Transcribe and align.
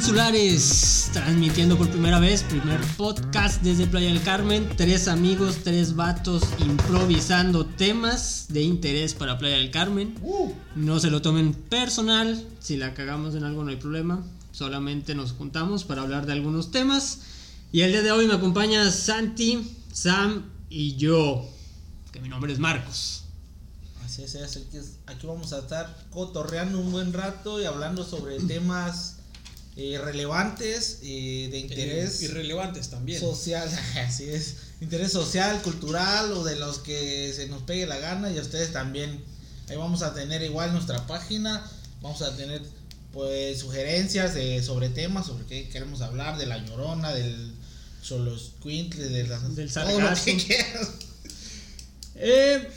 Peninsulares, 0.00 1.10
transmitiendo 1.12 1.76
por 1.76 1.90
primera 1.90 2.18
vez, 2.18 2.42
primer 2.44 2.80
podcast 2.96 3.60
desde 3.60 3.86
Playa 3.86 4.08
del 4.08 4.22
Carmen. 4.22 4.66
Tres 4.74 5.08
amigos, 5.08 5.58
tres 5.62 5.94
vatos 5.94 6.42
improvisando 6.58 7.66
temas 7.66 8.46
de 8.48 8.62
interés 8.62 9.12
para 9.12 9.36
Playa 9.36 9.56
del 9.56 9.70
Carmen. 9.70 10.14
No 10.74 11.00
se 11.00 11.10
lo 11.10 11.20
tomen 11.20 11.52
personal, 11.52 12.48
si 12.60 12.78
la 12.78 12.94
cagamos 12.94 13.34
en 13.34 13.44
algo 13.44 13.62
no 13.62 13.68
hay 13.68 13.76
problema. 13.76 14.24
Solamente 14.52 15.14
nos 15.14 15.32
juntamos 15.32 15.84
para 15.84 16.00
hablar 16.00 16.24
de 16.24 16.32
algunos 16.32 16.70
temas. 16.70 17.18
Y 17.70 17.82
el 17.82 17.92
día 17.92 18.00
de 18.00 18.10
hoy 18.10 18.26
me 18.26 18.32
acompaña 18.32 18.90
Santi, 18.90 19.70
Sam 19.92 20.46
y 20.70 20.96
yo, 20.96 21.46
que 22.10 22.20
mi 22.20 22.30
nombre 22.30 22.54
es 22.54 22.58
Marcos. 22.58 23.24
Así 24.02 24.22
es, 24.22 24.34
así 24.36 24.66
que 24.72 24.80
aquí 25.06 25.26
vamos 25.26 25.52
a 25.52 25.58
estar 25.58 25.94
cotorreando 26.10 26.80
un 26.80 26.90
buen 26.90 27.12
rato 27.12 27.60
y 27.60 27.66
hablando 27.66 28.02
sobre 28.02 28.38
temas 28.38 29.19
eh, 29.76 29.98
relevantes 30.02 30.98
eh, 31.02 31.48
de 31.50 31.58
interés 31.58 32.20
irrelevantes 32.22 32.90
también. 32.90 33.20
social, 33.20 33.68
así 34.06 34.28
es, 34.28 34.56
interés 34.80 35.12
social, 35.12 35.62
cultural 35.62 36.32
o 36.32 36.44
de 36.44 36.56
los 36.56 36.78
que 36.78 37.32
se 37.34 37.48
nos 37.48 37.62
pegue 37.62 37.86
la 37.86 37.98
gana 37.98 38.30
y 38.30 38.38
a 38.38 38.42
ustedes 38.42 38.72
también. 38.72 39.22
Ahí 39.68 39.76
vamos 39.76 40.02
a 40.02 40.12
tener 40.12 40.42
igual 40.42 40.72
nuestra 40.72 41.06
página, 41.06 41.64
vamos 42.02 42.22
a 42.22 42.36
tener 42.36 42.60
pues 43.12 43.60
sugerencias 43.60 44.34
de, 44.34 44.62
sobre 44.62 44.88
temas, 44.88 45.26
sobre 45.26 45.44
qué 45.46 45.68
queremos 45.68 46.00
hablar, 46.00 46.38
de 46.38 46.46
la 46.46 46.58
llorona, 46.58 47.12
del 47.12 47.52
solos 48.02 48.52
quintle, 48.62 49.08
de 49.08 49.26
la, 49.26 49.38
Del 49.38 49.72
todo 49.72 50.00
lo 50.00 50.14
que 50.24 50.36
quieras. 50.36 50.90
Eh, 52.16 52.68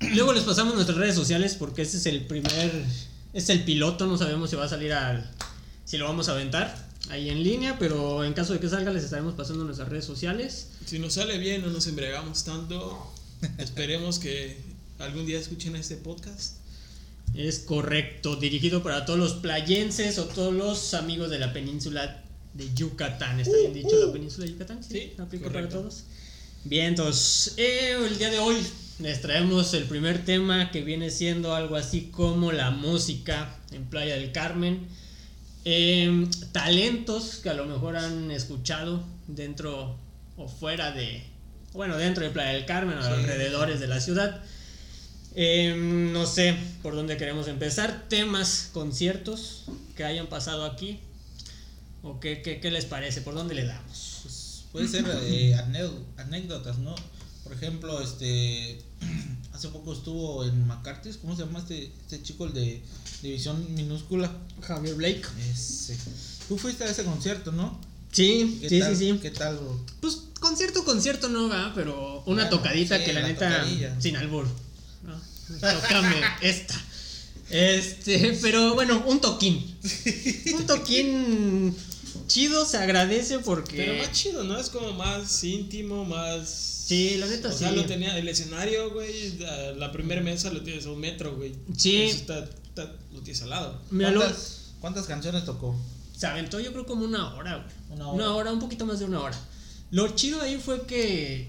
luego 0.00 0.32
les 0.32 0.44
pasamos 0.44 0.74
nuestras 0.74 0.98
redes 0.98 1.14
sociales 1.14 1.54
porque 1.58 1.82
este 1.82 1.96
es 1.96 2.06
el 2.06 2.26
primer, 2.26 2.84
es 3.32 3.48
el 3.48 3.64
piloto, 3.64 4.06
no 4.06 4.18
sabemos 4.18 4.50
si 4.50 4.56
va 4.56 4.64
a 4.64 4.68
salir 4.68 4.92
al, 4.92 5.30
si 5.90 5.98
lo 5.98 6.04
vamos 6.04 6.28
a 6.28 6.32
aventar 6.32 6.72
ahí 7.08 7.30
en 7.30 7.42
línea, 7.42 7.76
pero 7.76 8.22
en 8.22 8.32
caso 8.32 8.52
de 8.52 8.60
que 8.60 8.68
salga 8.68 8.92
les 8.92 9.02
estaremos 9.02 9.34
pasando 9.34 9.64
nuestras 9.64 9.88
redes 9.88 10.04
sociales. 10.04 10.68
Si 10.86 11.00
nos 11.00 11.14
sale 11.14 11.36
bien, 11.38 11.62
no 11.62 11.70
nos 11.70 11.88
embriagamos 11.88 12.44
tanto. 12.44 13.12
Esperemos 13.58 14.20
que 14.20 14.56
algún 15.00 15.26
día 15.26 15.40
escuchen 15.40 15.74
este 15.74 15.96
podcast. 15.96 16.58
Es 17.34 17.58
correcto, 17.58 18.36
dirigido 18.36 18.84
para 18.84 19.04
todos 19.04 19.18
los 19.18 19.32
playenses 19.32 20.20
o 20.20 20.26
todos 20.26 20.54
los 20.54 20.94
amigos 20.94 21.28
de 21.28 21.40
la 21.40 21.52
península 21.52 22.22
de 22.54 22.72
Yucatán. 22.72 23.40
¿Está 23.40 23.56
bien 23.56 23.74
dicho 23.74 24.06
la 24.06 24.12
península 24.12 24.46
de 24.46 24.52
Yucatán? 24.52 24.84
Sí, 24.84 25.14
aplica 25.18 25.46
correcto. 25.46 25.70
para 25.70 25.82
todos. 25.82 26.04
Bien, 26.62 26.86
entonces, 26.86 27.54
eh, 27.56 27.96
el 28.00 28.16
día 28.16 28.30
de 28.30 28.38
hoy 28.38 28.58
les 29.00 29.20
traemos 29.22 29.74
el 29.74 29.86
primer 29.86 30.24
tema 30.24 30.70
que 30.70 30.82
viene 30.82 31.10
siendo 31.10 31.52
algo 31.52 31.74
así 31.74 32.12
como 32.12 32.52
la 32.52 32.70
música 32.70 33.58
en 33.72 33.86
Playa 33.86 34.14
del 34.14 34.30
Carmen. 34.30 34.99
Eh, 35.64 36.26
talentos 36.52 37.36
que 37.42 37.50
a 37.50 37.54
lo 37.54 37.66
mejor 37.66 37.96
han 37.96 38.30
escuchado 38.30 39.02
dentro 39.26 39.96
o 40.36 40.48
fuera 40.48 40.90
de, 40.92 41.22
bueno, 41.74 41.96
dentro 41.98 42.24
de 42.24 42.30
Playa 42.30 42.52
del 42.52 42.64
Carmen 42.66 42.96
o 42.98 43.02
Sí. 43.02 43.08
alrededores 43.08 43.78
de 43.80 43.86
la 43.88 44.00
ciudad. 44.00 44.40
Eh, 45.34 45.74
no 46.12 46.26
sé 46.26 46.56
por 46.82 46.94
dónde 46.94 47.16
queremos 47.16 47.46
empezar. 47.46 48.06
Temas, 48.08 48.70
conciertos 48.72 49.64
que 49.96 50.04
hayan 50.04 50.26
pasado 50.28 50.64
aquí. 50.64 50.98
¿O 52.02 52.18
qué, 52.18 52.40
qué, 52.42 52.60
qué 52.60 52.70
les 52.70 52.86
parece? 52.86 53.20
¿Por 53.20 53.34
dónde 53.34 53.54
le 53.54 53.66
damos? 53.66 54.20
Pues, 54.22 54.64
puede 54.72 54.88
ser 54.88 55.04
eh, 55.24 55.54
anécdo- 55.58 56.02
anécdotas, 56.16 56.78
¿no? 56.78 56.94
Por 57.44 57.52
ejemplo, 57.52 58.00
este 58.02 58.80
hace 59.60 59.68
poco 59.68 59.92
estuvo 59.92 60.42
en 60.42 60.66
McCarthy's, 60.66 61.18
¿cómo 61.18 61.36
se 61.36 61.44
llama 61.44 61.58
este, 61.58 61.92
este 62.00 62.22
chico 62.22 62.46
el 62.46 62.54
de 62.54 62.80
división 63.20 63.74
minúscula? 63.74 64.32
Javier 64.62 64.94
Blake. 64.94 65.20
Ese. 65.52 65.94
Tú 66.48 66.56
fuiste 66.56 66.84
a 66.84 66.90
ese 66.90 67.04
concierto, 67.04 67.52
¿no? 67.52 67.78
Sí, 68.10 68.56
¿Qué 68.62 68.70
sí, 68.70 68.78
tal, 68.80 68.96
sí, 68.96 69.12
sí. 69.12 69.18
¿Qué 69.20 69.30
tal, 69.30 69.56
bro? 69.58 69.78
Pues 70.00 70.22
concierto, 70.40 70.82
concierto 70.82 71.28
no 71.28 71.50
va, 71.50 71.72
pero 71.74 72.22
una 72.24 72.44
Bueno, 72.44 72.48
tocadita 72.48 72.96
sí, 72.96 73.04
que 73.04 73.12
la, 73.12 73.20
la 73.20 73.28
neta, 73.28 73.50
tocadilla. 73.50 74.00
sin 74.00 74.16
albur. 74.16 74.46
¿no? 75.04 75.20
Tócame 75.60 76.16
esta. 76.40 76.82
Este, 77.50 78.38
pero 78.40 78.74
bueno, 78.74 79.04
un 79.06 79.20
toquín. 79.20 79.76
Un 80.56 80.66
toquín 80.66 81.76
chido, 82.28 82.64
se 82.64 82.78
agradece 82.78 83.40
porque. 83.40 83.76
Pero 83.76 83.94
más 83.98 84.12
chido, 84.12 84.42
¿no? 84.42 84.58
Es 84.58 84.70
como 84.70 84.92
más 84.94 85.44
íntimo, 85.44 86.06
más. 86.06 86.79
Sí, 86.90 87.16
la 87.18 87.26
neta 87.28 87.48
o 87.48 87.52
sí. 87.52 87.58
sea, 87.58 87.70
lo 87.70 87.84
tenía 87.86 88.18
el 88.18 88.26
escenario, 88.26 88.90
güey. 88.92 89.38
La, 89.38 89.70
la 89.72 89.92
primera 89.92 90.20
mesa 90.22 90.50
lo 90.52 90.60
tienes 90.62 90.86
a 90.86 90.90
un 90.90 90.98
metro, 90.98 91.36
güey. 91.36 91.54
Sí. 91.76 92.02
Eso 92.02 92.16
está, 92.18 92.38
está- 92.44 92.92
lo 93.12 93.20
tienes 93.20 93.40
al 93.42 93.50
lado. 93.50 93.80
¿Cuántas, 93.90 94.72
cuántas 94.80 95.06
canciones 95.06 95.44
tocó? 95.44 95.76
Se 96.16 96.26
aventó 96.26 96.58
yo 96.58 96.72
creo 96.72 96.86
como 96.86 97.04
una 97.04 97.32
hora, 97.34 97.56
güey. 97.58 97.68
Una 97.90 98.08
Una 98.08 98.24
hora. 98.24 98.34
hora. 98.34 98.52
un 98.54 98.58
poquito 98.58 98.86
más 98.86 98.98
de 98.98 99.04
una 99.04 99.20
hora. 99.20 99.38
Lo 99.92 100.08
chido 100.16 100.40
ahí 100.42 100.56
fue 100.58 100.82
que, 100.86 101.48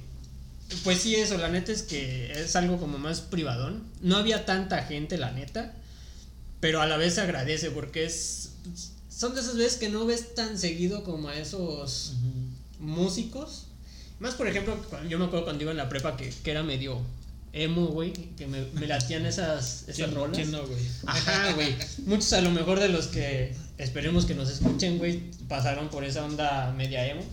pues 0.83 0.99
sí, 0.99 1.15
eso, 1.15 1.37
la 1.39 1.49
neta 1.49 1.71
es 1.71 1.81
que 1.81 2.31
es 2.33 2.55
algo 2.55 2.77
como 2.77 2.99
más 2.99 3.21
privadón. 3.21 3.81
No 4.01 4.17
había 4.17 4.45
tanta 4.45 4.83
gente, 4.83 5.17
la 5.17 5.31
neta, 5.31 5.73
pero 6.59 6.81
a 6.81 6.85
la 6.85 6.97
vez 6.97 7.15
se 7.15 7.21
agradece 7.21 7.71
porque 7.71 8.05
es, 8.05 8.51
son 9.09 9.33
de 9.33 9.41
esas 9.41 9.57
veces 9.57 9.79
que 9.79 9.89
no 9.89 10.05
ves 10.05 10.35
tan 10.35 10.59
seguido 10.59 11.03
como 11.03 11.29
a 11.29 11.35
esos 11.35 12.13
músicos. 12.79 13.65
Más 14.21 14.35
por 14.35 14.47
ejemplo, 14.47 14.77
yo 15.09 15.17
me 15.17 15.25
acuerdo 15.25 15.45
cuando 15.45 15.63
iba 15.63 15.71
en 15.71 15.77
la 15.77 15.89
prepa 15.89 16.15
que, 16.15 16.29
que 16.29 16.51
era 16.51 16.61
medio 16.61 17.01
emo, 17.53 17.87
güey, 17.87 18.13
que 18.13 18.45
me, 18.45 18.63
me 18.73 18.85
latían 18.85 19.25
esas, 19.25 19.81
esas 19.83 19.95
¿Quién, 19.95 20.13
rolas. 20.13 20.37
quién 20.37 20.51
no, 20.51 20.65
güey? 20.65 20.79
Ajá, 21.07 21.53
güey. 21.53 21.75
Muchos 22.05 22.31
a 22.33 22.41
lo 22.41 22.51
mejor 22.51 22.79
de 22.79 22.89
los 22.89 23.07
que 23.07 23.55
esperemos 23.79 24.27
que 24.27 24.35
nos 24.35 24.47
escuchen, 24.51 24.99
güey, 24.99 25.31
pasaron 25.47 25.89
por 25.89 26.03
esa 26.03 26.23
onda 26.23 26.71
media 26.77 27.03
emo. 27.07 27.23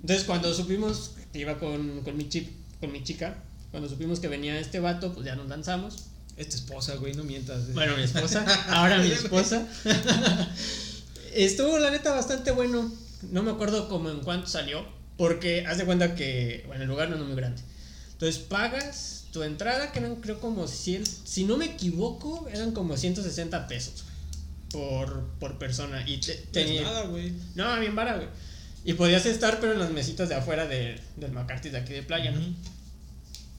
Entonces, 0.00 0.24
cuando 0.24 0.54
supimos 0.54 1.16
que 1.32 1.40
iba 1.40 1.58
con, 1.58 2.02
con, 2.02 2.16
mi, 2.16 2.28
chip, 2.28 2.48
con 2.78 2.92
mi 2.92 3.02
chica, 3.02 3.42
cuando 3.72 3.88
supimos 3.88 4.20
que 4.20 4.28
venía 4.28 4.56
este 4.60 4.78
vato, 4.78 5.12
pues 5.12 5.26
ya 5.26 5.34
nos 5.34 5.48
lanzamos. 5.48 6.04
Esta 6.36 6.54
esposa, 6.54 6.94
güey, 6.94 7.14
no 7.14 7.24
mientas. 7.24 7.74
Bueno, 7.74 7.96
mi 7.96 8.04
esposa, 8.04 8.46
ahora 8.68 8.98
mi 8.98 9.10
esposa. 9.10 9.66
Estuvo, 11.34 11.80
la 11.80 11.90
neta, 11.90 12.12
bastante 12.12 12.52
bueno. 12.52 12.92
No 13.32 13.42
me 13.42 13.50
acuerdo 13.50 13.88
como 13.88 14.08
en 14.08 14.20
cuánto 14.20 14.46
salió, 14.46 14.86
porque 15.16 15.66
haz 15.66 15.78
de 15.78 15.84
cuenta 15.84 16.14
que, 16.14 16.64
bueno, 16.66 16.82
el 16.82 16.88
lugar 16.88 17.08
no 17.10 17.16
es 17.16 17.22
muy 17.22 17.34
grande. 17.36 17.60
Entonces, 18.12 18.40
pagas 18.42 19.24
tu 19.32 19.42
entrada, 19.42 19.92
que 19.92 19.98
eran 20.00 20.16
creo 20.16 20.40
como 20.40 20.66
100, 20.68 21.04
si 21.06 21.44
no 21.44 21.56
me 21.56 21.64
equivoco, 21.66 22.48
eran 22.52 22.72
como 22.72 22.96
160 22.96 23.66
pesos 23.68 24.04
por, 24.70 25.28
por 25.40 25.58
persona. 25.58 26.06
Y 26.08 26.18
te- 26.18 26.34
No 26.34 26.40
es 26.42 26.50
tenía- 26.52 26.82
nada, 26.82 27.02
güey. 27.06 27.32
no, 27.54 27.80
bien 27.80 27.94
vara, 27.94 28.16
güey. 28.16 28.28
Y 28.84 28.94
podías 28.94 29.26
estar, 29.26 29.60
pero 29.60 29.72
en 29.72 29.78
las 29.78 29.90
mesitas 29.90 30.28
de 30.28 30.34
afuera 30.34 30.66
de, 30.66 30.98
del 31.16 31.32
McCarthy 31.32 31.70
de 31.70 31.78
aquí 31.78 31.92
de 31.92 32.02
playa, 32.02 32.30
¿no? 32.32 32.40
Ujú. 32.40 32.50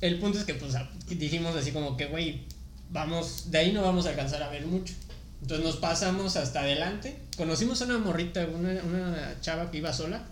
El 0.01 0.19
punto 0.19 0.37
es 0.37 0.43
que, 0.45 0.53
pues, 0.55 0.73
dijimos 1.07 1.55
así 1.55 1.71
como 1.71 1.95
que, 1.95 2.07
güey, 2.07 2.41
vamos, 2.91 3.49
de 3.51 3.57
ahí 3.59 3.71
no 3.71 3.81
vamos 3.81 4.05
a 4.05 4.09
alcanzar 4.09 4.43
a 4.43 4.49
ver 4.49 4.65
mucho. 4.65 4.93
Entonces 5.41 5.65
nos 5.65 5.77
pasamos 5.77 6.35
hasta 6.35 6.61
adelante. 6.61 7.17
Conocimos 7.37 7.81
a 7.81 7.85
una 7.85 7.97
morrita, 7.99 8.45
una, 8.45 8.71
una 8.83 9.35
chava 9.41 9.71
que 9.71 9.77
iba 9.77 9.91
sola. 9.93 10.23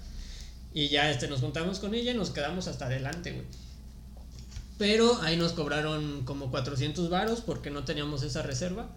Y 0.73 0.87
ya 0.89 1.09
este, 1.09 1.27
nos 1.27 1.41
juntamos 1.41 1.79
con 1.79 1.93
ella 1.93 2.11
y 2.11 2.15
nos 2.15 2.29
quedamos 2.29 2.67
hasta 2.67 2.85
adelante, 2.85 3.31
güey. 3.31 3.45
Pero 4.77 5.21
ahí 5.21 5.37
nos 5.37 5.51
cobraron 5.51 6.23
como 6.23 6.49
400 6.49 7.09
varos 7.09 7.41
porque 7.41 7.69
no 7.69 7.83
teníamos 7.83 8.23
esa 8.23 8.41
reserva. 8.41 8.89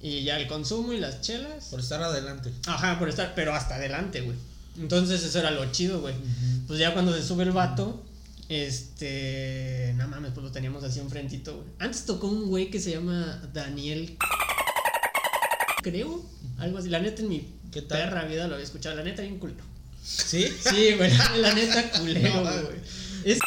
Y 0.00 0.22
ya 0.22 0.38
el 0.38 0.46
consumo 0.46 0.92
y 0.92 1.00
las 1.00 1.22
chelas. 1.22 1.66
Por 1.70 1.80
estar 1.80 2.00
adelante. 2.02 2.52
Ajá, 2.66 2.98
por 2.98 3.08
estar, 3.08 3.34
pero 3.34 3.52
hasta 3.52 3.76
adelante, 3.76 4.20
güey. 4.20 4.36
Entonces 4.78 5.24
eso 5.24 5.40
era 5.40 5.50
lo 5.50 5.72
chido, 5.72 6.00
güey. 6.00 6.14
Pues 6.68 6.78
ya 6.78 6.92
cuando 6.92 7.12
se 7.12 7.22
sube 7.24 7.42
el 7.42 7.50
vato, 7.50 8.04
este. 8.48 9.92
No 9.96 10.06
mames, 10.06 10.30
pues 10.32 10.44
lo 10.44 10.52
teníamos 10.52 10.84
así 10.84 11.00
enfrentito, 11.00 11.56
güey. 11.56 11.68
Antes 11.80 12.04
tocó 12.04 12.28
un 12.28 12.48
güey 12.48 12.70
que 12.70 12.78
se 12.78 12.92
llama 12.92 13.42
Daniel. 13.52 14.16
Creo, 15.82 16.24
algo 16.58 16.78
así. 16.78 16.90
La 16.90 17.00
neta 17.00 17.22
en 17.22 17.28
mi 17.28 17.40
perra 17.88 18.24
vida 18.24 18.46
lo 18.46 18.54
había 18.54 18.64
escuchado. 18.64 18.94
La 18.94 19.02
neta, 19.02 19.22
bien 19.22 19.38
culero. 19.40 19.64
¿Sí? 20.04 20.46
Sí, 20.68 20.94
güey, 20.96 21.12
la 21.38 21.54
neta 21.54 21.90
culero, 21.90 22.34
No, 22.34 22.42
güey. 22.42 22.78
Es 23.24 23.38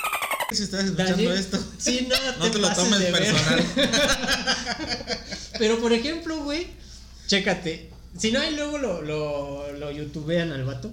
Si 0.52 0.64
estás 0.64 0.84
escuchando 0.86 1.12
Daniel- 1.14 1.32
esto, 1.38 1.64
Sí, 1.78 2.08
no, 2.10 2.16
no 2.46 2.52
te 2.52 2.60
lo 2.60 2.74
tomes 2.74 3.02
personal. 3.04 3.66
Pero 5.60 5.80
por 5.80 5.94
ejemplo, 5.94 6.44
güey, 6.44 6.68
chécate. 7.28 7.90
Si 8.18 8.32
no 8.32 8.40
hay 8.42 8.56
luego 8.56 8.78
lo, 8.78 9.02
lo, 9.02 9.72
lo 9.74 9.92
youtubean 9.92 10.52
al 10.52 10.66
vato. 10.66 10.92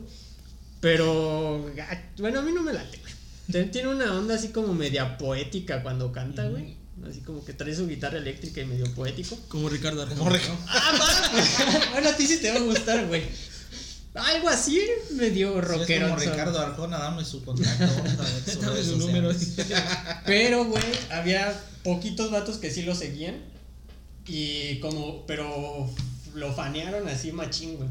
Pero, 0.80 1.68
bueno, 2.18 2.38
a 2.38 2.42
mí 2.42 2.52
no 2.52 2.62
me 2.62 2.72
late, 2.72 2.98
güey. 3.00 3.70
Tiene 3.70 3.88
una 3.88 4.14
onda 4.14 4.34
así 4.36 4.48
como 4.48 4.74
media 4.74 5.18
poética 5.18 5.82
cuando 5.82 6.12
canta, 6.12 6.44
güey. 6.48 6.76
Así 7.08 7.20
como 7.20 7.44
que 7.44 7.52
trae 7.52 7.74
su 7.74 7.86
guitarra 7.88 8.18
eléctrica 8.18 8.60
y 8.60 8.66
medio 8.66 8.92
poético. 8.94 9.36
Como 9.48 9.68
Ricardo 9.68 10.02
Arjona. 10.02 10.18
Como. 10.18 10.30
Ricardo. 10.30 10.56
Ah. 10.66 11.88
Bueno, 11.92 12.08
a 12.10 12.16
ti 12.16 12.26
sí 12.26 12.38
te 12.38 12.50
va 12.50 12.56
a 12.56 12.60
gustar, 12.60 13.06
güey. 13.06 13.22
Algo 14.18 14.48
así, 14.48 14.80
medio 15.12 15.58
es 15.58 15.64
rockero. 15.64 16.08
como 16.08 16.20
Ricardo 16.20 16.58
Arjona, 16.58 16.98
dame 16.98 17.24
su 17.24 17.44
contacto. 17.44 17.84
Dame 18.60 18.82
su 18.82 18.96
número. 18.98 19.30
Pero, 20.26 20.64
güey, 20.64 20.82
había 21.10 21.54
poquitos 21.82 22.30
vatos 22.30 22.58
que 22.58 22.70
sí 22.70 22.82
lo 22.82 22.94
seguían. 22.94 23.36
Y 24.26 24.78
como, 24.80 25.26
pero 25.26 25.88
lo 26.34 26.52
fanearon 26.52 27.08
así 27.08 27.32
machín, 27.32 27.76
güey. 27.76 27.88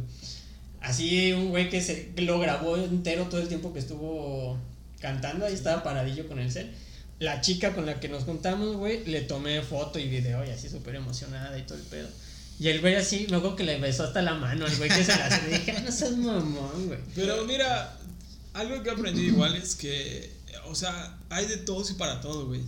Así 0.81 1.33
un 1.33 1.49
güey 1.49 1.69
que 1.69 1.81
se 1.81 2.11
lo 2.17 2.39
grabó 2.39 2.77
entero 2.77 3.25
todo 3.25 3.41
el 3.41 3.47
tiempo 3.47 3.73
que 3.73 3.79
estuvo 3.79 4.57
cantando, 4.99 5.45
ahí 5.45 5.53
estaba 5.53 5.83
paradillo 5.83 6.27
con 6.27 6.39
el 6.39 6.51
cel. 6.51 6.71
La 7.19 7.41
chica 7.41 7.73
con 7.73 7.85
la 7.87 7.99
que 7.99 8.09
nos 8.09 8.23
juntamos, 8.23 8.77
güey, 8.77 9.03
le 9.05 9.21
tomé 9.21 9.61
foto 9.63 9.97
y 9.97 10.07
video 10.07 10.45
y 10.45 10.49
así 10.51 10.69
súper 10.69 10.95
emocionada 10.95 11.57
y 11.57 11.63
todo 11.63 11.77
el 11.77 11.83
pedo. 11.85 12.07
Y 12.59 12.69
el 12.69 12.81
güey 12.81 12.95
así, 12.95 13.27
me 13.29 13.37
acuerdo 13.37 13.55
que 13.55 13.63
le 13.63 13.79
besó 13.79 14.03
hasta 14.03 14.21
la 14.21 14.33
mano 14.33 14.65
al 14.65 14.75
güey 14.77 14.89
que 14.89 15.03
se 15.03 15.15
la 15.15 15.27
hace. 15.27 15.47
dije, 15.49 15.75
"Ah, 15.77 15.81
no 15.81 15.91
seas 15.91 16.17
mamón, 16.17 16.87
güey. 16.87 16.99
Pero 17.15 17.45
mira, 17.45 17.97
algo 18.53 18.81
que 18.81 18.89
he 18.89 18.93
aprendido 18.93 19.27
igual 19.27 19.55
es 19.55 19.75
que, 19.75 20.31
o 20.65 20.73
sea, 20.75 21.17
hay 21.29 21.45
de 21.45 21.57
todos 21.57 21.91
y 21.91 21.93
para 21.93 22.19
todo, 22.19 22.47
güey. 22.47 22.61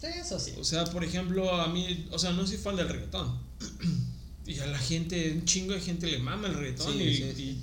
Sí, 0.00 0.06
Eso 0.06 0.38
sí. 0.40 0.52
O 0.58 0.64
sea, 0.64 0.84
por 0.86 1.04
ejemplo, 1.04 1.50
a 1.54 1.68
mí, 1.68 2.06
o 2.10 2.18
sea, 2.18 2.32
no 2.32 2.46
soy 2.46 2.56
fan 2.58 2.76
del 2.76 2.88
reggaetón. 2.88 3.38
Y 4.46 4.60
a 4.60 4.66
la 4.66 4.78
gente, 4.78 5.32
un 5.32 5.44
chingo 5.44 5.72
de 5.74 5.80
gente 5.80 6.06
le 6.06 6.18
mama 6.20 6.46
el 6.46 6.54
reggaetón. 6.54 6.92
Sí, 6.92 7.02
y, 7.02 7.16
sí. 7.16 7.22
y- 7.42 7.62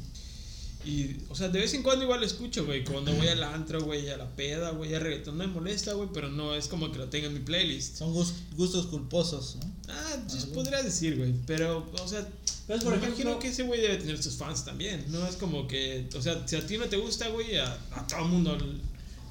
y, 0.85 1.17
o 1.29 1.35
sea, 1.35 1.49
de 1.49 1.59
vez 1.59 1.73
en 1.73 1.83
cuando 1.83 2.03
igual 2.03 2.19
lo 2.19 2.25
escucho, 2.25 2.65
güey. 2.65 2.83
Cuando 2.83 3.13
voy 3.13 3.27
al 3.27 3.43
antro, 3.43 3.81
güey, 3.83 4.09
a 4.09 4.17
la 4.17 4.29
peda, 4.35 4.71
güey, 4.71 4.93
el 4.93 5.01
reggaetón 5.01 5.37
no 5.37 5.47
me 5.47 5.53
molesta, 5.53 5.93
güey, 5.93 6.09
pero 6.13 6.29
no 6.29 6.55
es 6.55 6.67
como 6.67 6.91
que 6.91 6.97
lo 6.99 7.07
tenga 7.09 7.27
en 7.27 7.33
mi 7.33 7.39
playlist. 7.39 7.97
Son 7.97 8.13
gus- 8.13 8.33
gustos 8.55 8.87
culposos, 8.87 9.57
¿no? 9.61 9.71
Ah, 9.89 10.17
pues 10.29 10.45
podría 10.47 10.81
decir, 10.83 11.17
güey. 11.17 11.33
Pero, 11.45 11.89
o 12.01 12.07
sea, 12.07 12.27
por 12.67 12.77
ejemplo- 12.77 13.07
imagino 13.07 13.39
que 13.39 13.49
ese 13.49 13.63
güey 13.63 13.81
debe 13.81 13.97
tener 13.97 14.21
sus 14.21 14.35
fans 14.35 14.65
también. 14.65 15.05
No 15.09 15.25
es 15.27 15.35
como 15.35 15.67
que, 15.67 16.07
o 16.15 16.21
sea, 16.21 16.47
si 16.47 16.55
a 16.55 16.65
ti 16.65 16.77
no 16.77 16.85
te 16.85 16.97
gusta, 16.97 17.27
güey, 17.29 17.57
a, 17.57 17.77
a 17.91 18.07
todo 18.07 18.19
el 18.19 18.25
mundo 18.29 18.57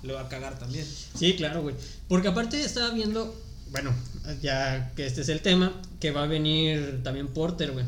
le 0.02 0.12
va 0.12 0.22
a 0.22 0.28
cagar 0.28 0.58
también. 0.58 0.86
Sí, 1.18 1.34
claro, 1.34 1.62
güey. 1.62 1.74
Porque 2.08 2.28
aparte 2.28 2.60
estaba 2.62 2.90
viendo, 2.90 3.34
bueno, 3.70 3.94
ya 4.42 4.92
que 4.96 5.06
este 5.06 5.20
es 5.22 5.28
el 5.28 5.40
tema, 5.40 5.80
que 6.00 6.10
va 6.10 6.24
a 6.24 6.26
venir 6.26 7.00
también 7.02 7.28
Porter, 7.28 7.72
güey. 7.72 7.84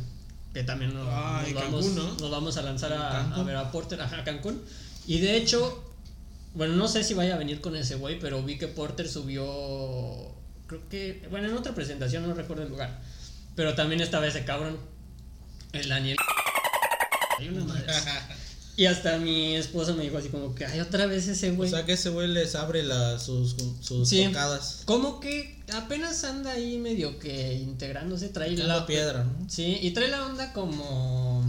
Que 0.54 0.62
también 0.62 0.94
nos, 0.94 1.06
Ah, 1.10 1.42
nos 1.44 1.54
vamos, 1.54 1.84
Cancún, 1.84 1.94
¿no? 1.96 2.14
nos 2.14 2.30
vamos 2.30 2.56
a 2.56 2.62
lanzar 2.62 2.92
a, 2.92 3.42
ver 3.42 3.56
a 3.56 3.70
Porter, 3.72 4.00
ajá, 4.00 4.20
a 4.20 4.24
Cancún. 4.24 4.62
Y 5.06 5.18
de 5.18 5.36
hecho, 5.36 5.92
bueno, 6.54 6.76
no 6.76 6.86
sé 6.86 7.02
si 7.02 7.12
vaya 7.12 7.34
a 7.34 7.38
venir 7.38 7.60
con 7.60 7.74
ese 7.74 7.96
güey, 7.96 8.20
pero 8.20 8.40
vi 8.42 8.56
que 8.56 8.68
Porter 8.68 9.08
subió, 9.08 9.44
creo 10.68 10.88
que, 10.88 11.26
bueno, 11.28 11.48
en 11.48 11.56
otra 11.56 11.74
presentación, 11.74 12.26
no 12.26 12.34
recuerdo 12.34 12.62
el 12.62 12.68
lugar. 12.70 13.00
Pero 13.56 13.74
también 13.74 14.00
estaba 14.00 14.26
ese 14.28 14.44
cabrón, 14.44 14.78
el 15.72 15.88
Daniel. 15.88 16.16
Hay 17.38 17.48
una 17.48 17.64
madre. 17.64 17.92
Y 18.76 18.86
hasta 18.86 19.18
mi 19.18 19.54
esposa 19.54 19.92
me 19.92 20.02
dijo 20.02 20.18
así 20.18 20.28
como 20.30 20.52
que, 20.54 20.66
ay, 20.66 20.80
otra 20.80 21.06
vez 21.06 21.28
ese 21.28 21.50
O 21.52 21.54
güey. 21.54 21.70
sea 21.70 21.84
que 21.86 21.92
ese 21.92 22.10
güey 22.10 22.26
les 22.28 22.56
abre 22.56 22.82
la, 22.82 23.18
sus, 23.20 23.54
sus 23.80 24.08
Sí. 24.08 24.24
tocadas. 24.26 24.82
Como 24.84 25.20
que 25.20 25.62
apenas 25.72 26.24
anda 26.24 26.50
ahí 26.52 26.78
medio 26.78 27.18
que 27.20 27.54
integrándose, 27.54 28.30
trae 28.30 28.56
la 28.56 28.84
piedra, 28.84 29.22
¿no? 29.24 29.48
Sí, 29.48 29.78
y 29.80 29.92
trae 29.92 30.08
la 30.08 30.26
onda 30.26 30.52
como 30.52 31.44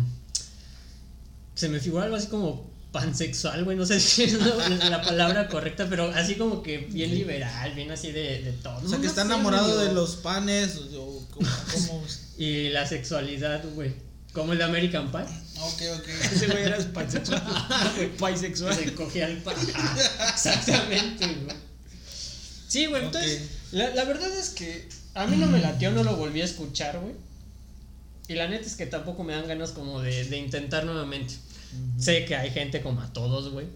se 1.55 1.69
me 1.69 1.79
figura 1.79 2.03
algo 2.03 2.15
así 2.15 2.27
como 2.27 2.69
pansexual, 2.91 3.63
güey, 3.65 3.75
no 3.77 3.85
sé 3.85 3.99
si 3.99 4.23
es 4.23 4.33
la, 4.33 4.69
la 4.89 5.01
palabra 5.01 5.47
correcta, 5.47 5.87
pero 5.89 6.05
así 6.11 6.35
como 6.35 6.61
que 6.61 6.77
bien 6.77 7.11
liberal, 7.13 7.73
bien 7.73 7.91
así 7.91 8.11
de, 8.11 8.41
de 8.43 8.51
todo. 8.61 8.77
O 8.85 8.87
sea 8.87 8.99
que 8.99 9.07
está 9.07 9.23
enamorado 9.23 9.67
medio- 9.67 9.79
de 9.79 9.93
los 9.93 10.15
panes 10.17 10.77
o 10.95 11.21
como, 11.31 11.49
como... 11.73 12.03
y 12.37 12.69
la 12.69 12.85
sexualidad, 12.87 13.63
güey, 13.73 13.93
como 14.35 14.51
el 14.51 14.59
de 14.59 14.65
American 14.65 15.11
Pie. 15.11 15.21
Ok, 15.61 15.81
ok. 15.97 16.07
Ese 16.31 16.47
güey 16.47 16.63
era 16.63 16.77
pansexual. 16.93 17.41
Paisexual. 18.19 18.75
Se 18.75 18.93
cogía 18.93 19.27
el 19.27 19.37
pan. 19.37 19.55
Exactamente, 20.29 21.25
güey. 21.25 21.55
Sí, 22.67 22.85
güey, 22.87 23.05
entonces, 23.05 23.49
la, 23.71 23.91
la 23.95 24.03
verdad 24.03 24.29
es 24.37 24.49
que 24.49 24.89
a 25.13 25.25
mí 25.25 25.37
no 25.37 25.47
me 25.47 25.61
latió, 25.61 25.91
no 25.91 26.03
lo 26.03 26.17
volví 26.17 26.41
a 26.41 26.45
escuchar, 26.45 26.99
güey. 26.99 27.15
Y 28.27 28.33
la 28.33 28.47
neta 28.49 28.65
es 28.65 28.75
que 28.75 28.85
tampoco 28.85 29.23
me 29.23 29.33
dan 29.33 29.47
ganas 29.47 29.71
como 29.71 30.01
de, 30.01 30.25
de 30.25 30.37
intentar 30.37 30.83
nuevamente. 30.83 31.35
Sé 31.97 32.25
que 32.25 32.35
hay 32.35 32.51
gente 32.51 32.81
como 32.81 33.01
a 33.01 33.13
todos, 33.13 33.51
güey. 33.51 33.67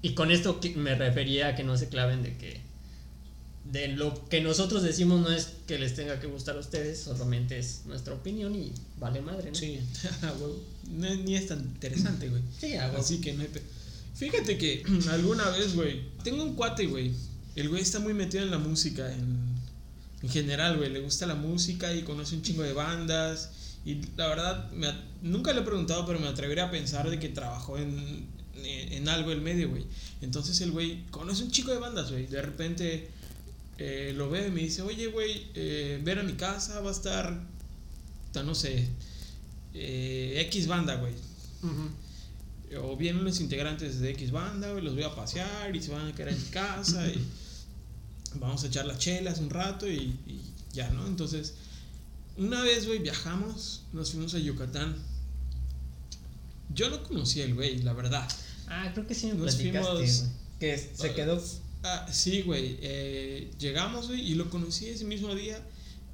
Y 0.00 0.14
con 0.14 0.30
esto 0.30 0.58
me 0.76 0.94
refería 0.94 1.48
a 1.48 1.54
que 1.54 1.64
no 1.64 1.76
se 1.76 1.88
claven 1.88 2.22
de 2.22 2.36
que 2.36 2.60
de 3.72 3.88
lo 3.88 4.28
que 4.28 4.40
nosotros 4.40 4.82
decimos 4.82 5.20
no 5.20 5.30
es 5.30 5.48
que 5.66 5.78
les 5.78 5.94
tenga 5.94 6.18
que 6.20 6.26
gustar 6.26 6.56
a 6.56 6.60
ustedes, 6.60 7.00
solamente 7.00 7.58
es 7.58 7.82
nuestra 7.86 8.14
opinión 8.14 8.54
y 8.54 8.72
vale 8.98 9.20
madre, 9.20 9.50
¿no? 9.50 9.54
Sí. 9.56 9.78
No, 10.90 11.14
ni 11.16 11.34
es 11.36 11.46
tan 11.48 11.60
interesante, 11.60 12.30
güey. 12.30 12.40
Sí, 12.58 12.72
huevo. 12.72 12.96
Así 12.98 13.20
que 13.20 13.34
no 13.34 13.42
hay 13.42 13.48
Fíjate 14.14 14.56
que 14.56 14.82
alguna 15.10 15.48
vez, 15.50 15.74
güey, 15.74 16.00
tengo 16.24 16.42
un 16.42 16.54
cuate, 16.54 16.86
güey. 16.86 17.12
El 17.56 17.68
güey 17.68 17.82
está 17.82 17.98
muy 18.00 18.14
metido 18.14 18.42
en 18.42 18.50
la 18.50 18.56
música, 18.58 19.12
en, 19.12 19.36
en 20.22 20.28
general, 20.30 20.78
güey. 20.78 20.90
Le 20.90 21.00
gusta 21.00 21.26
la 21.26 21.34
música 21.34 21.92
y 21.94 22.02
conoce 22.02 22.36
un 22.36 22.42
chingo 22.42 22.62
de 22.62 22.72
bandas. 22.72 23.50
Y 23.84 23.96
la 24.16 24.28
verdad, 24.28 24.70
me 24.72 24.86
at- 24.86 25.04
nunca 25.22 25.52
le 25.52 25.60
he 25.60 25.64
preguntado, 25.64 26.06
pero 26.06 26.18
me 26.18 26.26
atrevería 26.28 26.64
a 26.64 26.70
pensar 26.70 27.08
de 27.10 27.18
que 27.18 27.28
trabajó 27.28 27.76
en, 27.76 28.26
en, 28.64 28.92
en 28.94 29.08
algo 29.10 29.30
el 29.30 29.42
medio, 29.42 29.68
güey. 29.68 29.84
Entonces 30.22 30.58
el 30.62 30.70
güey 30.72 31.04
conoce 31.10 31.44
un 31.44 31.50
chico 31.50 31.70
de 31.70 31.78
bandas, 31.78 32.10
güey. 32.10 32.26
De 32.26 32.40
repente 32.40 33.10
eh, 33.78 34.12
lo 34.14 34.28
ve 34.30 34.48
y 34.48 34.50
me 34.50 34.60
dice, 34.62 34.82
oye, 34.82 35.06
güey, 35.06 35.46
eh, 35.54 36.00
ven 36.04 36.18
a 36.18 36.22
mi 36.22 36.34
casa, 36.34 36.80
va 36.80 36.88
a 36.90 36.92
estar, 36.92 37.40
ta- 38.32 38.42
no 38.42 38.54
sé, 38.54 38.88
eh, 39.74 40.42
X 40.48 40.66
banda, 40.66 40.96
güey. 40.96 41.14
O 42.82 42.96
vienen 42.96 43.24
los 43.24 43.40
integrantes 43.40 43.98
de 44.00 44.10
X 44.10 44.30
banda, 44.30 44.70
güey, 44.72 44.84
los 44.84 44.94
voy 44.94 45.04
a 45.04 45.14
pasear 45.14 45.74
y 45.74 45.82
se 45.82 45.90
van 45.90 46.08
a 46.08 46.14
quedar 46.14 46.28
en 46.34 46.38
mi 46.42 46.48
casa 46.50 47.06
y 47.08 47.24
vamos 48.34 48.62
a 48.64 48.66
echar 48.66 48.84
las 48.84 48.98
chelas 48.98 49.38
un 49.38 49.48
rato 49.48 49.88
y, 49.88 50.14
y 50.26 50.40
ya, 50.74 50.90
¿no? 50.90 51.06
Entonces, 51.06 51.54
una 52.36 52.62
vez, 52.62 52.86
güey, 52.86 52.98
viajamos, 52.98 53.82
nos 53.92 54.10
fuimos 54.12 54.34
a 54.34 54.38
Yucatán. 54.38 54.96
Yo 56.74 56.90
no 56.90 57.02
conocía 57.02 57.44
el 57.44 57.54
güey, 57.54 57.78
la 57.82 57.94
verdad. 57.94 58.28
Ah, 58.68 58.90
creo 58.92 59.06
que 59.06 59.14
sí 59.14 59.28
me 59.28 59.34
Nos 59.34 59.54
platicaste, 59.54 59.90
fuimos-. 59.90 60.24
Que 60.60 60.76
se 60.78 61.14
quedó. 61.14 61.42
Ah, 61.94 62.06
sí, 62.12 62.42
güey. 62.42 62.76
eh, 62.80 63.50
llegamos, 63.58 64.08
güey, 64.08 64.20
y 64.20 64.34
lo 64.34 64.50
conocí 64.50 64.86
ese 64.86 65.04
mismo 65.04 65.34
día. 65.34 65.58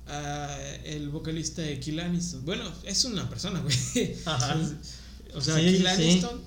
ah, 0.07 0.57
el 0.85 1.09
vocalista 1.11 1.63
de 1.63 1.81
Kill 1.81 2.01
Aniston. 2.01 2.45
Bueno, 2.45 2.65
es 2.85 3.05
una 3.05 3.29
persona, 3.29 3.61
güey. 3.61 4.17
Ajá. 4.27 4.57
O 5.35 5.41
sea, 5.41 5.57
Sí, 5.57 5.63
Kill 5.63 5.77
sí, 5.79 5.83
sí. 5.83 5.87
Aniston. 5.87 6.41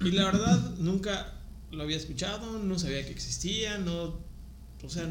Y 0.00 0.10
la 0.10 0.24
verdad, 0.24 0.74
nunca 0.78 1.32
lo 1.70 1.84
había 1.84 1.96
escuchado, 1.96 2.58
no 2.58 2.76
sabía 2.78 3.04
que 3.04 3.12
existía, 3.12 3.78
no. 3.78 4.18
O 4.84 4.88
sea, 4.90 5.08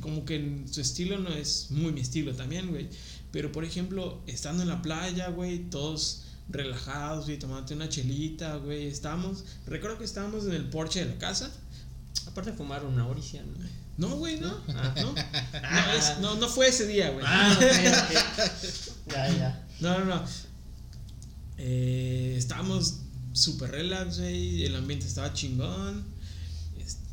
como 0.00 0.26
que 0.26 0.62
su 0.70 0.82
estilo 0.82 1.18
no 1.18 1.30
es 1.30 1.68
muy 1.70 1.90
mi 1.92 2.00
estilo 2.02 2.34
también, 2.34 2.68
güey. 2.70 2.88
Pero 3.32 3.50
por 3.50 3.64
ejemplo, 3.64 4.20
estando 4.26 4.62
en 4.62 4.68
la 4.68 4.82
playa, 4.82 5.28
güey, 5.30 5.70
todos 5.70 6.24
relajados, 6.50 7.24
güey, 7.24 7.38
tomándote 7.38 7.72
una 7.74 7.88
chelita, 7.88 8.56
güey, 8.56 8.86
estábamos. 8.88 9.44
Recuerdo 9.66 9.96
que 9.98 10.04
estábamos 10.04 10.44
en 10.44 10.52
el 10.52 10.68
porche 10.68 11.00
de 11.02 11.06
la 11.14 11.18
casa. 11.18 11.50
Aparte 12.26 12.50
de 12.52 12.56
fumar 12.56 12.84
una 12.84 13.06
oricia, 13.06 13.42
¿no? 13.42 14.08
No, 14.08 14.16
güey, 14.16 14.40
no. 14.40 14.52
Ah. 14.68 14.92
No, 14.96 15.12
no, 15.12 15.92
es- 15.92 16.18
no, 16.20 16.34
no 16.36 16.48
fue 16.48 16.68
ese 16.68 16.86
día, 16.86 17.10
güey. 17.10 17.24
Ah. 17.26 17.58
Ya, 19.06 19.28
ya. 19.36 19.66
No, 19.80 19.98
no, 20.00 20.04
no. 20.06 20.24
Eh, 21.58 22.34
estábamos 22.36 22.96
súper 23.32 23.70
relax, 23.70 24.18
güey. 24.18 24.64
El 24.64 24.76
ambiente 24.76 25.06
estaba 25.06 25.32
chingón. 25.32 26.04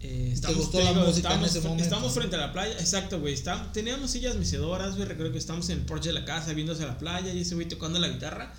Eh, 0.03 0.31
estábamos, 0.33 0.65
estábamos, 1.15 1.49
ese 1.49 1.59
fr- 1.59 1.63
momento? 1.63 1.83
estábamos 1.83 2.13
frente 2.13 2.35
a 2.35 2.39
la 2.39 2.51
playa. 2.51 2.73
Exacto, 2.79 3.19
güey. 3.19 3.35
Teníamos 3.73 4.09
sillas 4.09 4.35
mecedoras, 4.35 4.95
güey. 4.95 5.07
Recuerdo 5.07 5.31
que 5.31 5.37
estábamos 5.37 5.69
en 5.69 5.79
el 5.79 5.85
porche 5.85 6.09
de 6.09 6.13
la 6.13 6.25
casa 6.25 6.53
viéndose 6.53 6.85
la 6.87 6.97
playa 6.97 7.31
y 7.31 7.41
ese 7.41 7.53
güey 7.55 7.67
tocando 7.67 7.99
la 7.99 8.07
guitarra. 8.07 8.51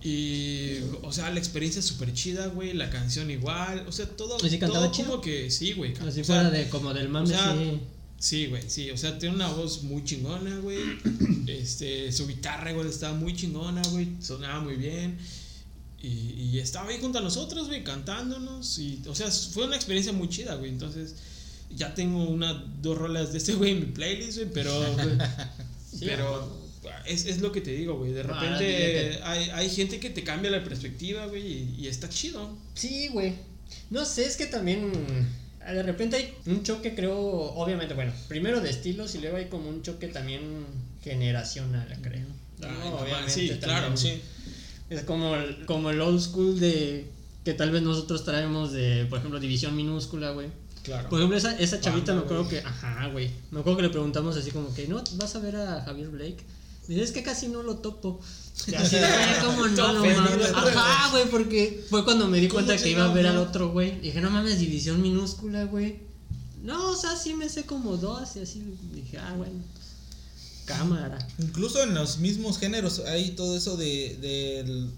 Y, 0.00 0.78
o 1.02 1.12
sea, 1.12 1.30
la 1.30 1.38
experiencia 1.38 1.82
súper 1.82 2.12
chida, 2.12 2.46
güey. 2.48 2.72
La 2.72 2.88
canción 2.90 3.30
igual. 3.30 3.84
O 3.88 3.92
sea, 3.92 4.06
todo. 4.06 4.36
¿Y 4.44 4.50
sí 4.50 4.58
cantaba 4.58 4.86
todo 4.86 4.94
chido? 4.94 5.08
como 5.10 5.20
que 5.20 5.50
sí, 5.50 5.72
güey. 5.72 5.94
Así 5.94 6.20
o 6.20 6.24
sea, 6.24 6.24
fuera 6.24 6.50
de 6.50 6.68
como 6.68 6.94
del 6.94 7.08
mame, 7.08 7.26
o 7.26 7.28
sea, 7.28 7.56
sí. 7.56 7.80
Sí, 8.18 8.46
güey, 8.46 8.68
sí, 8.68 8.90
o 8.90 8.96
sea, 8.96 9.16
tiene 9.16 9.36
una 9.36 9.46
voz 9.48 9.84
muy 9.84 10.02
chingona, 10.04 10.58
güey. 10.58 10.80
Este, 11.46 12.12
su 12.12 12.26
guitarra, 12.26 12.72
güey, 12.72 12.88
estaba 12.88 13.14
muy 13.14 13.34
chingona, 13.34 13.80
güey, 13.90 14.08
sonaba 14.20 14.60
muy 14.60 14.74
bien. 14.74 15.18
Y, 16.02 16.08
y 16.08 16.58
estaba 16.58 16.90
ahí 16.90 16.98
junto 17.00 17.18
a 17.18 17.22
nosotros, 17.22 17.68
güey, 17.68 17.82
cantándonos. 17.82 18.78
Y, 18.78 19.02
o 19.06 19.14
sea, 19.14 19.30
fue 19.30 19.64
una 19.64 19.76
experiencia 19.76 20.12
muy 20.12 20.28
chida, 20.28 20.56
güey. 20.56 20.70
Entonces, 20.70 21.14
ya 21.74 21.94
tengo 21.94 22.28
una, 22.28 22.52
dos 22.82 22.98
rolas 22.98 23.32
de 23.32 23.38
este 23.38 23.54
güey 23.54 23.72
en 23.72 23.80
mi 23.80 23.86
playlist, 23.86 24.38
güey, 24.38 24.50
pero. 24.52 24.72
güey, 24.94 25.18
Sí, 25.90 26.04
pero. 26.04 26.67
Es, 27.06 27.26
es 27.26 27.40
lo 27.40 27.52
que 27.52 27.60
te 27.60 27.72
digo, 27.72 27.96
güey. 27.96 28.12
De 28.12 28.22
repente 28.22 29.20
hay, 29.22 29.50
hay 29.50 29.70
gente 29.70 30.00
que 30.00 30.10
te 30.10 30.22
cambia 30.24 30.50
la 30.50 30.62
perspectiva, 30.64 31.26
güey, 31.26 31.46
y, 31.46 31.76
y 31.78 31.86
está 31.88 32.08
chido. 32.08 32.56
Sí, 32.74 33.08
güey. 33.08 33.34
No 33.90 34.04
sé, 34.04 34.24
es 34.26 34.36
que 34.36 34.46
también 34.46 34.92
ah, 35.64 35.72
de 35.72 35.82
repente 35.82 36.16
hay 36.16 36.34
un 36.46 36.62
choque, 36.62 36.94
creo, 36.94 37.18
obviamente, 37.18 37.94
bueno, 37.94 38.12
primero 38.28 38.60
de 38.60 38.70
estilos 38.70 39.14
y 39.14 39.18
luego 39.18 39.36
hay 39.36 39.46
como 39.46 39.68
un 39.68 39.82
choque 39.82 40.08
también 40.08 40.40
generacional, 41.02 41.86
creo. 42.02 42.26
Ay, 42.62 42.70
No, 42.70 42.90
no, 42.90 42.96
obviamente 42.96 43.32
sí, 43.32 43.50
claro, 43.60 43.96
sí. 43.96 44.20
Es 44.90 45.02
como 45.02 45.36
el, 45.36 45.66
como 45.66 45.90
el 45.90 46.00
old 46.00 46.20
school 46.20 46.58
de 46.58 47.06
que 47.44 47.54
tal 47.54 47.70
vez 47.70 47.82
nosotros 47.82 48.24
traemos 48.24 48.72
de, 48.72 49.06
por 49.06 49.18
ejemplo, 49.18 49.38
división 49.40 49.76
minúscula, 49.76 50.30
güey. 50.32 50.48
Claro. 50.82 51.08
Por 51.08 51.18
ejemplo, 51.18 51.36
esa, 51.36 51.58
esa 51.58 51.80
chavita 51.80 52.12
Banda, 52.12 52.14
me 52.14 52.20
acuerdo 52.20 52.48
que, 52.48 52.58
ajá, 52.66 53.08
güey. 53.08 53.30
Me 53.50 53.60
acuerdo 53.60 53.76
que 53.78 53.82
le 53.84 53.90
preguntamos 53.90 54.36
así 54.36 54.50
como 54.50 54.74
que, 54.74 54.88
¿no 54.88 55.02
vas 55.14 55.36
a 55.36 55.38
ver 55.40 55.56
a 55.56 55.82
Javier 55.82 56.08
Blake? 56.08 56.38
Dice, 56.88 57.02
es 57.02 57.12
que 57.12 57.22
casi 57.22 57.48
no 57.48 57.62
lo 57.62 57.76
topo. 57.76 58.18
Y 58.66 58.74
así, 58.74 58.96
güey, 58.96 59.40
¿cómo 59.44 59.66
no? 59.66 59.94
Mames. 59.94 60.16
¿no? 60.16 60.58
Ajá, 60.58 61.10
güey, 61.10 61.30
porque 61.30 61.84
fue 61.90 62.02
cuando 62.04 62.26
me 62.28 62.40
di 62.40 62.48
¿Cómo 62.48 62.64
cuenta 62.64 62.82
que 62.82 62.90
iba 62.90 63.04
a 63.04 63.12
ver 63.12 63.26
al 63.26 63.36
otro, 63.36 63.70
güey. 63.70 64.00
Dije, 64.00 64.20
no 64.20 64.30
mames, 64.30 64.58
división 64.58 65.00
minúscula, 65.02 65.64
güey. 65.64 66.00
No, 66.62 66.90
o 66.90 66.96
sea, 66.96 67.14
sí 67.14 67.34
me 67.34 67.48
sé 67.48 67.64
como 67.64 67.98
dos 67.98 68.36
y 68.36 68.40
así. 68.40 68.64
Dije, 68.94 69.18
ah, 69.18 69.34
bueno. 69.36 69.62
Cámara. 70.64 71.18
Incluso 71.38 71.82
en 71.82 71.94
los 71.94 72.18
mismos 72.18 72.58
géneros 72.58 73.00
hay 73.00 73.30
todo 73.30 73.56
eso 73.56 73.76
de, 73.76 74.88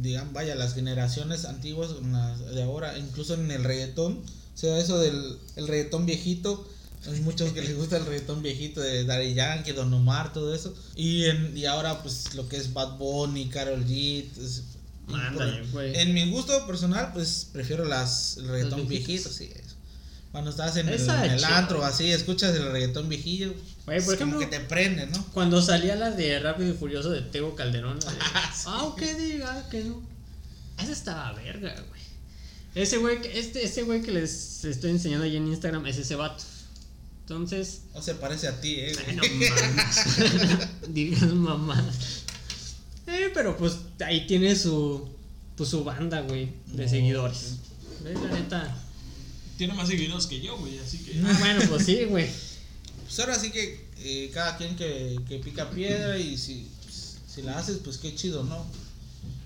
digamos, 0.00 0.32
vaya, 0.32 0.54
las 0.54 0.74
generaciones 0.74 1.44
antiguas 1.44 1.90
las 2.10 2.54
de 2.54 2.62
ahora, 2.62 2.98
incluso 2.98 3.34
en 3.34 3.50
el 3.50 3.62
reggaetón, 3.62 4.14
o 4.14 4.58
sea, 4.58 4.78
eso 4.78 4.98
del 4.98 5.38
el 5.56 5.68
reggaetón 5.68 6.06
viejito, 6.06 6.66
hay 7.06 7.20
muchos 7.20 7.52
que 7.52 7.62
les 7.62 7.76
gusta 7.76 7.96
el 7.96 8.06
reggaetón 8.06 8.42
viejito 8.42 8.80
de 8.80 9.04
Daddy 9.04 9.34
Yankee, 9.34 9.72
Don 9.72 9.92
Omar, 9.92 10.32
todo 10.32 10.54
eso, 10.54 10.74
y, 10.94 11.24
en, 11.24 11.56
y 11.56 11.64
ahora 11.66 12.02
pues 12.02 12.34
lo 12.34 12.48
que 12.48 12.56
es 12.56 12.72
Bad 12.72 12.96
Bunny, 12.98 13.48
Karol 13.48 13.84
G, 13.86 14.24
es- 14.40 14.62
y 15.08 15.14
Ándale, 15.14 15.62
por- 15.64 15.70
güey. 15.72 15.96
en 15.96 16.14
mi 16.14 16.30
gusto 16.30 16.64
personal 16.66 17.10
pues 17.12 17.48
prefiero 17.52 17.84
las 17.84 18.36
el 18.36 18.48
reggaetón 18.48 18.86
viejito, 18.86 19.28
sí, 19.30 19.50
eso. 19.54 19.74
Cuando 20.30 20.50
estás 20.50 20.76
en 20.76 20.88
el, 20.88 20.98
en 21.00 21.30
el 21.32 21.44
antro 21.44 21.84
así, 21.84 22.10
escuchas 22.10 22.54
el 22.56 22.70
reggaetón 22.72 23.08
viejillo, 23.08 23.52
Güey, 23.84 23.98
es 23.98 24.04
por 24.04 24.16
como 24.16 24.36
ejemplo, 24.36 24.38
que 24.38 24.58
te 24.58 24.64
prende, 24.64 25.06
¿no? 25.08 25.26
Cuando 25.32 25.60
salía 25.60 25.96
la 25.96 26.10
de 26.12 26.38
Rápido 26.38 26.70
y 26.70 26.76
Furioso 26.76 27.10
de 27.10 27.20
Tego 27.20 27.54
Calderón, 27.56 27.98
de, 28.00 28.06
aunque 28.66 29.14
diga 29.16 29.68
que 29.68 29.82
no. 29.84 30.00
Esa 30.80 30.92
estaba 30.92 31.32
verga, 31.32 31.74
güey. 31.88 32.00
Ese 32.74 32.96
güey, 32.98 33.20
que- 33.20 33.38
este, 33.38 33.62
ese 33.64 33.82
güey 33.82 34.00
que 34.00 34.12
les 34.12 34.64
estoy 34.64 34.92
enseñando 34.92 35.24
ahí 35.26 35.36
en 35.36 35.48
Instagram 35.48 35.84
es 35.86 35.98
ese 35.98 36.14
vato. 36.14 36.42
Entonces, 37.22 37.82
No 37.94 38.02
se 38.02 38.14
parece 38.14 38.48
a 38.48 38.60
ti, 38.60 38.74
eh. 38.78 38.92
ay, 39.06 39.16
no 39.16 39.22
mames. 39.22 40.68
Digas 40.88 41.22
mamá. 41.32 41.92
Eh, 43.06 43.30
pero 43.34 43.56
pues 43.56 43.74
ahí 44.04 44.26
tiene 44.26 44.54
su, 44.56 45.08
pues 45.56 45.70
su 45.70 45.84
banda, 45.84 46.20
güey, 46.22 46.50
de 46.66 46.84
No, 46.84 46.90
seguidores. 46.90 47.54
¿Ves? 48.02 48.18
La 48.20 48.28
neta. 48.38 48.76
Tiene 49.56 49.74
más 49.74 49.88
seguidores 49.88 50.26
que 50.26 50.40
yo, 50.40 50.56
güey, 50.58 50.78
así 50.78 50.98
que. 50.98 51.20
Ah, 51.24 51.36
bueno, 51.38 51.62
pues 51.68 51.84
sí, 51.86 52.04
güey. 52.04 52.28
Pues 53.04 53.18
ahora 53.20 53.38
sí 53.38 53.50
que 53.50 53.86
eh, 53.98 54.30
cada 54.34 54.56
quien 54.56 54.74
que, 54.76 55.18
que 55.28 55.38
pica 55.38 55.70
piedra 55.70 56.18
y 56.18 56.36
si, 56.36 56.66
si 57.32 57.42
la 57.42 57.58
haces, 57.58 57.78
pues 57.84 57.98
qué 57.98 58.14
chido, 58.14 58.42
¿no? 58.44 58.64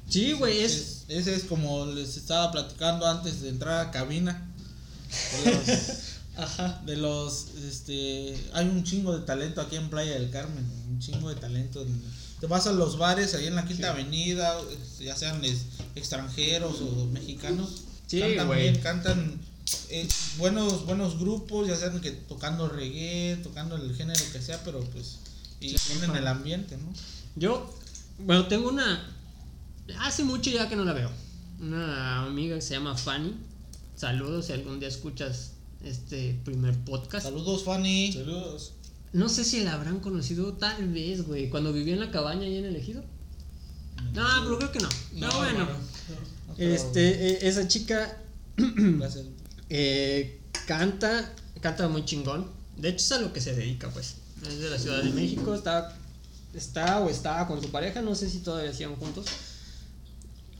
Sí, 0.08 0.32
güey, 0.32 0.60
es. 0.60 0.72
Es- 0.72 0.96
ese 1.08 1.34
es 1.36 1.44
como 1.44 1.86
les 1.86 2.16
estaba 2.16 2.50
platicando 2.50 3.06
antes 3.06 3.42
de 3.42 3.48
entrar 3.50 3.86
a 3.86 3.90
cabina. 3.92 4.48
Los, 5.44 6.15
Ajá. 6.36 6.82
de 6.84 6.96
los, 6.96 7.48
este, 7.68 8.36
hay 8.52 8.66
un 8.68 8.84
chingo 8.84 9.16
de 9.16 9.24
talento 9.24 9.60
aquí 9.60 9.76
en 9.76 9.88
Playa 9.88 10.12
del 10.12 10.30
Carmen, 10.30 10.64
un 10.88 10.98
chingo 10.98 11.28
de 11.28 11.36
talento. 11.36 11.84
Te 12.40 12.46
vas 12.46 12.66
a 12.66 12.72
los 12.72 12.98
bares 12.98 13.34
ahí 13.34 13.46
en 13.46 13.54
la 13.54 13.64
Quinta 13.66 13.90
Avenida, 13.90 14.54
ya 15.00 15.16
sean 15.16 15.40
extranjeros 15.94 16.80
o 16.80 17.06
mexicanos, 17.06 17.82
Sí, 18.06 18.20
cantan 18.20 18.50
bien, 18.50 18.78
cantan 18.80 19.40
eh, 19.88 20.06
buenos 20.38 20.86
buenos 20.86 21.18
grupos, 21.18 21.66
ya 21.66 21.74
sean 21.76 22.00
que 22.00 22.12
tocando 22.12 22.68
reggae, 22.68 23.36
tocando 23.42 23.76
el 23.76 23.94
género 23.96 24.22
que 24.32 24.40
sea, 24.40 24.62
pero 24.64 24.80
pues 24.80 25.18
y 25.60 25.70
Sí, 25.70 25.94
ponen 25.94 26.16
el 26.16 26.26
ambiente, 26.26 26.76
¿no? 26.76 26.92
Yo, 27.34 27.74
bueno, 28.18 28.46
tengo 28.46 28.68
una. 28.68 29.10
Hace 30.00 30.24
mucho 30.24 30.50
ya 30.50 30.68
que 30.68 30.76
no 30.76 30.84
la 30.84 30.92
veo. 30.92 31.10
Una 31.60 32.24
amiga 32.24 32.56
que 32.56 32.62
se 32.62 32.74
llama 32.74 32.96
Fanny. 32.96 33.34
Saludos 33.96 34.46
si 34.46 34.52
algún 34.52 34.78
día 34.78 34.88
escuchas 34.88 35.52
este 35.86 36.38
primer 36.44 36.76
podcast. 36.84 37.24
Saludos, 37.26 37.64
Fanny. 37.64 38.12
Saludos. 38.12 38.72
No 39.12 39.28
sé 39.28 39.44
si 39.44 39.62
la 39.64 39.72
habrán 39.74 40.00
conocido, 40.00 40.52
tal 40.54 40.88
vez, 40.92 41.26
güey. 41.26 41.48
Cuando 41.48 41.72
vivía 41.72 41.94
en 41.94 42.00
la 42.00 42.10
cabaña 42.10 42.42
ahí 42.42 42.56
en 42.56 42.64
el 42.66 42.76
ejido. 42.76 43.02
No, 44.12 44.24
pero 44.44 44.58
creo 44.58 44.72
que 44.72 44.78
no. 44.80 44.88
Pero 45.14 45.26
No, 45.28 45.38
bueno. 45.38 45.58
No, 45.60 45.66
pero- 46.56 46.74
Este, 46.74 47.30
eh, 47.32 47.38
esa 47.48 47.66
chica 47.68 48.20
eh, 49.68 50.40
canta, 50.66 51.32
canta 51.60 51.88
muy 51.88 52.04
chingón. 52.04 52.50
De 52.76 52.90
hecho, 52.90 53.04
es 53.04 53.12
a 53.12 53.18
lo 53.20 53.32
que 53.32 53.40
se 53.40 53.54
dedica, 53.54 53.88
pues. 53.90 54.16
Es 54.46 54.58
de 54.60 54.70
la 54.70 54.78
Ciudad 54.78 55.02
de 55.02 55.10
México, 55.10 55.54
está, 55.54 55.96
está 56.54 57.00
o 57.00 57.08
estaba 57.08 57.46
con 57.48 57.62
su 57.62 57.70
pareja, 57.70 58.02
no 58.02 58.14
sé 58.14 58.28
si 58.28 58.38
todavía 58.40 58.72
siguen 58.72 58.96
juntos. 58.96 59.26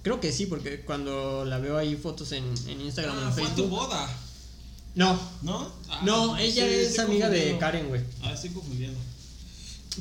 Creo 0.02 0.20
que 0.20 0.32
sí, 0.32 0.46
porque 0.46 0.80
cuando 0.84 1.44
la 1.44 1.58
veo 1.58 1.76
ahí 1.76 1.94
fotos 1.96 2.32
en, 2.32 2.44
en 2.68 2.80
Instagram 2.80 3.16
o 3.18 3.20
Ah, 3.20 3.26
en 3.28 3.32
fue 3.32 3.42
a 3.42 3.46
tu 3.50 3.54
Facebook. 3.62 3.70
boda, 3.70 4.08
No, 4.96 5.20
¿no? 5.42 5.72
Ah, 5.88 6.00
no, 6.04 6.36
ella 6.38 6.66
sí, 6.66 6.74
es 6.74 6.98
amiga 6.98 7.28
de. 7.28 7.56
Karen, 7.58 7.88
güey. 7.88 8.00
Ah, 8.22 8.32
estoy 8.32 8.50
confundiendo. 8.50 8.98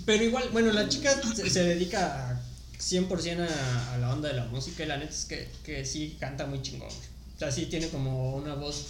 Pero 0.05 0.23
igual, 0.23 0.49
bueno, 0.51 0.71
la 0.71 0.89
chica 0.89 1.21
se, 1.35 1.49
se 1.49 1.63
dedica 1.63 2.41
100% 2.79 3.47
a, 3.47 3.93
a 3.93 3.97
la 3.97 4.11
onda 4.13 4.29
de 4.29 4.35
la 4.35 4.45
música 4.45 4.83
y 4.83 4.87
la 4.87 4.97
neta 4.97 5.11
es 5.11 5.25
que, 5.25 5.47
que 5.63 5.85
sí 5.85 6.17
canta 6.19 6.45
muy 6.45 6.61
chingón. 6.61 6.87
güey. 6.87 7.07
O 7.35 7.39
sea, 7.39 7.51
sí 7.51 7.65
tiene 7.65 7.89
como 7.89 8.35
una 8.37 8.55
voz 8.55 8.85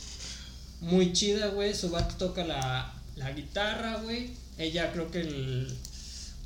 muy 0.82 1.12
chida, 1.12 1.48
güey. 1.48 1.74
Su 1.74 1.90
vato 1.90 2.16
toca 2.18 2.46
la, 2.46 2.94
la 3.16 3.32
guitarra, 3.32 3.98
güey. 3.98 4.30
Ella 4.60 4.92
creo 4.94 5.10
que 5.10 5.22
el 5.22 5.76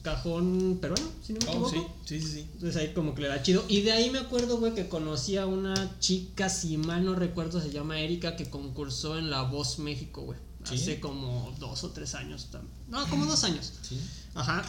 cajón 0.01 0.79
peruano, 0.81 1.07
si 1.23 1.33
no 1.33 1.39
me 1.41 1.47
Oh, 1.47 1.67
equivoco. 1.69 1.95
sí, 2.05 2.19
sí, 2.19 2.25
sí, 2.25 2.31
sí. 2.33 2.47
Entonces 2.53 2.75
ahí 2.81 2.93
como 2.93 3.13
que 3.15 3.21
le 3.23 3.27
da 3.27 3.41
chido. 3.43 3.63
Y 3.67 3.81
de 3.81 3.91
ahí 3.91 4.09
me 4.09 4.19
acuerdo, 4.19 4.57
güey, 4.59 4.73
que 4.73 4.87
conocí 4.87 5.37
a 5.37 5.45
una 5.45 5.99
chica, 5.99 6.49
si 6.49 6.77
mal 6.77 7.03
no 7.05 7.15
recuerdo, 7.15 7.61
se 7.61 7.69
llama 7.71 7.99
Erika, 7.99 8.35
que 8.35 8.49
concursó 8.49 9.17
en 9.17 9.29
La 9.29 9.41
Voz 9.43 9.79
México, 9.79 10.21
güey. 10.23 10.39
Sí. 10.63 10.75
Hace 10.75 10.99
como 10.99 11.55
dos 11.59 11.83
o 11.83 11.91
tres 11.91 12.15
años. 12.15 12.47
tam- 12.51 12.67
No, 12.89 13.07
como 13.09 13.25
dos 13.25 13.43
años. 13.43 13.73
Sí. 13.81 13.99
Ajá. 14.35 14.63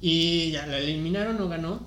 Y 0.00 0.50
ya 0.52 0.66
la 0.66 0.78
eliminaron, 0.78 1.36
no 1.38 1.48
ganó. 1.48 1.80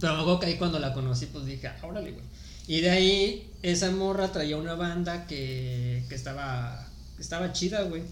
Pero 0.00 0.12
acuerdo 0.14 0.40
que 0.40 0.46
ahí 0.46 0.56
cuando 0.58 0.78
la 0.78 0.92
conocí, 0.92 1.26
pues 1.26 1.44
dije, 1.46 1.68
"Ah, 1.68 1.76
órale, 1.82 2.12
güey. 2.12 2.24
Y 2.66 2.80
de 2.80 2.90
ahí, 2.90 3.52
esa 3.62 3.90
morra 3.90 4.32
traía 4.32 4.56
una 4.56 4.74
banda 4.74 5.26
que, 5.26 6.04
que 6.08 6.14
estaba, 6.14 6.88
que 7.16 7.22
estaba 7.22 7.52
chida, 7.52 7.82
güey. 7.82 8.02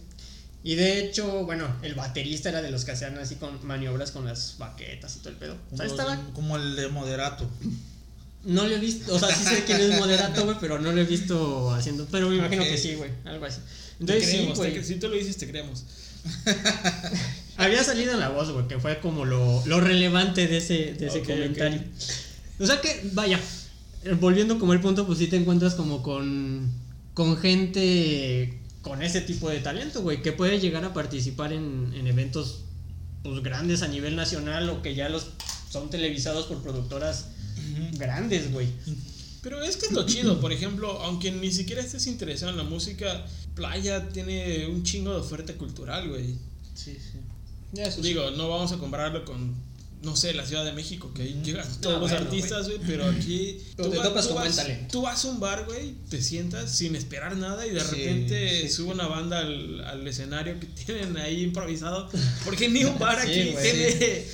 Y 0.64 0.76
de 0.76 1.00
hecho, 1.04 1.44
bueno, 1.44 1.66
el 1.82 1.94
baterista 1.94 2.48
era 2.50 2.62
de 2.62 2.70
los 2.70 2.84
que 2.84 2.92
hacían 2.92 3.18
así 3.18 3.34
con 3.36 3.64
maniobras 3.66 4.12
con 4.12 4.24
las 4.24 4.56
baquetas 4.58 5.16
y 5.16 5.18
todo 5.18 5.30
el 5.30 5.36
pedo. 5.36 5.56
O 5.72 5.76
sea, 5.76 5.86
estaba. 5.86 6.16
como 6.34 6.56
el 6.56 6.76
de 6.76 6.88
moderato. 6.88 7.48
No 8.44 8.66
lo 8.66 8.74
he 8.74 8.78
visto, 8.78 9.14
o 9.14 9.18
sea, 9.18 9.28
sí 9.34 9.44
sé 9.44 9.62
quién 9.64 9.80
es 9.80 9.98
moderato, 10.00 10.44
güey, 10.44 10.56
pero 10.60 10.78
no 10.80 10.90
lo 10.92 11.00
he 11.00 11.04
visto 11.04 11.70
haciendo. 11.72 12.06
Pero 12.10 12.28
me 12.28 12.36
imagino 12.36 12.62
que 12.64 12.76
sí, 12.78 12.94
güey, 12.94 13.10
algo 13.24 13.44
así. 13.44 13.60
Te 13.60 14.00
Entonces, 14.00 14.24
sí, 14.24 14.30
creemos, 14.36 14.58
te 14.60 14.70
güey. 14.70 14.74
cre- 14.80 14.84
si 14.84 14.94
tú 14.96 15.08
lo 15.08 15.14
dices, 15.14 15.36
te 15.36 15.48
creemos. 15.48 15.84
Había 17.56 17.84
salido 17.84 18.12
en 18.14 18.20
la 18.20 18.30
voz, 18.30 18.50
güey, 18.50 18.66
que 18.66 18.78
fue 18.80 18.98
como 19.00 19.24
lo, 19.24 19.62
lo 19.66 19.80
relevante 19.80 20.46
de 20.48 20.56
ese, 20.58 20.94
de 20.94 21.06
ese 21.06 21.22
comentario. 21.22 21.82
O 22.58 22.66
sea 22.66 22.80
que, 22.80 23.10
vaya, 23.12 23.38
volviendo 24.20 24.58
como 24.58 24.72
el 24.72 24.80
punto, 24.80 25.06
pues 25.06 25.18
sí 25.18 25.26
te 25.28 25.36
encuentras 25.36 25.74
como 25.74 26.02
con, 26.02 26.70
con 27.14 27.36
gente 27.36 28.58
con 28.82 29.02
ese 29.02 29.20
tipo 29.20 29.48
de 29.48 29.60
talento, 29.60 30.02
güey, 30.02 30.22
que 30.22 30.32
puede 30.32 30.60
llegar 30.60 30.84
a 30.84 30.92
participar 30.92 31.52
en, 31.52 31.92
en 31.94 32.06
eventos 32.06 32.64
pues 33.22 33.42
grandes 33.42 33.82
a 33.82 33.88
nivel 33.88 34.16
nacional 34.16 34.68
o 34.68 34.82
que 34.82 34.94
ya 34.94 35.08
los 35.08 35.28
son 35.70 35.88
televisados 35.88 36.46
por 36.46 36.62
productoras 36.62 37.28
grandes, 37.92 38.52
güey. 38.52 38.68
Pero 39.42 39.62
es 39.62 39.76
que 39.76 39.86
es 39.86 39.92
lo 39.92 40.04
chido, 40.06 40.40
por 40.40 40.52
ejemplo, 40.52 41.00
aunque 41.02 41.32
ni 41.32 41.50
siquiera 41.50 41.80
estés 41.80 42.06
interesado 42.06 42.52
en 42.52 42.58
la 42.58 42.64
música, 42.64 43.26
Playa 43.54 44.08
tiene 44.10 44.66
un 44.66 44.82
chingo 44.82 45.12
de 45.12 45.20
oferta 45.20 45.54
cultural, 45.54 46.08
güey. 46.08 46.36
Sí, 46.74 46.96
sí. 46.96 47.18
Ya, 47.72 47.84
eso 47.84 48.02
sí. 48.02 48.08
Digo, 48.08 48.30
no 48.32 48.48
vamos 48.48 48.72
a 48.72 48.78
compararlo 48.78 49.24
con, 49.24 49.54
no 50.02 50.16
sé, 50.16 50.34
la 50.34 50.44
Ciudad 50.44 50.64
de 50.64 50.72
México, 50.72 51.12
que 51.14 51.22
ahí 51.22 51.40
llegan 51.44 51.66
todos 51.80 52.00
los 52.00 52.10
bueno, 52.10 52.24
artistas, 52.26 52.66
güey, 52.66 52.80
pero 52.86 53.04
aquí 53.08 53.58
Pero 53.76 53.90
te 53.90 53.96
topas 53.98 54.34
vas, 54.34 54.66
tú 54.90 55.02
vas 55.02 55.24
a 55.24 55.28
un 55.28 55.38
bar, 55.40 55.64
güey, 55.64 55.94
te 56.10 56.20
sientas 56.20 56.70
sin 56.76 56.96
esperar 56.96 57.36
nada 57.36 57.66
y 57.66 57.70
de 57.70 57.80
Sí, 57.80 57.86
repente 57.90 58.62
sí, 58.62 58.68
sube 58.68 58.92
una 58.92 59.06
banda 59.06 59.38
al, 59.40 59.80
al 59.84 60.06
escenario 60.06 60.58
que 60.58 60.66
tienen 60.84 61.16
ahí 61.18 61.42
improvisado, 61.42 62.08
porque 62.44 62.68
ni 62.68 62.84
un 62.84 62.98
bar 62.98 63.18
aquí 63.20 63.50
güey. 63.52 63.62
tiene, 63.62 64.24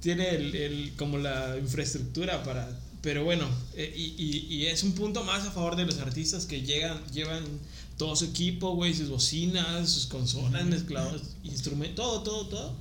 tiene 0.00 0.30
el, 0.30 0.54
el- 0.54 0.92
como 0.96 1.18
la 1.18 1.56
infraestructura 1.58 2.42
para... 2.44 2.68
Pero 3.00 3.22
bueno, 3.24 3.48
eh, 3.76 3.92
y, 3.96 4.14
y- 4.22 4.54
y 4.54 4.66
es 4.66 4.82
un 4.82 4.92
punto 4.92 5.22
más 5.24 5.46
a 5.46 5.50
favor 5.52 5.76
de 5.76 5.84
los 5.86 5.98
artistas 5.98 6.46
que 6.46 6.62
llegan, 6.62 7.00
llevan 7.12 7.44
todo 7.96 8.14
su 8.16 8.24
equipo, 8.26 8.74
güey, 8.74 8.92
sus 8.94 9.08
bocinas, 9.08 9.88
sus 9.90 10.06
consolas 10.06 10.64
mezclados, 10.66 11.22
instrumentos, 11.44 11.96
todo, 11.96 12.22
todo, 12.22 12.46
todo. 12.48 12.76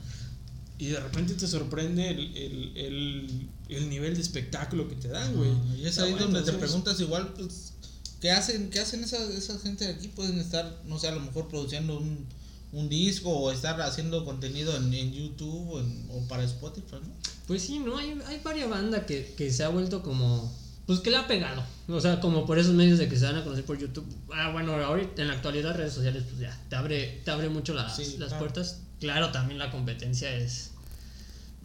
Y 0.79 0.87
de 0.87 0.99
repente 0.99 1.33
te 1.33 1.47
sorprende 1.47 2.09
el, 2.09 2.37
el, 2.37 2.77
el, 2.77 3.49
el 3.69 3.89
nivel 3.89 4.13
de 4.15 4.21
espectáculo 4.21 4.87
que 4.87 4.95
te 4.95 5.07
dan, 5.07 5.35
güey. 5.35 5.49
Y 5.79 5.85
es 5.87 5.97
ahí 5.97 6.11
donde 6.19 6.39
te 6.41 6.51
preguntas 6.59 6.99
igual, 6.99 7.33
pues, 7.33 7.73
¿qué 8.21 8.29
hacen, 8.31 8.69
qué 8.69 8.79
hacen 8.79 9.03
esa, 9.03 9.17
esa 9.31 9.57
gente 9.59 9.85
de 9.85 9.93
aquí? 9.93 10.07
Pueden 10.09 10.37
estar, 10.39 10.81
no 10.85 10.99
sé, 10.99 11.07
a 11.07 11.11
lo 11.15 11.19
mejor 11.21 11.47
produciendo 11.47 11.97
un, 11.97 12.25
un 12.73 12.89
disco 12.89 13.29
o 13.31 13.51
estar 13.51 13.81
haciendo 13.81 14.23
contenido 14.23 14.75
en, 14.77 14.93
en 14.93 15.11
YouTube 15.13 15.71
o, 15.71 15.79
en- 15.79 16.07
o 16.11 16.27
para 16.27 16.43
Spotify, 16.43 16.97
¿no? 17.01 17.13
Pues 17.47 17.63
sí, 17.63 17.79
¿no? 17.79 17.97
Hay, 17.97 18.15
hay 18.27 18.39
varias 18.43 18.69
bandas 18.69 19.05
que, 19.05 19.33
que 19.37 19.51
se 19.51 19.63
ha 19.63 19.69
vuelto 19.69 20.03
como... 20.03 20.53
Pues 20.87 21.01
que 21.01 21.11
le 21.11 21.17
ha 21.17 21.27
pegado. 21.27 21.63
O 21.89 21.99
sea, 21.99 22.19
como 22.21 22.45
por 22.45 22.57
esos 22.57 22.73
medios 22.73 22.97
de 22.97 23.09
que 23.09 23.17
se 23.17 23.25
van 23.25 23.35
a 23.35 23.43
conocer 23.43 23.65
por 23.65 23.77
YouTube. 23.77 24.07
Ah, 24.33 24.51
bueno, 24.51 24.73
ahorita 24.73 25.21
en 25.21 25.27
la 25.27 25.33
actualidad 25.35 25.75
redes 25.75 25.93
sociales 25.93 26.23
pues 26.27 26.39
ya 26.39 26.57
te 26.69 26.75
abre, 26.77 27.21
te 27.25 27.29
abre 27.31 27.49
mucho 27.49 27.73
las, 27.73 27.95
Sí, 27.95 28.15
las 28.17 28.29
claro. 28.29 28.39
puertas. 28.39 28.79
Claro, 28.99 29.31
también 29.31 29.59
la 29.59 29.69
competencia 29.69 30.33
es... 30.33 30.71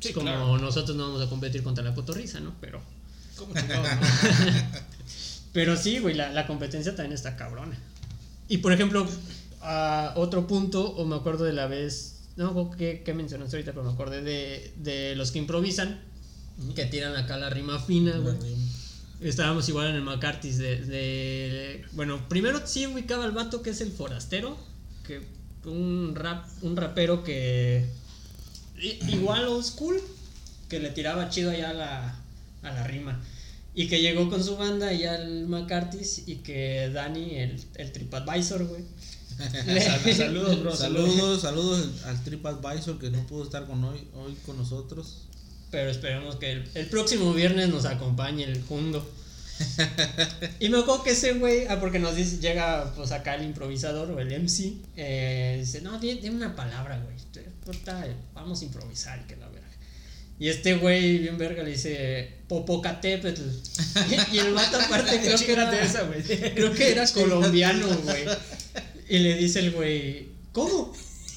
Sí, 0.01 0.13
como 0.13 0.27
claro. 0.27 0.59
nosotros 0.59 0.97
no 0.97 1.05
vamos 1.05 1.23
a 1.23 1.31
competir 1.31 1.63
contra 1.63 1.85
la 1.85 1.95
cotorriza, 1.95 2.41
¿no? 2.41 2.55
Pero, 2.61 2.83
¿Cómo 3.37 3.55
no? 3.55 3.61
pero 5.53 5.77
sí, 5.77 6.01
güey, 6.01 6.15
la, 6.15 6.33
la 6.33 6.47
competencia 6.49 6.95
también 6.97 7.13
está 7.13 7.37
cabrona. 7.37 7.79
Y 8.49 8.59
por 8.59 8.73
ejemplo, 8.73 9.07
a 9.61 10.15
otro 10.17 10.49
punto, 10.49 10.91
o 10.91 11.05
me 11.05 11.15
acuerdo 11.15 11.45
de 11.45 11.53
la 11.53 11.69
vez, 11.69 12.23
no, 12.37 12.73
¿qué, 12.73 13.03
qué 13.05 13.15
mencionaste 13.15 13.57
ahorita? 13.57 13.73
Pero 13.73 13.85
me 13.85 13.93
acordé 13.93 14.23
de, 14.23 14.75
de 14.79 15.15
los 15.15 15.31
que 15.31 15.39
improvisan, 15.39 16.01
que 16.75 16.85
tiran 16.87 17.15
acá 17.17 17.37
la 17.37 17.49
rima 17.51 17.79
fina, 17.79 18.19
güey. 18.19 18.37
Estábamos 19.23 19.69
igual 19.69 19.89
en 19.91 19.97
el 19.97 20.03
McCarthy's 20.03 20.59
de, 20.59 20.77
de- 20.85 21.85
Bueno, 21.93 22.29
primero 22.29 22.61
sí 22.67 22.87
ubicaba 22.87 23.25
al 23.25 23.33
vato 23.33 23.63
que 23.63 23.71
es 23.71 23.81
el 23.81 23.93
forastero. 23.93 24.57
Que 25.05 25.21
un 25.65 26.15
rap, 26.15 26.47
un 26.63 26.77
rapero 26.77 27.23
que. 27.23 27.87
Igual 29.09 29.47
old 29.49 29.65
school. 29.65 30.01
Que 30.69 30.81
le 30.81 30.91
tiraba 30.91 31.29
chido 31.29 31.51
allá 31.51 31.71
a 31.71 31.75
la, 31.75 32.21
a 32.63 32.71
la 32.73 32.85
rima. 32.87 33.21
Y 33.75 33.89
que 33.89 34.01
llegó 34.03 34.29
con 34.29 34.43
su 34.43 34.57
banda 34.57 34.89
allá 34.89 35.15
al 35.15 35.47
McCarthy's. 35.47 36.27
Y 36.27 36.37
que 36.37 36.91
Dani, 36.93 37.37
el, 37.37 37.63
el 37.77 37.93
TripAdvisor, 37.93 38.65
güey. 38.67 38.83
Sal- 39.83 40.15
Saludos, 40.17 40.61
bro. 40.61 40.75
Saludos, 40.77 41.43
saludos 41.43 41.89
al 42.07 42.23
TripAdvisor 42.25 42.99
que 42.99 43.11
no 43.11 43.27
pudo 43.27 43.45
estar 43.45 43.67
con 43.67 43.83
hoy, 43.85 44.01
hoy 44.15 44.35
con 44.47 44.57
nosotros. 44.59 45.27
Pero 45.73 45.91
esperemos 45.91 46.37
que 46.37 46.53
el, 46.53 46.71
el 46.75 46.87
próximo 46.87 47.33
viernes 47.33 47.71
nos 47.71 47.87
acompañe 47.87 48.45
el 48.45 48.63
Jundo. 48.63 49.05
y 50.61 50.69
me 50.69 50.79
acuerdo 50.79 51.03
que 51.03 51.11
ese 51.13 51.33
güey, 51.35 51.67
ah, 51.67 51.81
porque 51.81 51.99
nos 51.99 52.15
dice, 52.15 52.39
llega 52.39 52.93
pues 52.95 53.11
acá 53.11 53.35
el 53.37 53.45
improvisador 53.45 54.11
o 54.11 54.21
el 54.21 54.29
MC, 54.29 54.75
eh, 54.97 55.57
dice, 55.61 55.81
no, 55.81 55.99
di, 55.99 56.15
di 56.15 56.29
una 56.29 56.55
palabra, 56.55 57.01
güey. 57.03 57.17
vamos 58.35 58.61
a 58.61 58.65
improvisar 58.65 59.21
y 59.25 59.29
que 59.29 59.37
la 59.37 59.49
verga. 59.49 59.63
Y 60.39 60.49
este 60.49 60.75
güey, 60.75 61.19
bien 61.19 61.39
verga, 61.39 61.63
le 61.63 61.71
dice 61.71 62.33
Popocatépetl. 62.49 63.43
y 64.33 64.39
el 64.39 64.53
vato 64.53 64.79
aparte 64.79 65.21
creo 65.21 65.39
que 65.39 65.53
era 65.53 65.71
Chíngate 65.71 65.87
esa, 65.87 66.03
güey. 66.03 66.23
Creo 66.23 66.75
que 66.75 66.91
era 66.91 67.07
colombiano, 67.09 67.87
güey. 68.05 68.25
Y 69.09 69.19
le 69.21 69.37
dice 69.37 69.61
el 69.61 69.73
güey, 69.73 70.29
¿cómo? 70.53 70.93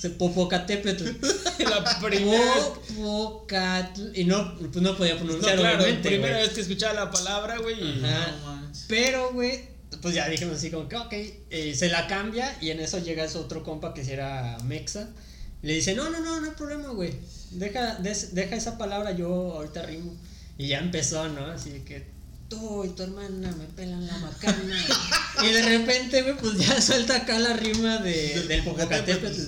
Popocatépetl. 0.09 1.05
La 1.59 1.99
primera. 1.99 2.53
Popocatl. 2.95 4.01
Y 4.17 4.23
no, 4.25 4.55
pues 4.57 4.75
no 4.77 4.95
podía 4.97 5.13
No, 5.15 5.21
pronunciar, 5.21 5.57
claro, 5.57 5.77
obviamente. 5.83 6.09
primera 6.09 6.37
vez 6.37 6.49
que 6.49 6.61
escuchaba 6.61 6.93
la 6.93 7.11
palabra, 7.11 7.57
güey. 7.59 7.75
No. 8.01 8.71
Pero, 8.87 9.31
güey, 9.33 9.61
pues 10.01 10.13
ya 10.15 10.27
dijimos 10.29 10.57
así 10.57 10.69
como 10.71 10.87
que, 10.89 10.95
ok, 10.97 11.13
eh, 11.49 11.73
se 11.75 11.89
la 11.89 12.07
cambia 12.07 12.55
y 12.61 12.69
en 12.69 12.79
eso 12.79 12.99
llega 12.99 13.23
ese 13.23 13.37
otro 13.37 13.63
compa 13.63 13.93
que 13.93 14.03
si 14.03 14.11
era 14.11 14.57
Mexa. 14.65 15.09
Le 15.61 15.73
dice, 15.73 15.95
no, 15.95 16.09
no, 16.09 16.19
no, 16.19 16.39
no 16.41 16.47
hay 16.47 16.53
problema, 16.55 16.89
güey. 16.89 17.13
Deja, 17.51 17.95
des- 17.95 18.35
deja 18.35 18.55
esa 18.55 18.77
palabra, 18.77 19.11
yo 19.15 19.27
ahorita 19.53 19.81
rimo. 19.83 20.13
Y 20.57 20.67
ya 20.67 20.79
empezó, 20.79 21.27
¿no? 21.29 21.45
Así 21.47 21.71
que 21.85 22.05
tú 22.49 22.83
y 22.83 22.89
tu 22.89 23.03
hermana 23.03 23.51
me 23.57 23.65
pelan 23.75 24.05
la 24.05 24.17
macana. 24.19 24.85
y 25.43 25.51
de 25.51 25.61
repente, 25.63 26.21
güey, 26.21 26.37
pues 26.37 26.57
ya 26.59 26.79
suelta 26.81 27.15
acá 27.15 27.39
la 27.39 27.53
rima 27.53 27.97
de, 27.97 28.41
del 28.47 28.63
Popocatépetl. 28.63 29.41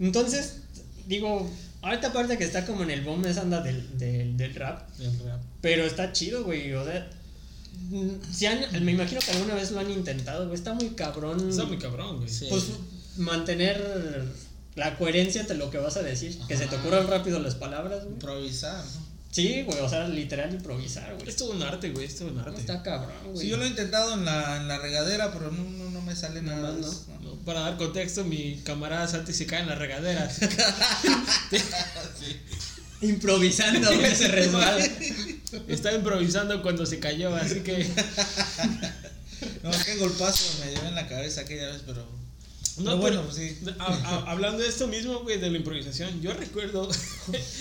Entonces, 0.00 0.56
digo, 1.06 1.50
ahorita 1.82 2.08
aparte 2.08 2.36
que 2.38 2.44
está 2.44 2.64
como 2.66 2.82
en 2.82 2.90
el 2.90 3.02
boom 3.02 3.24
esa 3.26 3.42
anda 3.42 3.60
del, 3.60 3.98
del, 3.98 4.36
del 4.36 4.54
rap. 4.54 4.88
El 5.00 5.18
rap. 5.20 5.40
Pero 5.60 5.84
está 5.84 6.12
chido, 6.12 6.44
güey. 6.44 6.72
O 6.74 6.84
sea, 6.84 7.08
mm, 7.90 8.08
si 8.32 8.46
han- 8.46 8.84
me 8.84 8.92
imagino 8.92 9.20
que 9.20 9.30
alguna 9.32 9.54
vez 9.54 9.70
lo 9.70 9.80
han 9.80 9.90
intentado, 9.90 10.44
güey. 10.46 10.54
Está 10.56 10.72
muy 10.74 10.90
cabrón. 10.90 11.48
Está 11.48 11.64
muy 11.64 11.78
cabrón, 11.78 12.16
güey. 12.18 12.28
Sí. 12.28 12.46
Pues 12.50 12.64
mantener 13.16 14.24
la 14.74 14.96
coherencia 14.98 15.40
entre 15.40 15.56
lo 15.56 15.70
que 15.70 15.78
vas 15.78 15.96
a 15.96 16.02
decir. 16.02 16.38
Que 16.48 16.56
se 16.56 16.66
te 16.66 16.76
ocurran 16.76 17.06
rápido 17.06 17.38
las 17.40 17.54
palabras, 17.54 18.00
güey. 18.02 18.14
Improvisar, 18.14 18.84
¿no? 18.84 19.04
Sí, 19.30 19.62
güey. 19.62 19.78
O 19.80 19.88
sea, 19.88 20.08
literal 20.08 20.52
improvisar, 20.54 21.14
güey. 21.16 21.28
Es 21.28 21.36
todo 21.36 21.52
un 21.52 21.62
arte, 21.62 21.90
güey. 21.90 22.06
Es 22.06 22.16
todo 22.16 22.28
un 22.28 22.36
No, 22.36 22.42
arte. 22.42 22.60
está 22.60 22.82
cabrón, 22.82 23.12
güey. 23.26 23.38
Sí, 23.38 23.48
yo 23.48 23.56
lo 23.56 23.64
he 23.64 23.68
intentado 23.68 24.14
en 24.14 24.24
la, 24.24 24.56
en 24.58 24.68
la 24.68 24.78
regadera, 24.78 25.32
pero 25.32 25.50
no, 25.50 25.62
no, 25.64 25.90
no 25.90 26.00
me 26.02 26.14
sale 26.14 26.40
Nada 26.42 26.60
nada. 26.62 26.72
más, 26.78 27.06
¿no? 27.08 27.13
Para 27.44 27.60
dar 27.60 27.76
contexto, 27.76 28.24
mi 28.24 28.60
camarada 28.64 29.06
Santi 29.06 29.32
se 29.32 29.46
cae 29.46 29.60
en 29.60 29.68
las 29.68 29.78
regaderas. 29.78 30.38
Improvisando. 33.00 33.88
Se 34.14 34.28
resbala. 34.28 34.88
Estaba 35.68 35.94
improvisando 35.96 36.62
cuando 36.62 36.86
se 36.86 36.98
cayó, 36.98 37.34
así 37.36 37.60
que. 37.60 37.86
No, 39.62 39.70
qué 39.84 39.96
golpazo 39.96 40.58
me 40.64 40.72
llevé 40.72 40.88
en 40.88 40.94
la 40.94 41.06
cabeza 41.06 41.42
aquella 41.42 41.70
vez, 41.70 41.82
pero. 41.84 42.02
No, 42.78 42.84
pero 42.84 42.96
bueno, 42.96 43.22
pero- 43.22 43.30
pues 43.30 43.36
sí. 43.36 43.58
a- 43.78 43.84
a- 43.84 44.30
hablando 44.32 44.58
de 44.62 44.68
esto 44.68 44.88
mismo, 44.88 45.20
güey, 45.20 45.38
de 45.38 45.50
la 45.50 45.58
improvisación, 45.58 46.20
yo 46.22 46.32
recuerdo. 46.32 46.88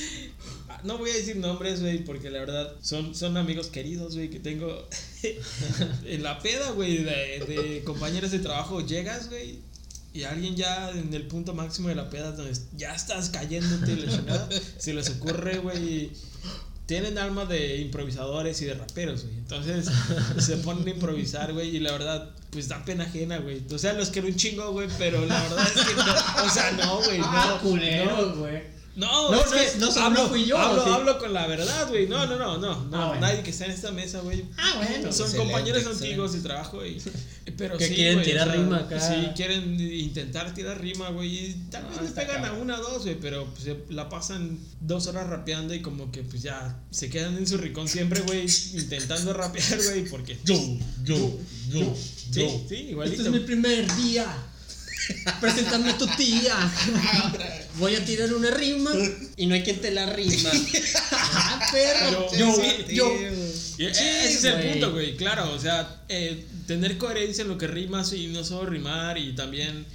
no 0.83 0.97
voy 0.97 1.11
a 1.11 1.13
decir 1.13 1.35
nombres, 1.35 1.81
güey, 1.81 2.03
porque 2.03 2.29
la 2.31 2.39
verdad 2.39 2.73
son, 2.81 3.13
son 3.13 3.37
amigos 3.37 3.67
queridos, 3.67 4.15
güey, 4.15 4.29
que 4.29 4.39
tengo 4.39 4.87
en 6.05 6.23
la 6.23 6.39
peda, 6.39 6.71
güey, 6.71 7.03
de, 7.03 7.43
de 7.47 7.83
compañeros 7.85 8.31
de 8.31 8.39
trabajo. 8.39 8.81
Llegas, 8.81 9.29
güey, 9.29 9.59
y 10.13 10.23
alguien 10.23 10.55
ya 10.55 10.91
en 10.91 11.13
el 11.13 11.27
punto 11.27 11.53
máximo 11.53 11.89
de 11.89 11.95
la 11.95 12.09
peda, 12.09 12.31
donde 12.33 12.57
ya 12.77 12.93
estás 12.93 13.29
cayéndote 13.29 13.95
chingada, 14.07 14.47
se 14.77 14.93
les 14.93 15.09
ocurre, 15.09 15.57
güey. 15.57 16.11
Tienen 16.85 17.17
alma 17.17 17.45
de 17.45 17.77
improvisadores 17.77 18.61
y 18.61 18.65
de 18.65 18.73
raperos, 18.73 19.23
güey. 19.23 19.37
Entonces 19.37 19.89
se 20.37 20.57
ponen 20.57 20.85
a 20.85 20.91
improvisar, 20.91 21.53
güey. 21.53 21.75
Y 21.75 21.79
la 21.79 21.93
verdad, 21.93 22.29
pues 22.51 22.67
da 22.67 22.83
pena 22.83 23.05
ajena, 23.05 23.37
güey. 23.37 23.63
O 23.71 23.77
sea, 23.77 23.93
los 23.93 24.09
quiero 24.09 24.27
un 24.27 24.35
chingo, 24.35 24.69
güey. 24.73 24.89
Pero 24.97 25.25
la 25.25 25.41
verdad 25.43 25.65
es 25.75 25.81
que 25.85 25.95
no. 25.95 26.45
O 26.45 26.49
sea, 26.49 26.71
no, 26.71 26.97
güey. 27.03 27.19
No, 27.19 27.25
Ah, 27.29 27.59
no. 27.63 27.69
güey. 27.69 28.05
No, 28.05 28.35
No, 28.95 29.33
es 29.33 29.45
no 29.45 29.51
que 29.51 29.65
es- 29.65 29.75
no 29.77 29.91
solo 29.91 30.05
hablo, 30.05 30.29
fui 30.29 30.45
yo, 30.45 30.55
hablo, 30.57 30.83
¿sí? 30.83 30.89
hablo 30.91 31.17
con 31.17 31.33
la 31.33 31.47
verdad, 31.47 31.89
güey. 31.89 32.07
No, 32.07 32.25
no, 32.27 32.37
no, 32.37 32.57
no. 32.59 32.83
no 32.85 32.97
Ah, 33.01 33.07
bueno. 33.07 33.21
Nadie 33.21 33.41
que 33.41 33.49
está 33.49 33.65
en 33.65 33.71
esta 33.71 33.91
mesa, 33.91 34.19
güey. 34.19 34.45
Ah, 34.57 34.73
bueno. 34.77 35.11
Son 35.11 35.25
Excelente, 35.25 35.37
compañeros 35.37 35.77
excelente. 35.81 36.05
antiguos 36.05 36.33
de 36.33 36.39
trabajo, 36.41 36.85
y 36.85 37.01
Pero 37.57 37.77
Que 37.77 37.87
sí, 37.87 37.95
quieren 37.95 38.15
güey, 38.15 38.25
tirar 38.25 38.49
rima 38.51 38.77
acá. 38.77 38.99
Sí, 38.99 39.29
quieren 39.35 39.79
intentar 39.79 40.53
tirar 40.53 40.79
rima, 40.79 41.09
güey. 41.09 41.29
Y 41.49 41.53
tal 41.71 41.83
No, 41.83 41.89
vez 41.89 42.01
le 42.01 42.07
pegan 42.09 42.37
a 42.37 42.41
cabrón. 42.49 42.61
una 42.61 42.79
o 42.79 42.81
dos, 42.83 43.01
güey. 43.03 43.19
Pero 43.19 43.45
pues, 43.45 43.63
se 43.63 43.77
la 43.89 44.09
pasan 44.09 44.59
dos 44.79 45.07
horas 45.07 45.27
rapeando 45.27 45.73
y 45.73 45.81
como 45.81 46.11
que 46.11 46.21
pues 46.23 46.41
ya 46.43 46.79
se 46.91 47.09
quedan 47.09 47.35
en 47.37 47.47
su 47.47 47.57
rincón 47.57 47.87
siempre, 47.87 48.21
güey. 48.21 48.45
Intentando 48.73 49.33
rapear, 49.33 49.77
güey. 49.83 50.05
Porque. 50.05 50.37
Yo, 50.43 50.55
yo, 51.03 51.15
yo, 51.69 51.95
Sí, 51.95 52.39
yo. 52.41 52.47
sí, 52.47 52.55
Este 52.61 52.75
igualito. 52.91 53.21
es 53.23 53.29
mi 53.29 53.39
primer 53.39 53.95
día. 53.97 54.25
Preséntame 55.41 55.91
a 55.91 55.97
tu 55.97 56.07
tía. 56.07 56.55
Voy 57.79 57.95
a 57.95 58.05
tirar 58.05 58.33
una 58.33 58.51
rima 58.51 58.91
y 59.35 59.45
no 59.47 59.55
hay 59.55 59.63
quien 59.63 59.81
te 59.81 59.91
la 59.91 60.05
rima. 60.07 60.49
Ah, 61.35 61.59
perro. 61.71 62.27
Pero- 62.31 62.37
Yo, 62.37 62.55
sí, 62.55 62.95
yo. 62.95 63.11
E- 63.11 63.53
Sí, 63.73 63.85
ese 63.87 64.27
es 64.33 64.43
el 64.43 64.69
punto, 64.71 64.91
güey. 64.91 65.17
Claro, 65.17 65.51
o 65.51 65.59
sea, 65.59 66.03
eh, 66.07 66.45
tener 66.67 66.97
coherencia 66.99 67.41
en 67.41 67.47
lo 67.47 67.57
que 67.57 67.65
rimas 67.67 68.13
y 68.13 68.27
no 68.27 68.43
solo 68.43 68.69
rimar 68.69 69.17
y 69.17 69.33
también, 69.33 69.85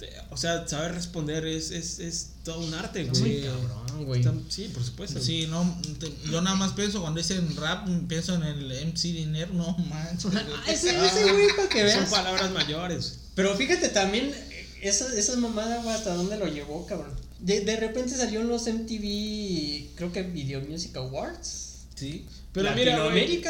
eh, 0.00 0.10
o 0.30 0.36
sea, 0.38 0.66
saber 0.66 0.94
responder 0.94 1.44
es, 1.46 1.70
es, 1.70 1.98
es 1.98 2.30
todo 2.44 2.60
un 2.60 2.72
arte, 2.72 3.04
güey. 3.04 3.40
Sí. 3.40 3.44
cabrón, 3.44 4.04
güey. 4.06 4.20
Está- 4.20 4.32
Sí, 4.48 4.70
por 4.72 4.82
supuesto. 4.82 5.20
Sí, 5.22 5.46
no, 5.48 5.78
te- 6.00 6.12
yo 6.30 6.40
nada 6.40 6.56
más 6.56 6.72
pienso 6.72 7.02
cuando 7.02 7.18
dicen 7.20 7.54
rap, 7.56 7.86
pienso 8.08 8.34
en 8.34 8.42
el 8.44 8.72
MC 8.72 9.08
Dinero, 9.12 9.52
no 9.52 9.76
manches. 9.90 10.30
Ah, 10.34 10.64
ese, 10.72 10.90
ese 11.06 11.30
güey, 11.30 11.48
para 11.54 11.68
que 11.68 11.90
Son 11.90 12.00
veas. 12.00 12.10
palabras 12.10 12.50
mayores. 12.52 13.18
Pero 13.34 13.54
fíjate 13.54 13.90
también, 13.90 14.34
esa, 14.82 15.16
esa 15.16 15.36
mamada, 15.36 15.82
güey, 15.82 15.94
hasta 15.94 16.14
dónde 16.14 16.36
lo 16.36 16.46
llevó, 16.46 16.86
cabrón. 16.86 17.14
De, 17.40 17.60
de 17.60 17.76
repente 17.76 18.14
salió 18.14 18.40
en 18.40 18.48
los 18.48 18.66
MTV, 18.66 19.94
creo 19.94 20.12
que 20.12 20.22
Video 20.22 20.60
Music 20.62 20.96
Awards. 20.96 21.86
Sí. 21.94 22.26
Pero 22.52 22.74
mira, 22.74 22.96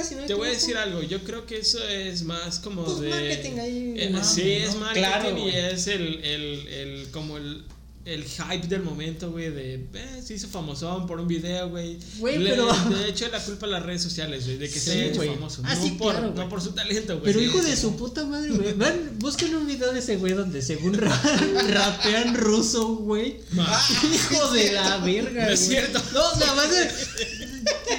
si 0.02 0.14
no 0.16 0.26
te 0.26 0.34
voy 0.34 0.48
a 0.48 0.50
decir 0.50 0.76
algo. 0.76 1.00
Yo 1.02 1.22
creo 1.22 1.46
que 1.46 1.58
eso 1.58 1.82
es 1.88 2.24
más 2.24 2.58
como 2.58 2.84
Pues 2.84 3.00
de. 3.00 3.08
marketing 3.08 3.58
ahí, 3.60 3.94
Eh, 3.96 4.12
sí, 4.22 4.52
es 4.52 4.74
marketing 4.74 5.00
Claro, 5.00 5.38
y 5.38 5.50
es 5.50 5.86
el, 5.86 6.24
el, 6.24 6.66
el, 6.68 7.10
como 7.12 7.36
el, 7.36 7.62
el 8.06 8.24
hype 8.24 8.66
del 8.68 8.82
momento, 8.82 9.30
güey. 9.30 9.50
De. 9.50 9.74
Eh, 9.92 10.22
se 10.24 10.34
hizo 10.34 10.48
famosón 10.48 11.06
por 11.06 11.20
un 11.20 11.26
video, 11.28 11.68
güey. 11.68 11.98
Güey, 12.18 12.38
Le- 12.38 12.50
pero- 12.50 12.72
De 12.72 13.08
hecho, 13.08 13.28
la 13.28 13.42
culpa 13.42 13.66
a 13.66 13.68
las 13.68 13.82
redes 13.82 14.02
sociales, 14.02 14.44
güey. 14.46 14.56
De 14.58 14.68
que 14.70 14.78
Sí, 14.78 14.86
se 14.86 14.92
haya 14.92 15.04
hecho 15.06 15.22
famoso. 15.34 15.62
Ah, 15.64 15.74
no, 15.74 15.82
sí, 15.82 15.90
por, 15.98 16.12
claro, 16.12 16.32
no 16.34 16.48
por 16.48 16.62
su 16.62 16.70
talento, 16.70 17.14
güey. 17.18 17.24
Pero 17.24 17.40
Sí, 17.40 17.44
hijo 17.46 17.60
sí. 17.62 17.70
de 17.70 17.76
su 17.76 17.96
puta 17.96 18.24
madre, 18.24 18.50
güey. 18.52 18.72
Vean, 18.74 19.10
busquen 19.18 19.54
un 19.56 19.66
video 19.66 19.92
de 19.92 19.98
ese 19.98 20.16
güey 20.16 20.32
donde 20.34 20.62
según 20.62 20.94
ra- 20.94 21.20
rapean 21.68 22.34
ruso, 22.36 22.96
güey. 22.96 23.40
Hijo 24.14 24.50
de 24.52 24.72
la 24.72 24.98
verga, 24.98 25.46
No 25.46 25.50
es 25.52 25.60
cierto. 25.66 26.00
No, 26.14 26.34
nada 26.40 26.54
más 26.54 26.70
de- 26.70 26.90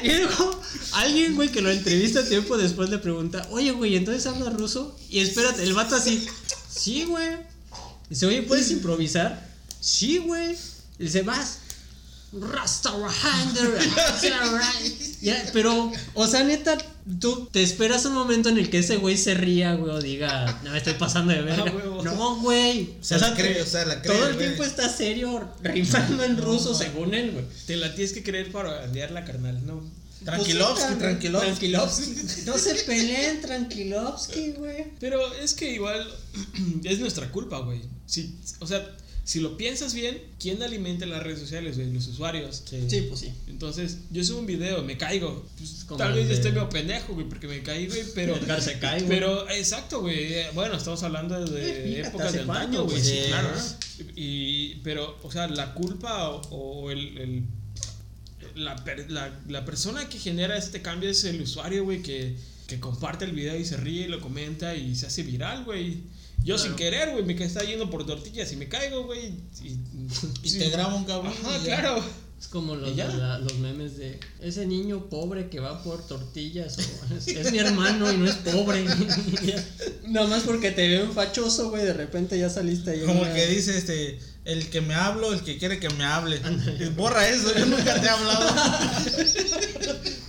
y 0.03 0.09
luego, 0.23 0.61
alguien, 0.93 1.35
güey, 1.35 1.49
que 1.49 1.61
lo 1.61 1.69
entrevista 1.69 2.23
tiempo 2.27 2.57
después 2.57 2.89
le 2.89 2.97
pregunta, 2.97 3.45
oye, 3.51 3.71
güey, 3.71 3.95
¿entonces 3.97 4.25
hablas 4.27 4.53
ruso? 4.53 4.97
Y 5.09 5.19
espérate, 5.19 5.63
el 5.63 5.73
vato 5.73 5.95
así, 5.95 6.25
sí, 6.69 7.03
güey. 7.03 7.27
Dice, 8.09 8.25
oye, 8.25 8.41
¿puedes 8.43 8.71
improvisar? 8.71 9.46
Sí, 9.79 10.17
güey. 10.19 10.55
Vas. 11.25 11.59
Rastarahander. 12.33 13.77
Ya, 15.19 15.49
pero, 15.51 15.91
o 16.13 16.27
sea, 16.27 16.43
neta, 16.43 16.77
tú 17.19 17.49
te 17.51 17.63
esperas 17.63 18.05
un 18.05 18.13
momento 18.13 18.49
en 18.49 18.59
el 18.59 18.69
que 18.69 18.77
ese 18.79 18.97
güey 18.97 19.17
se 19.17 19.33
ría, 19.33 19.73
güey, 19.73 19.91
o 19.91 19.99
diga, 19.99 20.61
no 20.63 20.69
me 20.71 20.77
estoy 20.77 20.93
pasando 20.93 21.33
de 21.33 21.41
verga. 21.43 21.65
Ah, 21.67 22.01
no, 22.03 22.35
güey. 22.41 22.93
O 23.01 23.03
sea, 23.03 23.17
la 23.17 23.33
cree, 23.33 23.59
o 23.61 23.65
sea, 23.65 23.85
la 23.85 23.99
cree, 24.01 24.13
Todo 24.15 24.27
el 24.27 24.35
güey. 24.35 24.45
tiempo 24.47 24.63
está 24.63 24.87
serio, 24.89 25.49
rimando 25.63 26.23
en 26.23 26.37
ruso, 26.37 26.75
según 26.75 27.15
él, 27.15 27.31
güey. 27.31 27.45
Te 27.65 27.77
la 27.77 27.95
tienes 27.95 28.13
que 28.13 28.21
creer 28.21 28.51
para 28.51 28.85
la 28.85 29.25
carnal, 29.25 29.65
¿no? 29.65 29.83
Tranquilovsky, 30.23 30.75
Pues 30.83 30.93
sí, 30.93 30.99
Tranquilovsky. 30.99 31.47
Tranquilovsky. 31.47 32.41
No 32.45 32.57
se 32.57 32.75
peleen, 32.75 33.41
Tranquilovsky, 33.41 34.51
güey. 34.51 34.85
Pero 34.99 35.33
es 35.33 35.53
que 35.53 35.73
igual 35.73 36.07
es 36.83 36.99
nuestra 36.99 37.31
culpa, 37.31 37.59
güey. 37.59 37.81
Si, 38.05 38.35
o 38.59 38.67
sea, 38.67 38.87
si 39.27 39.41
lo 39.41 39.57
piensas 39.57 39.93
bien, 39.93 40.21
¿quién 40.39 40.63
alimenta 40.63 41.05
las 41.05 41.21
redes 41.21 41.39
sociales, 41.39 41.75
güey? 41.75 41.91
Los 41.91 42.07
usuarios. 42.07 42.63
Sí, 42.65 43.01
pues 43.09 43.19
sí. 43.19 43.33
Entonces, 43.47 43.97
yo 44.09 44.23
subo 44.23 44.39
un 44.39 44.45
video, 44.45 44.81
me 44.85 44.97
caigo. 44.97 45.45
Pues, 45.57 45.85
tal 45.97 46.13
vez 46.13 46.29
de- 46.29 46.33
estoy 46.35 46.51
medio 46.53 46.69
pendejo, 46.69 47.13
güey, 47.13 47.27
porque 47.27 47.45
me 47.49 47.61
caí, 47.61 47.87
güey, 47.87 48.03
pero... 48.15 48.35
Edgar 48.41 48.61
se 48.61 48.79
cae, 48.79 48.99
güey. 48.99 49.09
Pero, 49.09 49.49
exacto, 49.49 49.99
güey. 49.99 50.33
eh, 50.33 50.47
Bueno, 50.53 50.77
estamos 50.77 51.03
hablando 51.03 51.35
Eh, 51.37 51.49
de 51.49 51.83
fíjate, 51.89 52.07
épocas 52.07 52.27
¿hace 52.29 52.37
de 52.39 52.45
cuánto, 52.45 52.63
antaño, 52.83 52.83
güey. 52.85 53.01
Sí, 53.03 53.19
claro. 53.27 53.49
Y, 54.15 54.75
pero, 54.83 55.19
o 55.21 55.29
sea, 55.29 55.47
la 55.49 55.73
culpa 55.73 56.29
o, 56.29 56.41
o 56.49 56.91
el... 56.91 57.17
el- 57.17 57.43
la, 58.55 58.75
per- 58.83 59.11
la, 59.11 59.37
la 59.49 59.65
persona 59.65 60.07
que 60.09 60.17
genera 60.19 60.57
este 60.57 60.81
cambio 60.81 61.09
es 61.09 61.23
el 61.25 61.41
usuario, 61.41 61.83
güey, 61.83 62.01
que, 62.01 62.35
que 62.67 62.79
comparte 62.79 63.25
el 63.25 63.31
video 63.33 63.59
y 63.59 63.65
se 63.65 63.77
ríe 63.77 64.05
y 64.05 64.07
lo 64.07 64.19
comenta 64.19 64.73
y 64.75 64.95
se 64.95 65.05
hace 65.07 65.21
viral, 65.23 65.63
güey. 65.65 65.97
Yo 66.43 66.55
Claro. 66.55 66.59
sin 66.69 66.75
querer, 66.77 67.11
güey, 67.11 67.23
me 67.25 67.33
está 67.43 67.63
yendo 67.63 67.89
por 67.89 68.05
tortillas 68.05 68.51
y 68.53 68.55
me 68.55 68.69
caigo, 68.69 69.03
güey. 69.05 69.33
Y, 69.63 69.77
Y 70.43 70.49
sí. 70.49 70.59
te 70.59 70.69
graba 70.69 70.95
un 70.95 71.03
cabrón. 71.05 71.33
Ajá, 71.43 71.59
claro. 71.63 72.03
Es 72.39 72.47
como 72.47 72.75
los, 72.75 72.95
la- 72.95 73.39
los 73.39 73.55
memes 73.57 73.97
de 73.97 74.19
ese 74.41 74.67
niño 74.67 75.09
pobre 75.09 75.49
que 75.49 75.59
va 75.59 75.81
por 75.83 76.05
tortillas. 76.07 76.77
O, 76.77 77.15
es, 77.17 77.27
es 77.27 77.51
mi 77.51 77.57
hermano 77.57 78.11
y 78.11 78.17
no 78.17 78.29
es 78.29 78.35
pobre. 78.35 78.85
Nada 80.07 80.27
más 80.27 80.43
porque 80.43 80.69
te 80.71 80.87
veo 80.87 81.05
un 81.05 81.13
fachoso, 81.13 81.69
güey. 81.71 81.83
De 81.83 81.93
repente 81.93 82.37
ya 82.39 82.49
saliste 82.49 82.91
ahí. 82.91 83.01
Como 83.05 83.23
que 83.23 83.47
dice 83.47 83.75
este, 83.77 84.19
el 84.45 84.69
que 84.69 84.81
me 84.81 84.93
hablo, 84.93 85.33
el 85.33 85.41
que 85.41 85.57
quiere 85.57 85.79
que 85.79 85.89
me 85.89 86.05
hable. 86.05 86.39
Y 86.79 86.85
Borra 86.89 87.27
eso, 87.27 87.53
yo 87.57 87.65
nunca 87.65 87.99
te 87.99 88.05
he 88.05 88.09
hablado. 88.09 88.55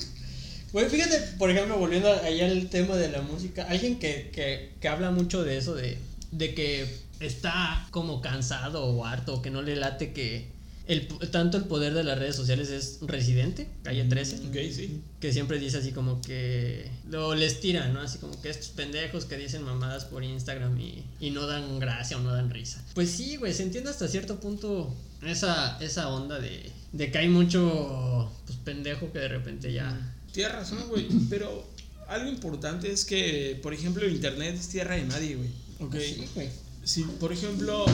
Güey, 0.79 0.91
fíjate, 0.91 1.19
por 1.39 1.51
ejemplo, 1.51 1.77
volviendo 1.77 2.09
allá 2.09 2.47
al 2.47 2.69
tema 2.69 2.95
de 2.95 3.09
la 3.09 3.21
música, 3.21 3.67
alguien 3.69 3.99
que, 3.99 4.31
que, 4.33 4.75
que 4.81 4.89
habla 4.89 5.11
mucho 5.11 5.43
de 5.43 5.59
eso, 5.59 5.75
de, 5.75 5.99
de 6.31 6.55
que 6.55 6.87
está 7.19 7.89
como 7.91 8.21
cansado 8.21 8.85
o 8.85 9.05
harto, 9.05 9.35
o 9.35 9.43
que 9.43 9.51
no 9.51 9.61
le 9.61 9.75
late 9.75 10.13
que 10.13 10.47
el, 10.87 11.09
tanto 11.33 11.57
el 11.57 11.65
poder 11.65 11.95
de 11.95 12.05
las 12.05 12.17
redes 12.17 12.37
sociales 12.37 12.71
es 12.71 13.01
residente, 13.03 13.67
calle 13.83 14.05
13. 14.05 14.37
Ok, 14.47 14.55
sí. 14.73 15.03
que 15.19 15.33
siempre 15.33 15.59
dice 15.59 15.79
así 15.79 15.91
como 15.91 16.23
que 16.23 16.89
lo 17.11 17.35
les 17.35 17.59
tiran, 17.59 17.93
¿no? 17.93 18.01
Así 18.01 18.19
como 18.19 18.41
que 18.41 18.49
estos 18.49 18.69
pendejos 18.69 19.25
que 19.25 19.37
dicen 19.37 19.65
mamadas 19.65 20.05
por 20.05 20.23
Instagram 20.23 20.79
y, 20.79 21.03
y 21.19 21.31
no 21.31 21.49
dan 21.49 21.81
gracia 21.81 22.19
o 22.19 22.21
no 22.21 22.33
dan 22.33 22.51
risa. 22.51 22.85
Pues 22.95 23.11
sí, 23.11 23.35
güey, 23.35 23.53
se 23.53 23.65
entiende 23.65 23.91
hasta 23.91 24.07
cierto 24.07 24.39
punto 24.39 24.95
esa, 25.27 25.77
esa 25.81 26.09
onda 26.09 26.39
de, 26.39 26.71
de 26.93 27.11
que 27.11 27.19
hay 27.19 27.29
mucho 27.29 28.31
pues, 28.47 28.59
pendejo 28.61 29.11
que 29.13 29.19
de 29.19 29.29
repente 29.29 29.73
ya... 29.73 30.15
Tienes 30.39 30.55
razón, 30.55 30.79
güey. 30.89 31.09
Pero 31.29 31.67
algo 32.07 32.31
importante 32.31 32.93
es 32.93 33.05
que, 33.05 33.59
por 33.61 33.75
ejemplo, 33.75 34.07
el 34.07 34.15
internet 34.15 34.55
es 34.55 34.69
tierra 34.69 34.95
de 34.95 35.03
nadie, 35.03 35.35
güey. 35.35 35.49
Ok. 35.81 35.97
Sí, 35.97 36.29
güey. 36.33 36.49
Si, 36.85 37.03
por 37.03 37.33
ejemplo, 37.33 37.85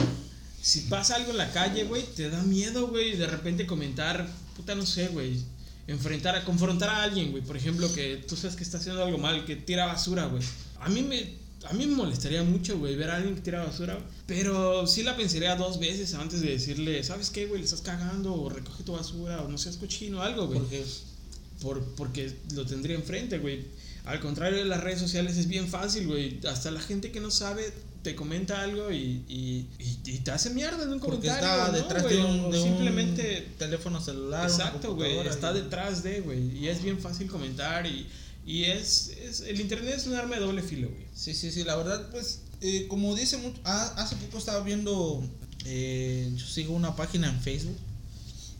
si 0.61 0.81
pasa 0.81 1.15
algo 1.15 1.31
en 1.31 1.37
la 1.37 1.51
calle, 1.51 1.85
güey, 1.85 2.03
te 2.03 2.29
da 2.29 2.43
miedo, 2.43 2.85
güey, 2.89 3.15
de 3.17 3.25
repente 3.25 3.65
comentar, 3.65 4.29
puta, 4.55 4.75
no 4.75 4.85
sé, 4.85 5.07
güey. 5.07 5.39
Enfrentar, 5.87 6.35
a 6.35 6.45
confrontar 6.45 6.89
a 6.89 7.01
alguien, 7.01 7.31
güey. 7.31 7.41
Por 7.41 7.57
ejemplo, 7.57 7.91
que 7.91 8.23
tú 8.27 8.35
sabes 8.35 8.55
que 8.55 8.61
está 8.61 8.77
haciendo 8.77 9.03
algo 9.03 9.17
mal, 9.17 9.43
que 9.45 9.55
tira 9.55 9.87
basura, 9.87 10.27
güey. 10.27 10.43
A 10.81 10.89
mí 10.89 11.01
me. 11.01 11.43
A 11.67 11.73
mí 11.73 11.87
me 11.87 11.95
molestaría 11.95 12.43
mucho, 12.43 12.77
güey, 12.77 12.95
ver 12.95 13.09
a 13.09 13.15
alguien 13.15 13.33
que 13.33 13.41
tira 13.41 13.65
basura. 13.65 13.97
Pero 14.27 14.85
sí 14.85 15.01
la 15.01 15.17
pensaría 15.17 15.55
dos 15.55 15.79
veces 15.79 16.13
antes 16.13 16.41
de 16.41 16.51
decirle, 16.51 17.03
¿sabes 17.03 17.31
qué, 17.31 17.47
güey? 17.47 17.61
Le 17.61 17.65
estás 17.65 17.81
cagando, 17.81 18.35
o 18.35 18.49
recoge 18.49 18.83
tu 18.83 18.91
basura, 18.91 19.41
o 19.41 19.47
no 19.47 19.57
seas 19.57 19.77
cochino, 19.77 20.21
algo, 20.21 20.45
güey. 20.45 20.59
Porque 20.59 20.85
Por, 21.61 21.83
porque 21.95 22.33
lo 22.53 22.65
tendría 22.65 22.95
enfrente, 22.95 23.39
güey. 23.39 23.65
Al 24.05 24.19
contrario 24.19 24.59
de 24.59 24.65
las 24.65 24.81
redes 24.83 24.99
sociales 24.99 25.37
es 25.37 25.47
bien 25.47 25.67
fácil, 25.67 26.07
güey. 26.07 26.39
Hasta 26.47 26.69
la 26.71 26.79
gente 26.81 27.11
que 27.11 27.19
no 27.19 27.31
sabe 27.31 27.73
te 28.03 28.13
comenta 28.13 28.61
algo 28.61 28.91
y, 28.91 29.23
y, 29.27 29.67
y- 29.79 29.99
y 30.11 30.17
te 30.19 30.29
hace 30.29 30.51
mierda 30.51 30.83
en 30.83 30.91
un 30.93 30.99
porque 30.99 31.27
comentario. 31.27 31.47
está 31.49 31.67
¿no, 31.71 31.73
detrás 31.73 32.03
güey? 32.03 32.15
de 32.17 32.23
un, 32.23 32.51
de 32.51 32.59
un 32.59 32.63
simplemente. 32.67 33.47
teléfono 33.57 33.99
celular. 33.99 34.47
Exacto, 34.47 34.93
güey. 34.95 35.17
Está 35.27 35.53
detrás 35.53 36.03
de, 36.03 36.21
güey. 36.21 36.55
Y 36.55 36.67
es 36.67 36.83
bien 36.83 36.99
fácil 36.99 37.27
comentar. 37.27 37.87
Y, 37.87 38.05
y 38.45 38.65
es, 38.65 39.07
es. 39.23 39.41
El 39.41 39.59
internet 39.59 39.95
es 39.97 40.05
un 40.05 40.13
arma 40.13 40.35
de 40.35 40.41
doble 40.41 40.61
filo, 40.61 40.87
güey. 40.89 41.05
Sí, 41.15 41.33
sí, 41.33 41.51
sí, 41.51 41.63
la 41.63 41.75
verdad, 41.75 42.09
pues, 42.11 42.41
eh, 42.61 42.85
como 42.87 43.15
dice 43.15 43.37
mucho, 43.37 43.59
ah, 43.63 43.91
hace 43.97 44.15
poco 44.17 44.37
estaba 44.37 44.63
viendo, 44.63 45.27
eh, 45.65 46.31
yo 46.35 46.45
sigo 46.45 46.75
una 46.75 46.95
página 46.95 47.27
en 47.27 47.41
Facebook 47.41 47.77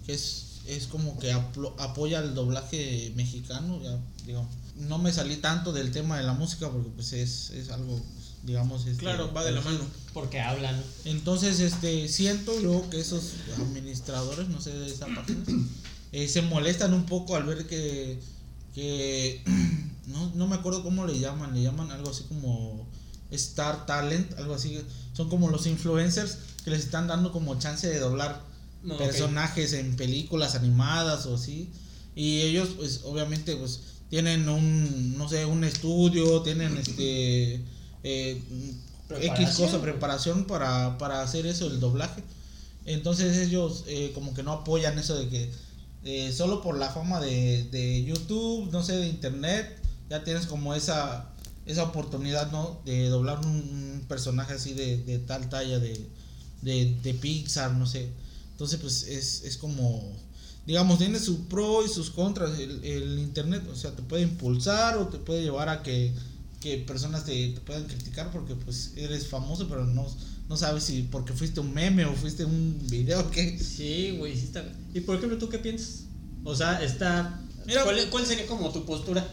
que 0.07 0.13
es, 0.13 0.45
es 0.67 0.87
como 0.87 1.17
que 1.19 1.33
aplo- 1.33 1.73
apoya 1.79 2.19
el 2.19 2.33
doblaje 2.35 3.11
mexicano, 3.15 3.81
ya, 3.81 3.97
digamos. 4.25 4.49
No 4.77 4.97
me 4.97 5.11
salí 5.13 5.37
tanto 5.37 5.71
del 5.71 5.91
tema 5.91 6.17
de 6.17 6.23
la 6.23 6.33
música 6.33 6.69
porque 6.69 6.89
pues 6.89 7.13
es, 7.13 7.51
es 7.51 7.69
algo, 7.69 7.95
pues, 7.95 8.25
digamos, 8.43 8.85
este, 8.85 9.03
Claro, 9.03 9.31
va 9.33 9.43
de 9.43 9.51
la 9.53 9.61
mano. 9.61 9.79
Porque 10.13 10.39
hablan. 10.41 10.81
Entonces, 11.05 11.59
este, 11.61 12.07
siento 12.09 12.59
yo 12.59 12.89
que 12.89 12.99
esos 12.99 13.33
administradores, 13.57 14.49
no 14.49 14.59
sé, 14.61 14.71
de 14.77 14.87
esa 14.87 15.07
página, 15.07 15.43
eh, 16.11 16.27
se 16.27 16.41
molestan 16.41 16.93
un 16.93 17.05
poco 17.05 17.35
al 17.35 17.43
ver 17.45 17.67
que, 17.67 18.19
que 18.73 19.41
no, 20.07 20.31
no 20.35 20.47
me 20.47 20.55
acuerdo 20.55 20.83
cómo 20.83 21.05
le 21.05 21.19
llaman, 21.19 21.53
le 21.53 21.61
llaman 21.63 21.91
algo 21.91 22.09
así 22.09 22.23
como 22.23 22.85
Star 23.31 23.85
Talent, 23.85 24.37
algo 24.37 24.55
así, 24.55 24.79
son 25.13 25.29
como 25.29 25.49
los 25.49 25.65
influencers 25.67 26.37
que 26.63 26.71
les 26.71 26.83
están 26.85 27.07
dando 27.07 27.31
como 27.31 27.57
chance 27.59 27.87
de 27.87 27.99
doblar 27.99 28.41
No, 28.85 28.97
personajes 28.97 29.73
en 29.73 29.95
películas 29.95 30.55
animadas 30.55 31.25
o 31.25 31.35
así, 31.35 31.69
y 32.15 32.41
ellos, 32.41 32.69
pues, 32.77 33.01
obviamente, 33.03 33.55
pues, 33.55 33.81
tienen 34.09 34.47
un, 34.47 35.17
no 35.17 35.27
sé, 35.27 35.45
un 35.45 35.63
estudio, 35.63 36.41
tienen 36.41 36.77
este... 36.77 37.61
Eh, 38.03 38.41
X 39.09 39.55
cosa, 39.57 39.81
preparación 39.81 40.45
para, 40.45 40.97
para 40.97 41.21
hacer 41.21 41.45
eso, 41.45 41.67
el 41.67 41.79
doblaje. 41.79 42.23
Entonces 42.85 43.37
ellos 43.37 43.83
eh, 43.87 44.11
como 44.13 44.33
que 44.33 44.43
no 44.43 44.51
apoyan 44.51 44.97
eso 44.99 45.15
de 45.15 45.27
que 45.27 45.51
eh, 46.03 46.31
solo 46.31 46.61
por 46.61 46.77
la 46.77 46.89
fama 46.91 47.19
de, 47.19 47.63
de 47.71 48.03
YouTube, 48.03 48.71
no 48.71 48.83
sé, 48.83 48.95
de 48.97 49.07
internet, 49.07 49.75
ya 50.09 50.23
tienes 50.23 50.45
como 50.45 50.75
esa, 50.75 51.29
esa 51.65 51.83
oportunidad, 51.83 52.51
¿no? 52.51 52.79
De 52.85 53.09
doblar 53.09 53.39
un, 53.39 53.55
un 53.55 54.05
personaje 54.07 54.53
así 54.53 54.73
de, 54.73 54.97
de 54.97 55.17
tal 55.19 55.49
talla 55.49 55.79
de, 55.79 55.99
de, 56.61 56.95
de 57.01 57.13
Pixar, 57.15 57.73
no 57.73 57.87
sé. 57.87 58.09
Entonces 58.55 58.79
pues 58.79 59.03
es, 59.03 59.43
es 59.43 59.57
como, 59.57 60.15
digamos, 60.65 60.97
tiene 60.97 61.19
su 61.19 61.45
pro 61.47 61.85
y 61.85 61.89
sus 61.89 62.09
contras 62.09 62.57
el, 62.57 62.83
el 62.85 63.19
internet, 63.19 63.63
o 63.71 63.75
sea, 63.75 63.91
te 63.91 64.01
puede 64.01 64.23
impulsar 64.23 64.97
o 64.97 65.07
te 65.09 65.17
puede 65.17 65.43
llevar 65.43 65.67
a 65.69 65.83
que 65.83 66.13
que 66.61 66.77
personas 66.77 67.25
te, 67.25 67.49
te 67.49 67.59
puedan 67.61 67.83
criticar 67.85 68.31
porque 68.31 68.55
pues 68.55 68.93
eres 68.95 69.27
famoso 69.27 69.67
pero 69.69 69.85
no, 69.85 70.07
no 70.49 70.57
sabes 70.57 70.83
si 70.85 71.03
porque 71.03 71.31
fuiste 71.33 71.59
un 71.59 71.71
meme 71.75 72.05
o 72.05 72.13
fuiste 72.15 72.43
un 72.43 72.79
video 72.89 73.29
que 73.29 73.59
Sí, 73.59 74.15
güey, 74.17 74.35
sí 74.35 74.45
está. 74.45 74.63
¿Y 74.93 75.01
por 75.01 75.15
ejemplo, 75.17 75.37
tú 75.37 75.47
qué 75.47 75.59
piensas? 75.59 76.05
O 76.43 76.55
sea, 76.55 76.81
está. 76.83 77.39
Mira- 77.67 77.83
¿cuál, 77.83 78.09
cuál 78.09 78.25
sería 78.25 78.47
como 78.47 78.71
tu 78.71 78.83
postura? 78.85 79.27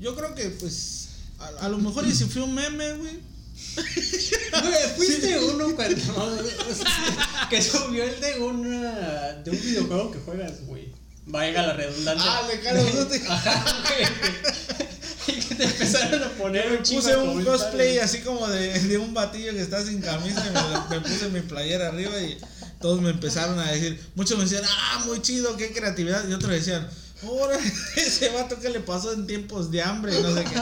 yo 0.00 0.14
creo 0.16 0.34
que 0.34 0.48
pues 0.50 1.08
a, 1.38 1.66
a 1.66 1.68
lo 1.68 1.76
mejor 1.78 2.06
y 2.06 2.12
si 2.14 2.24
fue 2.24 2.42
un 2.42 2.54
meme 2.54 2.92
güey 2.94 3.18
Güey, 4.62 4.96
fuiste 4.96 5.38
uno 5.38 5.74
cuando. 5.74 5.96
que 7.50 7.62
subió 7.62 8.04
el 8.04 8.20
de 8.20 8.40
una. 8.40 9.32
de 9.44 9.50
un 9.50 9.60
videojuego 9.60 10.10
que 10.12 10.18
juegas, 10.20 10.64
güey. 10.66 10.92
Valga 11.26 11.62
la 11.66 11.72
redundancia. 11.72 12.30
Ah, 12.30 12.46
de 12.46 12.60
Call 12.60 12.78
of 12.78 12.92
Duty. 12.92 13.24
Ajá, 13.28 13.82
güey. 13.82 15.36
Y 15.36 15.40
que 15.40 15.54
te 15.54 15.64
empezaron 15.64 16.22
a 16.22 16.28
poner 16.30 16.70
un 16.70 16.82
chingo 16.82 17.00
puse 17.00 17.16
un 17.16 17.44
cosplay 17.44 17.98
así 17.98 18.20
como 18.20 18.46
de, 18.46 18.78
de 18.78 18.98
un 18.98 19.14
batillo 19.14 19.52
que 19.52 19.62
está 19.62 19.84
sin 19.84 20.00
camisa 20.02 20.44
y 20.46 20.90
me, 20.90 20.96
me 20.96 21.00
puse 21.00 21.28
mi 21.30 21.40
playera 21.40 21.88
arriba 21.88 22.20
y 22.20 22.38
todos 22.78 23.00
me 23.00 23.08
empezaron 23.08 23.58
a 23.58 23.72
decir 23.72 23.98
muchos 24.14 24.36
me 24.36 24.44
decían 24.44 24.64
ah 24.68 25.02
muy 25.06 25.22
chido 25.22 25.56
qué 25.56 25.72
creatividad 25.72 26.28
y 26.28 26.34
otros 26.34 26.52
decían 26.52 26.86
ahora 27.22 27.58
ese 27.96 28.28
vato 28.30 28.58
que 28.58 28.68
le 28.70 28.80
pasó 28.80 29.12
en 29.12 29.26
tiempos 29.26 29.70
de 29.70 29.82
hambre 29.82 30.12
no 30.20 30.34
sé 30.34 30.44
qué 30.44 30.60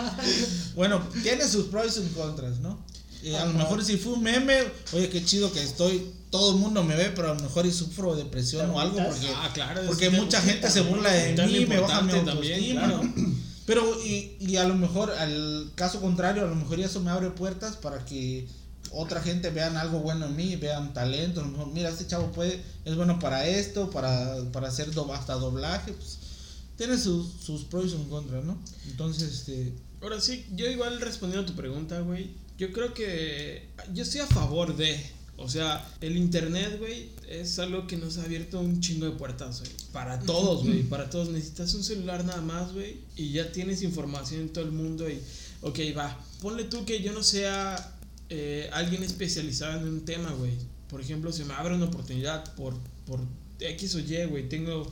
bueno 0.75 1.01
tiene 1.23 1.47
sus 1.49 1.67
pros 1.67 1.87
y 1.87 1.91
sus 1.91 2.09
contras 2.13 2.59
no 2.61 2.79
a 3.41 3.45
lo 3.47 3.53
mejor 3.55 3.85
si 3.85 3.97
fue 3.97 4.15
un 4.15 4.23
meme 4.23 4.65
oye 4.93 5.09
qué 5.09 5.25
chido 5.25 5.53
que 5.53 5.63
estoy 5.63 6.13
todo 6.31 6.53
el 6.53 6.59
mundo 6.59 6.83
me 6.83 6.97
ve 6.97 7.13
pero 7.15 7.31
a 7.31 7.35
lo 7.35 7.41
mejor 7.41 7.67
y 7.67 7.73
sufro 7.73 8.15
depresión 8.17 8.71
o 8.71 8.81
algo 8.81 8.97
porque 9.05 9.29
Ah, 9.35 9.51
claro. 9.55 9.83
porque 9.87 10.11
mucha 10.11 10.41
gente 10.41 10.71
se 10.71 10.81
burla 10.81 11.11
de 11.13 11.47
mí, 11.47 11.67
me 11.67 11.79
baja 11.81 12.03
mi 12.03 12.13
también, 12.25 12.73
claro. 12.77 13.01
Pero, 13.65 13.97
y, 14.05 14.37
y 14.41 14.57
a 14.57 14.65
lo 14.65 14.75
mejor, 14.75 15.13
al 15.13 15.71
caso 15.77 16.01
contrario, 16.01 16.43
a 16.45 16.49
lo 16.49 16.57
mejor 16.57 16.81
eso 16.81 16.99
me 17.01 17.13
abre 17.13 17.31
puertas 17.31 17.77
para 17.77 18.05
que 18.05 18.49
otra 18.91 19.21
gente 19.23 19.51
vean 19.51 19.77
algo 19.77 20.01
bueno 20.01 20.27
en 20.27 20.35
mí, 20.35 20.57
vean 20.57 20.93
talento, 20.93 21.41
a 21.41 21.45
lo 21.45 21.51
mejor, 21.51 21.69
mira, 21.69 21.89
este 21.91 22.07
chavo 22.09 22.33
puede, 22.33 22.61
es 22.85 22.97
bueno 22.97 23.21
para 23.21 23.47
esto, 23.47 23.89
para, 23.91 24.35
para 24.53 24.67
hacer 24.67 24.91
do- 24.93 25.13
hasta 25.15 25.35
doblaje, 25.35 25.93
pues, 25.93 26.19
tiene 26.83 26.99
sus, 26.99 27.29
sus 27.41 27.63
pros 27.63 27.87
y 27.87 27.91
sus 27.91 28.09
contras, 28.09 28.45
¿no? 28.45 28.59
Entonces, 28.91 29.33
este. 29.33 29.73
Ahora 30.01 30.21
sí, 30.21 30.45
yo 30.57 30.69
igual 30.69 31.01
respondiendo 31.01 31.45
a 31.45 31.47
tu 31.47 31.55
pregunta, 31.55 32.01
güey. 32.01 32.31
Yo 32.59 32.73
creo 32.73 32.93
que 32.93 33.69
yo 33.95 34.03
estoy 34.03 34.21
a 34.21 34.27
favor 34.27 34.75
de. 34.77 35.01
O 35.37 35.49
sea, 35.49 35.89
el 36.01 36.17
internet, 36.17 36.79
güey, 36.81 37.11
es 37.29 37.61
algo 37.61 37.87
que 37.87 37.97
nos 37.97 38.19
ha 38.19 38.25
abierto 38.25 38.61
un 38.61 38.81
chingo 38.81 39.07
de 39.07 39.13
puertas, 39.13 39.61
güey. 39.61 39.71
Para 39.93 40.19
todos, 40.19 40.65
güey. 40.65 40.83
Para 40.83 41.09
todos. 41.09 41.29
Necesitas 41.29 41.73
un 41.75 41.85
celular 41.85 42.25
nada 42.25 42.43
más, 42.43 42.73
güey. 42.73 42.97
Y 43.15 43.31
ya 43.31 43.53
tienes 43.53 43.83
información 43.83 44.41
en 44.41 44.49
todo 44.53 44.65
el 44.65 44.73
mundo. 44.73 45.09
Y, 45.09 45.21
ok, 45.61 45.79
va. 45.97 46.19
Ponle 46.41 46.65
tú 46.65 46.85
que 46.85 47.01
yo 47.01 47.13
no 47.13 47.23
sea 47.23 47.97
eh, 48.29 48.69
alguien 48.73 49.05
especializado 49.05 49.79
en 49.79 49.87
un 49.87 50.05
tema, 50.05 50.33
güey. 50.33 50.51
Por 50.89 51.01
ejemplo, 51.01 51.33
se 51.33 51.45
me 51.45 51.55
abre 51.55 51.77
una 51.77 51.85
oportunidad 51.85 52.57
por, 52.57 52.75
por 53.07 53.21
X 53.61 53.95
o 53.95 54.01
Y, 54.01 54.25
güey. 54.27 54.49
Tengo 54.49 54.91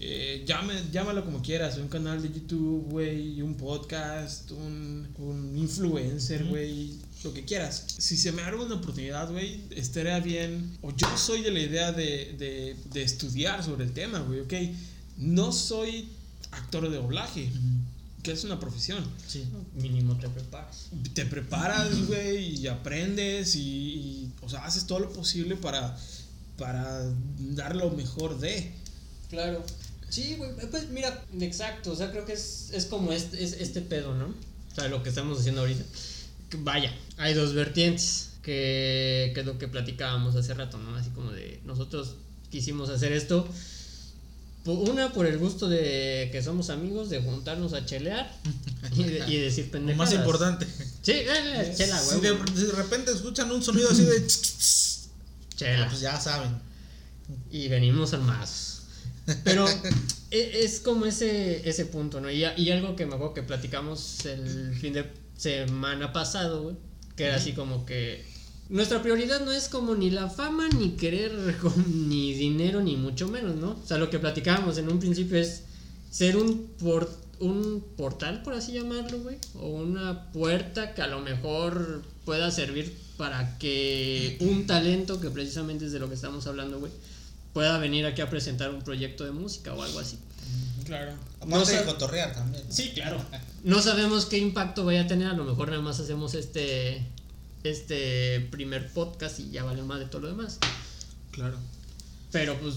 eh, 0.00 0.44
llame, 0.46 0.74
llámalo 0.92 1.24
como 1.24 1.42
quieras, 1.42 1.76
un 1.78 1.88
canal 1.88 2.22
de 2.22 2.28
YouTube, 2.28 2.88
güey, 2.90 3.42
un 3.42 3.54
podcast, 3.56 4.50
un, 4.52 5.08
un 5.18 5.58
influencer, 5.58 6.44
güey, 6.44 6.94
lo 7.24 7.34
que 7.34 7.44
quieras. 7.44 7.84
Si 7.98 8.16
se 8.16 8.32
me 8.32 8.42
abre 8.42 8.56
una 8.56 8.76
oportunidad, 8.76 9.30
güey, 9.30 9.60
estaría 9.70 10.20
bien, 10.20 10.76
o 10.82 10.94
yo 10.94 11.08
soy 11.16 11.42
de 11.42 11.50
la 11.50 11.60
idea 11.60 11.92
de, 11.92 12.34
de, 12.38 12.76
de 12.92 13.02
estudiar 13.02 13.64
sobre 13.64 13.84
el 13.84 13.92
tema, 13.92 14.20
güey, 14.20 14.40
ok. 14.40 14.54
No 15.16 15.50
soy 15.52 16.08
actor 16.52 16.88
de 16.88 16.96
doblaje, 16.96 17.50
que 18.22 18.32
es 18.32 18.44
una 18.44 18.60
profesión. 18.60 19.04
Sí. 19.26 19.44
Mínimo 19.74 20.16
te 20.16 20.28
preparas. 20.28 20.90
Te 21.12 21.26
preparas, 21.26 22.06
güey, 22.06 22.60
y 22.60 22.68
aprendes 22.68 23.56
y, 23.56 23.60
y, 23.60 24.32
o 24.42 24.48
sea, 24.48 24.64
haces 24.64 24.86
todo 24.86 25.00
lo 25.00 25.12
posible 25.12 25.56
para, 25.56 25.96
para 26.56 27.04
dar 27.38 27.74
lo 27.74 27.90
mejor 27.90 28.38
de. 28.38 28.72
Claro. 29.28 29.64
Sí, 30.08 30.34
güey, 30.36 30.50
pues 30.70 30.88
mira, 30.90 31.24
exacto, 31.40 31.92
o 31.92 31.96
sea, 31.96 32.10
creo 32.10 32.24
que 32.24 32.32
es, 32.32 32.70
es 32.72 32.86
como 32.86 33.12
este, 33.12 33.42
es 33.44 33.52
este 33.54 33.80
pedo, 33.82 34.14
¿no? 34.14 34.26
O 34.26 34.74
sea, 34.74 34.88
lo 34.88 35.02
que 35.02 35.08
estamos 35.10 35.38
haciendo 35.40 35.60
ahorita. 35.62 35.84
Que 36.50 36.56
Vaya, 36.58 36.94
hay 37.18 37.34
dos 37.34 37.52
vertientes, 37.52 38.30
que, 38.42 39.32
que 39.34 39.40
es 39.40 39.46
lo 39.46 39.58
que 39.58 39.68
platicábamos 39.68 40.34
hace 40.36 40.54
rato, 40.54 40.78
¿no? 40.78 40.94
Así 40.96 41.10
como 41.10 41.30
de, 41.32 41.60
nosotros 41.66 42.14
quisimos 42.50 42.88
hacer 42.88 43.12
esto, 43.12 43.46
una 44.64 45.12
por 45.12 45.24
el 45.26 45.38
gusto 45.38 45.68
de 45.68 46.28
que 46.32 46.42
somos 46.42 46.68
amigos, 46.70 47.08
de 47.10 47.20
juntarnos 47.22 47.72
a 47.72 47.86
chelear 47.86 48.30
y, 48.94 49.02
de- 49.04 49.24
y 49.28 49.36
decir 49.40 49.66
Lo 49.66 49.72
pendejadas. 49.72 50.10
más 50.10 50.18
importante. 50.18 50.66
Sí, 51.02 51.12
eh, 51.12 51.26
eh, 51.28 51.74
chela, 51.76 51.98
Si 51.98 52.16
güey. 52.16 52.32
de, 52.32 52.38
si 52.54 52.66
de 52.66 52.72
repente 52.72 53.12
escuchan 53.12 53.50
un 53.50 53.62
sonido 53.62 53.90
así 53.90 54.04
de. 54.04 54.26
Chela. 55.56 55.86
Pues 55.88 56.00
ya 56.00 56.18
saben. 56.20 56.50
y 57.50 57.68
venimos 57.68 58.12
armados. 58.14 58.77
Pero 59.44 59.66
e- 60.30 60.60
es 60.64 60.80
como 60.80 61.06
ese, 61.06 61.68
ese 61.68 61.86
punto, 61.86 62.20
¿no? 62.20 62.30
Y, 62.30 62.44
y 62.56 62.70
algo 62.70 62.96
que 62.96 63.06
me 63.06 63.14
acuerdo 63.14 63.34
que 63.34 63.42
platicamos 63.42 64.24
el 64.26 64.74
fin 64.74 64.92
de 64.92 65.06
semana 65.36 66.12
pasado, 66.12 66.62
güey, 66.62 66.76
que 67.16 67.24
era 67.24 67.36
así 67.36 67.52
como 67.52 67.86
que 67.86 68.24
nuestra 68.68 69.02
prioridad 69.02 69.44
no 69.44 69.52
es 69.52 69.68
como 69.68 69.94
ni 69.94 70.10
la 70.10 70.28
fama, 70.28 70.68
ni 70.68 70.90
querer 70.90 71.32
ni 71.86 72.34
dinero, 72.34 72.82
ni 72.82 72.96
mucho 72.96 73.28
menos, 73.28 73.56
¿no? 73.56 73.78
O 73.82 73.86
sea, 73.86 73.98
lo 73.98 74.10
que 74.10 74.18
platicábamos 74.18 74.78
en 74.78 74.90
un 74.90 74.98
principio 74.98 75.38
es 75.38 75.62
ser 76.10 76.36
un, 76.36 76.68
por, 76.78 77.10
un 77.40 77.84
portal, 77.96 78.42
por 78.42 78.54
así 78.54 78.72
llamarlo, 78.72 79.20
güey, 79.20 79.38
o 79.54 79.68
una 79.68 80.30
puerta 80.32 80.94
que 80.94 81.02
a 81.02 81.06
lo 81.06 81.20
mejor 81.20 82.02
pueda 82.24 82.50
servir 82.50 82.94
para 83.16 83.58
que 83.58 84.36
un 84.40 84.66
talento, 84.66 85.20
que 85.20 85.30
precisamente 85.30 85.86
es 85.86 85.92
de 85.92 85.98
lo 85.98 86.08
que 86.08 86.14
estamos 86.14 86.46
hablando, 86.46 86.78
güey, 86.78 86.92
pueda 87.52 87.78
venir 87.78 88.06
aquí 88.06 88.20
a 88.20 88.30
presentar 88.30 88.70
un 88.70 88.82
proyecto 88.82 89.24
de 89.24 89.32
música 89.32 89.74
o 89.74 89.82
algo 89.82 90.00
así. 90.00 90.18
Claro. 90.84 91.12
Aparte 91.40 91.54
No 91.54 91.64
de 91.64 91.84
cotorrear 91.84 92.34
también. 92.34 92.64
¿no? 92.66 92.74
Sí, 92.74 92.92
claro. 92.94 93.22
No 93.64 93.82
sabemos 93.82 94.26
qué 94.26 94.38
impacto 94.38 94.84
vaya 94.84 95.02
a 95.02 95.06
tener, 95.08 95.26
a 95.26 95.32
lo 95.32 95.44
mejor 95.44 95.68
nada 95.68 95.82
más 95.82 95.98
hacemos 95.98 96.34
este 96.34 97.04
este 97.64 98.40
primer 98.52 98.88
podcast 98.92 99.40
y 99.40 99.50
ya 99.50 99.64
vale 99.64 99.82
más 99.82 99.98
de 99.98 100.06
todo 100.06 100.22
lo 100.22 100.28
demás. 100.28 100.58
Claro. 101.32 101.58
Pero 102.30 102.56
pues 102.60 102.76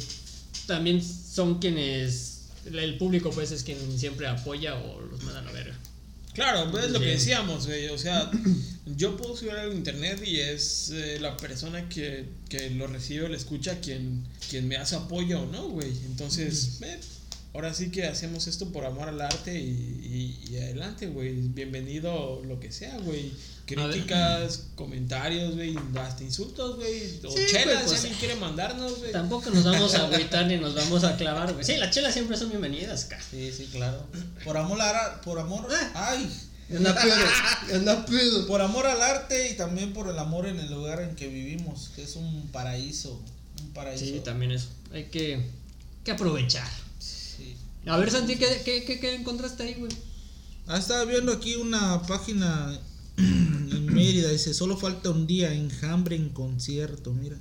también 0.66 1.04
son 1.04 1.60
quienes 1.60 2.50
el 2.66 2.98
público 2.98 3.30
pues 3.30 3.52
es 3.52 3.64
quien 3.64 3.78
siempre 3.98 4.28
apoya 4.28 4.76
o 4.76 5.02
los 5.02 5.22
manda 5.24 5.40
a 5.40 5.44
la 5.44 5.52
verga. 5.52 5.76
Claro, 6.34 6.72
pues 6.72 6.86
es 6.86 6.92
lo 6.92 7.00
que 7.00 7.08
decíamos, 7.08 7.68
güey. 7.68 7.88
O 7.90 7.98
sea, 7.98 8.32
yo 8.86 9.18
puedo 9.18 9.36
subir 9.36 9.52
algo 9.52 9.74
a 9.74 9.76
internet 9.76 10.22
y 10.26 10.40
es 10.40 10.90
eh, 10.94 11.18
la 11.20 11.36
persona 11.38 11.90
que, 11.90 12.26
que 12.50 12.70
lo 12.70 12.88
recibe 12.88 13.26
o 13.26 13.28
lo 13.28 13.36
escucha 13.36 13.80
quien, 13.82 14.24
quien 14.50 14.68
me 14.68 14.78
hace 14.78 14.96
apoyo, 14.96 15.46
¿no, 15.46 15.70
güey? 15.70 15.90
Entonces, 16.06 16.80
eh, 16.84 17.00
ahora 17.54 17.74
sí 17.74 17.92
que 17.92 18.06
hacemos 18.06 18.48
esto 18.48 18.72
por 18.72 18.86
amor 18.86 19.10
al 19.10 19.20
arte 19.22 19.60
y, 19.60 20.40
y- 20.48 20.54
y 20.54 20.58
adelante, 20.58 21.08
güey. 21.08 21.34
Bienvenido 21.50 22.42
lo 22.46 22.60
que 22.60 22.72
sea, 22.72 22.98
güey. 23.00 23.32
Críticas, 23.76 24.64
comentarios, 24.76 25.56
güey, 25.56 25.76
hasta 26.00 26.24
insultos, 26.24 26.76
güey. 26.78 27.20
O 27.26 27.32
Sí, 27.32 27.44
chelas, 27.50 27.84
si 27.84 27.88
pues, 27.90 28.00
alguien 28.02 28.20
quiere 28.20 28.36
mandarnos, 28.36 29.00
güey. 29.00 29.12
Tampoco 29.12 29.50
nos 29.50 29.64
vamos 29.64 29.94
a 29.96 30.06
agüitar 30.08 30.46
ni 30.48 30.58
nos 30.58 30.76
vamos 30.76 31.04
a 31.04 31.16
clavar, 31.18 31.54
güey. 31.54 31.64
Sí, 31.66 31.78
las 31.78 31.94
chelas 31.94 32.14
siempre 32.14 32.38
son 32.38 32.50
bienvenidas, 32.50 33.06
acá. 33.06 33.20
Sí, 33.30 33.52
sí, 33.56 33.70
claro. 33.72 34.06
Por 34.44 34.58
amor 34.58 34.82
al 34.82 34.96
ar- 34.96 35.22
por 35.22 35.40
amor, 35.40 35.68
ay, 35.94 36.30
Anda 36.76 36.96
pedo, 36.96 37.76
anda 37.76 38.06
pedo. 38.06 38.48
por 38.48 38.62
amor 38.62 38.86
al 38.88 39.02
arte 39.02 39.50
y 39.52 39.56
también 39.58 39.92
por 39.94 40.08
el 40.08 40.18
amor 40.18 40.46
en 40.48 40.58
el 40.60 40.72
lugar 40.72 41.02
en 41.02 41.16
que 41.16 41.28
vivimos, 41.28 41.92
que 41.96 42.04
es 42.04 42.16
un 42.16 42.48
paraíso, 42.52 43.22
un 43.62 43.74
paraíso. 43.74 44.06
Sí, 44.06 44.22
también 44.24 44.52
eso. 44.54 44.68
Hay 44.94 45.06
que, 45.06 45.46
que 46.06 46.12
aprovechar. 46.12 46.68
Sí. 47.00 47.56
A 47.86 47.98
ver, 47.98 48.10
Santi, 48.10 48.38
¿qué, 48.38 48.62
qué, 48.64 48.86
qué, 48.86 49.00
qué 49.00 49.16
encontraste 49.16 49.64
ahí, 49.64 49.74
güey? 49.76 49.92
Ah, 50.68 50.78
estaba 50.78 51.04
viendo 51.04 51.34
aquí 51.34 51.56
una 51.56 52.02
página 52.04 52.80
en 53.22 53.86
Mérida, 53.94 54.30
dice, 54.30 54.54
solo 54.54 54.78
falta 54.78 55.10
un 55.10 55.28
día, 55.28 55.54
enjambre 55.54 56.16
en 56.16 56.30
concierto, 56.30 57.14
mira. 57.14 57.38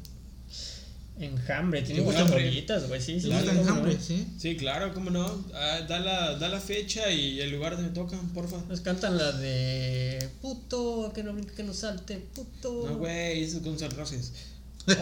Enjambre, 1.19 1.83
tiene 1.83 2.01
¿Te 2.01 2.07
gusta 2.07 2.23
buenas 2.25 2.43
rolitas, 2.45 2.89
güey, 2.89 3.01
sí, 3.01 3.21
sí. 3.21 3.29
¿Te 3.29 3.99
sí, 4.39 4.53
no. 4.55 4.59
claro, 4.59 4.95
cómo 4.95 5.11
no. 5.11 5.45
Ah, 5.53 5.81
da, 5.87 6.01
la, 6.01 6.39
da 6.39 6.49
la 6.49 6.61
fecha 6.61 7.11
y 7.11 7.41
el 7.41 7.51
lugar 7.51 7.77
donde 7.77 7.91
tocan, 7.91 8.27
porfa. 8.31 8.57
Nos 8.71 8.81
cantan 8.81 9.19
la 9.19 9.31
de 9.33 10.31
puto, 10.41 11.13
que 11.15 11.23
no, 11.23 11.37
que 11.37 11.63
no 11.63 11.75
salte, 11.75 12.17
puto. 12.35 12.87
No, 12.89 12.97
güey, 12.97 13.43
eso 13.43 13.59
es 13.59 13.63
Gonzalo 13.65 13.95
Roses. 13.97 14.33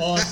Oh, 0.00 0.18
sí. 0.18 0.24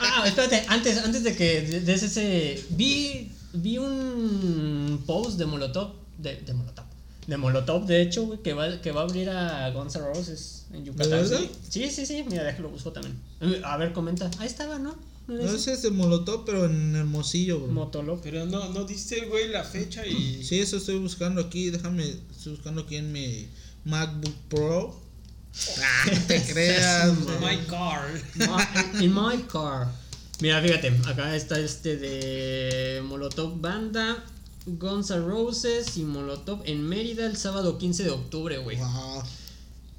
Ah, 0.00 0.24
espérate, 0.26 0.64
antes, 0.66 0.96
antes 0.96 1.22
de 1.22 1.36
que 1.36 1.60
de- 1.60 1.80
des 1.80 2.02
ese. 2.02 2.64
Vi, 2.70 3.30
vi 3.52 3.76
un 3.76 5.02
post 5.04 5.38
de 5.38 5.44
Molotov. 5.44 5.92
De, 6.16 6.36
de 6.36 6.54
Molotov. 6.54 6.86
De 7.26 7.36
Molotov, 7.36 7.86
de 7.86 8.02
hecho, 8.02 8.24
güey, 8.26 8.40
que 8.42 8.52
va, 8.52 8.80
que 8.80 8.92
va 8.92 9.00
a 9.00 9.04
abrir 9.04 9.30
a 9.30 9.70
Guns 9.70 9.94
N' 9.96 10.04
Roses 10.04 10.66
en 10.72 10.84
Yucatán. 10.84 11.10
¿De 11.10 11.16
verdad? 11.16 11.40
Sí, 11.70 11.90
sí, 11.90 12.04
sí, 12.06 12.24
mira, 12.28 12.44
déjalo 12.44 12.68
busco 12.68 12.92
también. 12.92 13.18
A 13.64 13.76
ver, 13.78 13.92
comenta. 13.92 14.30
Ahí 14.38 14.46
estaba, 14.46 14.78
¿no? 14.78 14.94
¿No 15.26 15.34
No 15.36 15.54
ese? 15.54 15.72
es 15.72 15.80
de 15.82 15.90
Molotov, 15.90 16.44
pero 16.44 16.66
en 16.66 16.94
Hermosillo, 16.94 17.60
bro. 17.60 17.72
Motolog. 17.72 18.20
Pero 18.22 18.44
no, 18.44 18.68
no 18.70 18.84
diste, 18.84 19.24
güey, 19.24 19.48
la 19.48 19.64
fecha 19.64 20.06
y. 20.06 20.44
Sí, 20.44 20.60
eso 20.60 20.76
estoy 20.76 20.98
buscando 20.98 21.40
aquí, 21.40 21.70
déjame, 21.70 22.04
estoy 22.30 22.52
buscando 22.52 22.82
aquí 22.82 22.96
en 22.96 23.10
mi 23.10 23.48
MacBook 23.86 24.34
Pro. 24.50 25.00
Ah, 25.80 26.10
te 26.28 26.42
creas, 26.52 27.24
bro. 27.24 27.40
My 27.40 27.56
car. 27.66 28.02
My- 28.34 29.04
In 29.04 29.14
my 29.14 29.42
car. 29.50 29.88
Mira, 30.40 30.60
fíjate, 30.60 30.88
acá 31.06 31.34
está 31.34 31.58
este 31.58 31.96
de 31.96 33.00
Molotov 33.02 33.58
Banda, 33.60 34.22
Guns 34.66 35.10
N' 35.10 35.20
Roses 35.26 35.96
y 35.96 36.02
Molotov 36.04 36.62
en 36.64 36.82
Mérida 36.88 37.26
el 37.26 37.36
sábado 37.36 37.76
15 37.78 38.04
de 38.04 38.10
octubre, 38.10 38.58
güey. 38.58 38.76
Wow. 38.78 39.22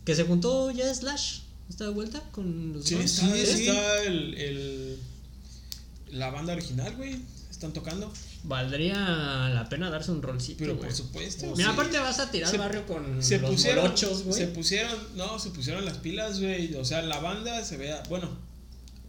Que 0.06 0.16
se 0.16 0.24
juntó 0.24 0.72
ya 0.72 0.94
Slash. 0.94 1.40
¿Está 1.70 1.86
de 1.86 1.90
vuelta 1.92 2.22
con 2.32 2.74
los 2.74 2.86
Sí, 2.86 2.96
Guns? 2.96 3.12
está, 3.20 3.36
sí, 3.36 3.46
sí. 3.46 3.68
está 3.68 4.04
el, 4.04 4.34
el. 4.36 5.00
La 6.12 6.30
banda 6.30 6.54
original, 6.54 6.96
güey. 6.96 7.18
Están 7.50 7.74
tocando. 7.74 8.12
Valdría 8.44 8.96
la 9.54 9.68
pena 9.70 9.90
darse 9.90 10.12
un 10.12 10.22
rolcito, 10.22 10.60
Pero 10.60 10.80
por 10.80 10.94
supuesto. 10.94 11.46
Mira, 11.56 11.70
sí. 11.70 11.74
aparte 11.74 11.98
vas 11.98 12.20
a 12.20 12.30
tirar 12.30 12.50
Se- 12.52 12.58
barrio 12.58 12.86
con 12.86 13.24
se 13.24 13.40
los 13.40 13.50
pusieron, 13.52 13.84
molochos, 13.86 14.24
güey. 14.24 14.38
se 14.38 14.48
pusieron, 14.48 14.96
no, 15.16 15.40
se 15.40 15.50
pusieron 15.50 15.84
las 15.86 15.98
pilas, 15.98 16.40
güey. 16.40 16.76
O 16.76 16.86
sea, 16.86 17.02
la 17.02 17.20
banda 17.20 17.64
se 17.64 17.78
vea, 17.78 18.04
bueno, 18.10 18.30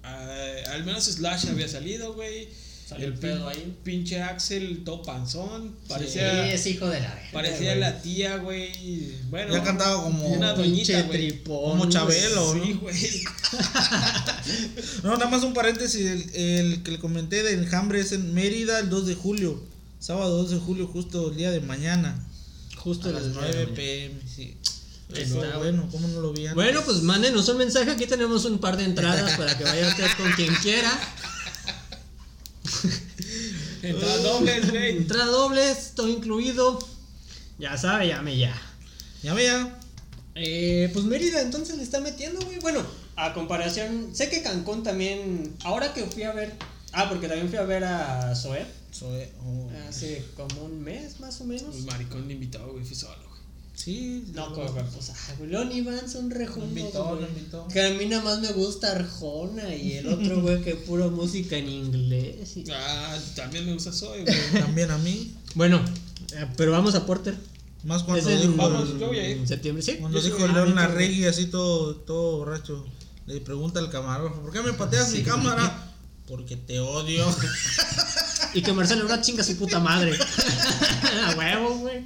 al 0.02 0.84
menos 0.84 1.04
Slash 1.04 1.48
había 1.48 1.68
salido, 1.68 2.14
güey. 2.14 2.48
Salió 2.88 3.08
el 3.08 3.14
pedo 3.14 3.48
ahí. 3.48 3.76
Pinche 3.82 4.22
Axel, 4.22 4.84
todo 4.84 5.02
panzón. 5.02 5.74
Sí, 5.82 5.88
Parecía, 5.88 6.52
es 6.52 6.66
hijo 6.68 6.86
de 6.86 7.00
la 7.00 7.08
verga, 7.14 7.30
parecía 7.32 7.70
güey. 7.70 7.80
la 7.80 8.00
tía, 8.00 8.36
güey. 8.36 9.12
Bueno, 9.28 9.52
Ya 9.54 9.64
cantaba 9.64 10.02
como, 10.04 10.24
una 10.28 10.52
doñita, 10.52 11.02
güey. 11.02 11.30
tripón. 11.30 11.78
como 11.78 11.90
Chabelo, 11.90 12.52
Sí, 12.52 12.74
¿no? 12.74 12.80
güey. 12.80 13.24
No, 15.02 15.16
nada 15.16 15.28
más 15.30 15.42
un 15.42 15.52
paréntesis, 15.54 16.00
el, 16.06 16.30
el 16.34 16.82
que 16.82 16.92
le 16.92 16.98
comenté 16.98 17.42
de 17.42 17.54
enjambre 17.54 18.00
es 18.00 18.12
en 18.12 18.32
Mérida 18.34 18.78
el 18.80 18.88
2 18.88 19.06
de 19.06 19.14
julio, 19.14 19.62
sábado 19.98 20.36
2 20.42 20.50
de 20.50 20.58
julio, 20.58 20.86
justo 20.86 21.30
el 21.30 21.36
día 21.36 21.50
de 21.50 21.60
mañana, 21.60 22.22
Justo 22.76 23.08
a 23.08 23.12
las 23.12 23.24
el- 23.24 23.32
9 23.34 23.66
pm, 23.74 24.20
sí. 24.32 24.56
Ahí 25.14 25.22
Eso, 25.22 25.42
está, 25.44 25.58
bueno, 25.58 25.88
¿cómo 25.90 26.06
no 26.08 26.20
lo 26.20 26.32
vi 26.32 26.42
antes? 26.42 26.54
Bueno, 26.54 26.82
pues 26.84 26.98
mándenos 27.02 27.48
un 27.48 27.58
mensaje. 27.58 27.90
Aquí 27.92 28.06
tenemos 28.06 28.44
un 28.44 28.58
par 28.58 28.76
de 28.76 28.84
entradas 28.84 29.36
para 29.36 29.56
que 29.56 29.62
vaya 29.64 29.88
usted 29.88 30.06
con 30.16 30.30
quien 30.32 30.52
quiera. 30.56 30.92
Entradas 33.82 34.22
dobles, 34.22 34.70
güey. 34.70 34.96
Entrada 34.96 35.26
dobles, 35.26 35.92
todo 35.94 36.08
incluido. 36.08 36.78
Ya 37.58 37.76
sabe, 37.76 38.08
llame 38.08 38.36
ya. 38.36 38.54
Ya 39.22 39.34
vea. 39.34 39.78
Eh, 40.34 40.90
pues 40.92 41.04
Mérida 41.04 41.40
entonces 41.40 41.76
le 41.76 41.82
está 41.82 42.00
metiendo, 42.00 42.40
güey. 42.44 42.58
Bueno, 42.60 42.84
a 43.16 43.32
comparación, 43.32 44.10
sé 44.14 44.28
que 44.28 44.42
Cancún 44.42 44.82
también, 44.82 45.54
ahora 45.64 45.94
que 45.94 46.04
fui 46.04 46.24
a 46.24 46.32
ver, 46.32 46.52
ah, 46.92 47.08
porque 47.08 47.28
también 47.28 47.48
fui 47.48 47.58
a 47.58 47.62
ver 47.62 47.84
a 47.84 48.34
Zoé 48.34 48.66
Soy, 48.96 49.24
oh. 49.44 49.68
hace 49.88 50.24
como 50.36 50.64
un 50.64 50.82
mes 50.82 51.20
más 51.20 51.40
o 51.42 51.44
menos. 51.44 51.74
El 51.74 51.84
maricón 51.84 52.26
le 52.26 52.34
invitó, 52.34 52.66
güey, 52.66 52.82
fui 52.82 52.96
solo. 52.96 53.25
Sí. 53.76 54.24
No, 54.34 54.52
como 54.52 54.66
pues, 54.72 55.10
ah, 55.10 55.34
güey, 55.38 55.50
León 55.50 55.70
y 55.70 55.82
Van 55.82 56.08
son 56.10 56.28
Lo 56.30 56.34
rejonos, 56.36 56.68
invitó, 56.70 57.04
güey. 57.04 57.20
lo 57.20 57.28
invitó. 57.28 57.68
Que 57.68 57.82
a 57.82 57.90
mí 57.90 58.06
nada 58.06 58.24
más 58.24 58.40
me 58.40 58.50
gusta 58.52 58.90
Arjona 58.92 59.72
y 59.74 59.92
el 59.92 60.06
otro, 60.12 60.40
güey, 60.40 60.62
que 60.62 60.74
puro 60.74 61.10
música 61.10 61.56
en 61.56 61.68
inglés. 61.68 62.56
y- 62.56 62.64
Ah, 62.72 63.16
también 63.36 63.66
me 63.66 63.74
gusta 63.74 63.92
Zoe, 63.92 64.22
güey. 64.24 64.36
También 64.64 64.90
a 64.90 64.98
mí. 64.98 65.32
Bueno, 65.54 65.80
eh, 66.34 66.46
pero 66.56 66.72
vamos 66.72 66.94
a 66.94 67.04
Porter. 67.06 67.36
Más 67.84 68.02
cuando 68.02 68.28
dijo, 68.28 68.54
Vamos, 68.56 68.90
el- 68.90 68.98
yo 68.98 69.06
voy 69.08 69.18
a 69.18 69.28
ir. 69.28 69.36
en 69.36 69.46
septiembre, 69.46 69.82
¿sí? 69.82 69.96
cuando 70.00 70.20
dijo 70.20 70.36
voy 70.38 70.46
a 70.46 70.48
ir. 70.48 70.54
León 70.54 70.78
Ah, 70.78 70.84
Arregui 70.84 71.26
así 71.26 71.46
todo, 71.46 71.94
todo 71.96 72.38
borracho. 72.38 72.84
Le 73.26 73.40
pregunta 73.40 73.78
al 73.78 73.90
camarógrafo, 73.90 74.40
¿por 74.40 74.52
qué 74.52 74.62
me 74.62 74.72
pateas 74.72 75.12
mi 75.12 75.22
cámara? 75.22 75.85
Porque 76.26 76.56
te 76.56 76.80
odio. 76.80 77.24
Y 78.54 78.62
que 78.62 78.72
Marcelo 78.72 79.02
Ebrard 79.02 79.20
chinga 79.22 79.44
su 79.44 79.56
puta 79.56 79.78
madre. 79.80 80.16
a 81.24 81.34
huevo, 81.36 81.78
güey. 81.78 82.04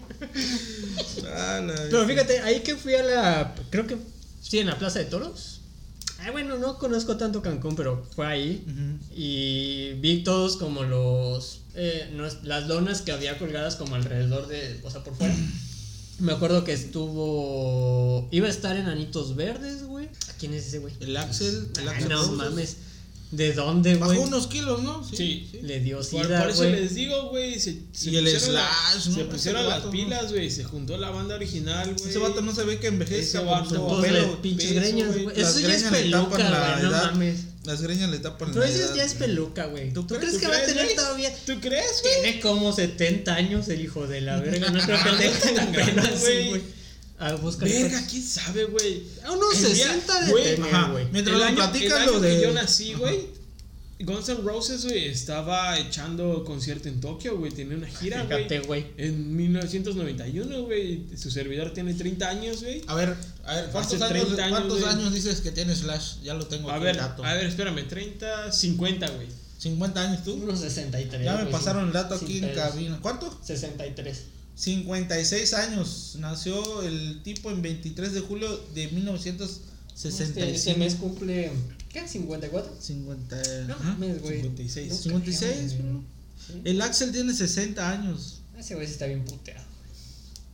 Ah, 1.26 1.60
Pero 1.90 2.06
fíjate, 2.06 2.40
ahí 2.40 2.60
que 2.60 2.76
fui 2.76 2.94
a 2.94 3.02
la. 3.02 3.54
Creo 3.70 3.86
que 3.86 3.96
sí, 4.42 4.58
en 4.58 4.66
la 4.66 4.78
Plaza 4.78 4.98
de 4.98 5.06
Toros. 5.06 5.60
Ay, 6.18 6.32
bueno, 6.32 6.58
no 6.58 6.76
conozco 6.78 7.16
tanto 7.16 7.40
Cancún, 7.40 7.76
pero 7.76 8.04
fue 8.14 8.26
ahí. 8.26 8.64
Y 9.14 9.94
vi 10.00 10.22
todos 10.22 10.56
como 10.56 10.82
los. 10.82 11.60
eh, 11.74 12.10
no 12.14 12.26
es- 12.26 12.42
las 12.42 12.68
donas 12.68 13.00
que 13.02 13.12
había 13.12 13.38
colgadas 13.38 13.76
como 13.76 13.94
alrededor 13.94 14.46
de. 14.48 14.80
O 14.84 14.90
sea, 14.90 15.02
por 15.02 15.14
fuera. 15.16 15.34
Me 16.18 16.32
acuerdo 16.32 16.64
que 16.64 16.72
estuvo. 16.74 18.28
Iba 18.30 18.48
a 18.48 18.50
estar 18.50 18.76
en 18.76 18.86
Anitos 18.86 19.34
Verdes, 19.36 19.84
güey. 19.84 20.08
¿Quién 20.38 20.52
es 20.52 20.66
ese 20.66 20.78
güey? 20.78 20.92
El 21.00 21.16
Axel, 21.16 21.68
el 21.78 21.88
Ay, 21.88 21.94
Axel 21.94 22.08
no 22.10 22.16
Roses. 22.18 22.32
mames. 22.36 22.76
¿De 23.30 23.52
dónde, 23.52 23.94
güey? 23.94 24.08
Bajó 24.16 24.22
unos 24.22 24.46
kilos, 24.48 24.82
¿no? 24.82 25.04
Sí. 25.04 25.48
Le 25.62 25.78
dio 25.80 25.98
Por, 25.98 26.04
sida, 26.04 26.40
por 26.40 26.50
eso 26.50 26.58
güey. 26.62 26.72
les 26.72 26.94
digo, 26.96 27.28
güey. 27.30 27.60
Se, 27.60 27.78
se 27.92 28.10
Y 28.10 28.16
el 28.16 28.24
pusieron 28.24 28.54
la- 28.54 28.68
Slash, 28.92 29.06
¿no? 29.06 29.14
Se 29.14 29.24
pusieron 29.26 29.62
vato, 29.66 29.76
las 29.76 29.84
¿no? 29.84 29.90
pilas, 29.92 30.32
güey. 30.32 30.50
Se 30.50 30.64
juntó 30.64 30.98
la 30.98 31.10
banda 31.10 31.36
original, 31.36 31.94
güey. 31.96 32.10
Ese 32.10 32.18
vato 32.18 32.40
no 32.42 32.52
se 32.52 32.64
ve 32.64 32.78
que 32.80 32.88
envejece. 32.88 33.20
Ese 33.20 33.38
vato- 33.38 34.00
le 34.02 34.22
pinches 34.42 34.72
greñas, 34.72 35.16
güey. 35.22 35.40
Eso 35.40 35.60
ya 35.60 35.74
es 35.74 35.82
greñas 35.82 35.92
le 35.92 35.98
peluca, 36.00 36.30
tapan 36.36 36.50
la 36.52 36.70
güey. 36.72 36.82
No 36.82 36.90
edad. 36.90 37.12
mames. 37.12 37.36
Las 37.64 37.82
greñas 37.82 38.10
le 38.10 38.18
tapan 38.18 38.48
Pero 38.48 38.60
la 38.64 38.68
eso 38.70 38.78
edad, 38.84 38.94
ya 38.96 39.04
es 39.04 39.14
peluca, 39.14 39.66
güey. 39.66 39.92
¿Tú 39.92 40.02
¿Tú, 40.02 40.14
crees? 40.16 40.20
crees 40.22 40.34
¿Tú 40.34 40.40
que 40.40 40.46
va 40.48 40.52
a 40.54 40.56
crees, 40.56 40.68
tener 40.72 40.84
güey? 40.86 40.96
todavía? 40.96 41.34
¿Tú 41.46 41.52
crees, 41.60 42.02
güey? 42.02 42.14
Tiene 42.22 42.40
como 42.40 42.72
70 42.72 43.34
años 43.34 43.68
el 43.68 43.80
hijo 43.82 44.06
de 44.08 44.22
la 44.22 44.40
verga. 44.40 44.70
No 44.70 44.80
creo 44.80 44.98
que 45.04 45.10
no 45.12 45.20
está 45.20 45.54
tan 45.54 45.72
güey. 46.20 46.79
Güey. 47.20 47.32
A 47.32 47.36
buscar. 47.36 47.68
Verga, 47.68 48.06
quién 48.08 48.22
sabe, 48.22 48.64
güey. 48.64 49.02
A 49.24 49.32
unos 49.32 49.62
El 49.62 49.74
día- 49.74 49.86
60 49.86 50.20
de 50.26 50.30
güey. 50.32 51.06
Mientras 51.12 51.36
el 51.36 51.42
año, 51.42 51.56
platicas, 51.56 51.92
el 51.92 52.02
año 52.02 52.12
lo 52.12 52.20
de- 52.20 52.36
que 52.36 52.42
yo 52.42 52.52
nací, 52.52 52.94
güey. 52.94 53.40
Guns 54.02 54.30
N' 54.30 54.40
Roses, 54.42 54.86
güey, 54.86 55.08
estaba 55.08 55.78
echando 55.78 56.42
concierto 56.44 56.88
en 56.88 57.02
Tokio, 57.02 57.36
güey. 57.36 57.52
Tenía 57.52 57.76
una 57.76 57.86
gira, 57.86 58.24
güey. 58.24 58.44
Fíjate, 58.48 58.60
güey. 58.66 58.86
En 58.96 59.36
1991, 59.36 60.62
güey. 60.62 61.04
Su 61.18 61.30
servidor 61.30 61.74
tiene 61.74 61.92
30 61.92 62.30
años, 62.30 62.62
güey. 62.62 62.82
A 62.86 62.94
ver, 62.94 63.14
a 63.44 63.56
ver, 63.56 63.66
¿cuántos, 63.70 64.00
años, 64.00 64.08
30 64.08 64.44
años, 64.44 64.58
¿cuántos 64.58 64.84
años 64.84 65.12
dices 65.12 65.42
que 65.42 65.50
tiene 65.52 65.76
Slash? 65.76 66.22
Ya 66.22 66.32
lo 66.32 66.46
tengo 66.46 66.70
A 66.70 66.76
aquí 66.76 66.84
ver, 66.84 66.94
el 66.94 67.00
dato. 67.02 67.22
a 67.22 67.34
ver, 67.34 67.44
espérame. 67.44 67.86
30, 67.86 68.50
50, 68.50 69.06
güey. 69.10 69.26
50 69.58 70.00
años 70.02 70.24
tú. 70.24 70.32
Unos 70.32 70.60
63. 70.60 71.22
Ya 71.22 71.36
me 71.36 71.50
pasaron 71.50 71.86
el 71.88 71.92
dato 71.92 72.14
aquí 72.14 72.38
en 72.38 72.54
cabina. 72.54 72.98
¿Cuánto? 73.02 73.38
63. 73.44 74.18
56 74.60 75.54
años. 75.54 76.16
Nació 76.18 76.82
el 76.82 77.22
tipo 77.22 77.50
en 77.50 77.62
23 77.62 78.12
de 78.12 78.20
julio 78.20 78.46
de 78.74 78.84
Este, 78.84 78.94
1965. 78.96 80.40
este 80.40 80.74
mes 80.74 80.94
cumple. 80.96 81.50
¿Qué? 81.88 82.04
¿54? 82.04 82.66
50. 82.78 83.42
No 83.68 83.78
mames, 83.78 84.20
güey. 84.20 84.42
56. 84.42 84.90
No 84.90 84.96
56, 84.96 85.50
creo, 85.52 85.66
güey. 85.66 85.78
bro. 85.92 86.04
Sí. 86.46 86.60
El 86.64 86.82
Axel 86.82 87.10
tiene 87.10 87.32
60 87.32 87.90
años. 87.90 88.42
Ese 88.58 88.74
güey 88.74 88.86
está 88.86 89.06
bien 89.06 89.24
puteado. 89.24 89.64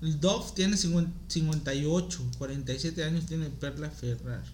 El 0.01 0.21
Dove 0.21 0.53
tiene 0.55 0.77
50 0.77 1.11
58. 1.27 2.31
47 2.39 3.03
años 3.03 3.27
tiene 3.27 3.51
Perla 3.51 3.91
Ferrar. 3.91 4.45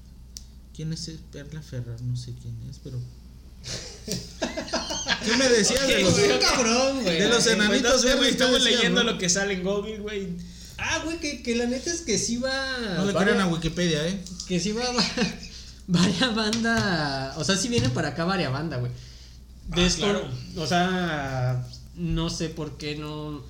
¿Quién 0.74 0.94
es 0.94 1.10
Perla 1.30 1.60
Ferrar? 1.60 2.00
No 2.00 2.16
sé 2.16 2.32
quién 2.40 2.56
es, 2.70 2.78
pero. 2.82 2.98
¿Qué 5.24 5.36
me 5.36 5.48
decías 5.48 5.86
de 5.86 6.02
los.? 6.02 6.14
cabrón, 6.40 7.02
güey. 7.02 7.20
de 7.20 7.28
los 7.28 7.46
enanitos 7.46 8.04
verdes 8.04 8.28
estamos 8.28 8.62
leyendo 8.62 9.02
bro. 9.02 9.12
lo 9.12 9.18
que 9.18 9.28
sale 9.28 9.54
en 9.54 9.62
Google, 9.62 9.98
güey. 9.98 10.28
Ah, 10.78 11.00
güey, 11.04 11.18
que, 11.20 11.42
que 11.42 11.54
la 11.54 11.66
neta 11.66 11.92
es 11.92 12.00
que 12.00 12.18
sí 12.18 12.38
va. 12.38 12.96
No 12.96 13.04
le 13.04 13.14
crean 13.14 13.40
a 13.40 13.46
Wikipedia, 13.46 14.06
¿eh? 14.08 14.18
Que 14.48 14.58
sí 14.58 14.72
va. 14.72 14.82
Varia 15.86 16.28
banda. 16.30 17.34
O 17.36 17.44
sea, 17.44 17.56
sí 17.56 17.68
viene 17.68 17.88
para 17.90 18.08
acá 18.08 18.24
varia 18.24 18.48
banda, 18.50 18.78
güey. 18.78 18.90
Ah, 19.70 19.76
Descon- 19.76 19.98
claro. 19.98 20.28
O 20.56 20.66
sea, 20.66 21.66
no 21.96 22.30
sé 22.30 22.48
por 22.48 22.76
qué 22.78 22.96
no. 22.96 23.44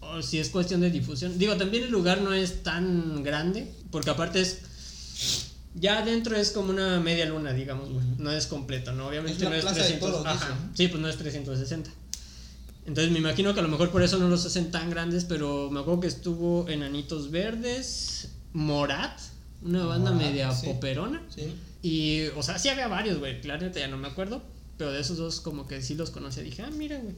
O 0.00 0.22
si 0.22 0.38
es 0.38 0.48
cuestión 0.50 0.80
de 0.80 0.90
difusión. 0.90 1.38
Digo, 1.38 1.56
también 1.56 1.84
el 1.84 1.90
lugar 1.90 2.20
no 2.20 2.32
es 2.32 2.62
tan 2.62 3.22
grande. 3.22 3.70
Porque 3.90 4.10
aparte 4.10 4.40
es. 4.40 4.58
Ya 5.78 5.98
adentro 5.98 6.36
es 6.36 6.50
como 6.50 6.70
una 6.70 7.00
media 7.00 7.26
luna, 7.26 7.52
digamos, 7.52 7.90
güey. 7.90 8.04
No 8.18 8.32
es 8.32 8.46
completo, 8.46 8.92
¿no? 8.92 9.08
Obviamente 9.08 9.44
Es 9.44 9.48
no 9.48 9.54
es 9.54 9.62
Plaza 9.62 9.76
de 9.76 9.82
300. 9.82 10.10
Toros, 10.10 10.26
ajá. 10.26 10.58
Sí, 10.74 10.88
pues 10.88 11.00
no 11.02 11.08
es 11.08 11.16
360. 11.16 11.90
Entonces 12.86 13.12
me 13.12 13.18
imagino 13.18 13.52
que 13.52 13.60
a 13.60 13.62
lo 13.62 13.68
mejor 13.68 13.90
por 13.90 14.02
eso 14.02 14.18
no 14.18 14.28
los 14.28 14.46
hacen 14.46 14.70
tan 14.70 14.88
grandes, 14.90 15.24
pero 15.24 15.70
me 15.70 15.80
acuerdo 15.80 16.00
que 16.00 16.06
estuvo 16.06 16.68
Enanitos 16.68 17.30
Verdes, 17.30 18.28
Morat, 18.52 19.20
una 19.62 19.84
banda 19.84 20.12
Morat, 20.12 20.26
media 20.26 20.52
sí. 20.52 20.66
poperona. 20.66 21.22
Sí. 21.34 21.52
Y, 21.82 22.26
o 22.36 22.42
sea, 22.42 22.58
sí 22.58 22.68
había 22.68 22.88
varios, 22.88 23.18
güey, 23.18 23.40
claramente 23.40 23.80
ya 23.80 23.88
no 23.88 23.98
me 23.98 24.08
acuerdo, 24.08 24.42
pero 24.78 24.92
de 24.92 25.00
esos 25.00 25.18
dos 25.18 25.40
como 25.40 25.66
que 25.66 25.82
sí 25.82 25.94
los 25.94 26.10
conocía, 26.10 26.42
dije, 26.42 26.62
ah, 26.62 26.70
mira, 26.70 26.98
güey. 26.98 27.14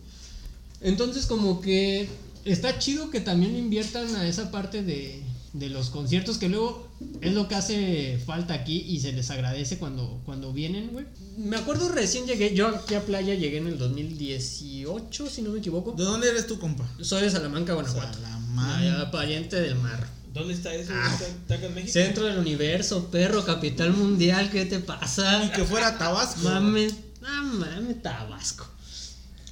Entonces 0.80 1.26
como 1.26 1.60
que 1.60 2.08
está 2.44 2.78
chido 2.78 3.10
que 3.10 3.20
también 3.20 3.54
inviertan 3.54 4.14
a 4.16 4.26
esa 4.26 4.50
parte 4.50 4.82
de, 4.82 5.22
de 5.52 5.68
los 5.68 5.90
conciertos, 5.90 6.38
que 6.38 6.48
luego 6.48 6.88
es 7.20 7.32
lo 7.32 7.48
que 7.48 7.54
hace 7.54 8.18
falta 8.24 8.54
aquí 8.54 8.84
y 8.86 9.00
se 9.00 9.12
les 9.12 9.30
agradece 9.30 9.78
cuando, 9.78 10.20
cuando 10.24 10.52
vienen, 10.52 10.90
güey. 10.92 11.06
Me 11.36 11.56
acuerdo 11.56 11.88
recién 11.88 12.26
llegué, 12.26 12.54
yo 12.54 12.68
aquí 12.68 12.94
a 12.94 13.04
Playa 13.04 13.34
llegué 13.34 13.58
en 13.58 13.68
el 13.68 13.78
2018, 13.78 15.28
si 15.28 15.42
no 15.42 15.50
me 15.50 15.58
equivoco. 15.58 15.92
¿De 15.92 16.04
dónde 16.04 16.28
eres 16.28 16.46
tú, 16.46 16.58
compa? 16.58 16.86
Soy 17.00 17.22
de 17.22 17.30
Salamanca, 17.30 17.74
Guanajuato. 17.74 18.18
Salamanca. 18.18 19.10
Pariente 19.10 19.60
del 19.60 19.76
mar. 19.76 20.06
¿Dónde 20.32 20.54
está 20.54 20.74
eso? 20.74 20.92
Ah. 20.94 21.18
¿Está, 21.20 21.54
acá 21.54 21.66
en 21.66 21.74
México? 21.74 21.92
Centro 21.92 22.24
del 22.24 22.38
universo, 22.38 23.10
perro, 23.10 23.44
capital 23.44 23.92
mundial, 23.92 24.50
¿qué 24.50 24.66
te 24.66 24.78
pasa? 24.78 25.44
Y 25.44 25.50
que 25.50 25.64
fuera 25.64 25.96
Tabasco. 25.98 26.40
Mames, 26.42 26.94
no 27.22 27.42
mames, 27.54 28.02
Tabasco. 28.02 28.68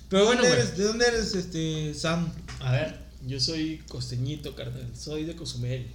Pero 0.09 0.23
¿De 0.23 0.27
bueno, 0.27 0.43
dónde 0.43 0.57
güey. 0.57 0.67
eres, 0.69 0.79
¿De 0.79 0.85
dónde 0.85 1.07
eres, 1.07 1.35
este, 1.35 1.95
Sam? 1.95 2.31
A 2.61 2.73
ver, 2.73 3.06
Yo 3.25 3.41
soy 3.41 3.83
costeñito, 3.89 4.55
carnal. 4.55 4.91
Soy 4.99 5.25
de 5.25 5.35
Cozumel. 5.37 5.87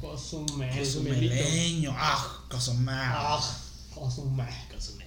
Cozumel. 0.00 0.78
Cozumeleño. 0.78 1.92
Ah, 1.94 2.44
Cozumel. 2.48 2.94
Ah, 2.96 3.58
Cozumel. 3.94 4.46
Cozumel. 4.72 5.06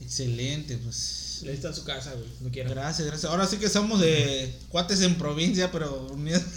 Excelente, 0.00 0.78
pues. 0.78 1.42
Ahí 1.42 1.50
está 1.50 1.72
su 1.72 1.84
casa, 1.84 2.12
güey. 2.14 2.28
No 2.40 2.50
quiero. 2.50 2.70
Gracias, 2.70 3.06
gracias. 3.06 3.30
Ahora 3.30 3.46
sí 3.46 3.58
que 3.58 3.68
somos 3.68 4.00
de 4.00 4.56
cuates 4.68 5.00
en 5.02 5.16
provincia, 5.16 5.70
pero 5.70 6.08
unidos. 6.12 6.42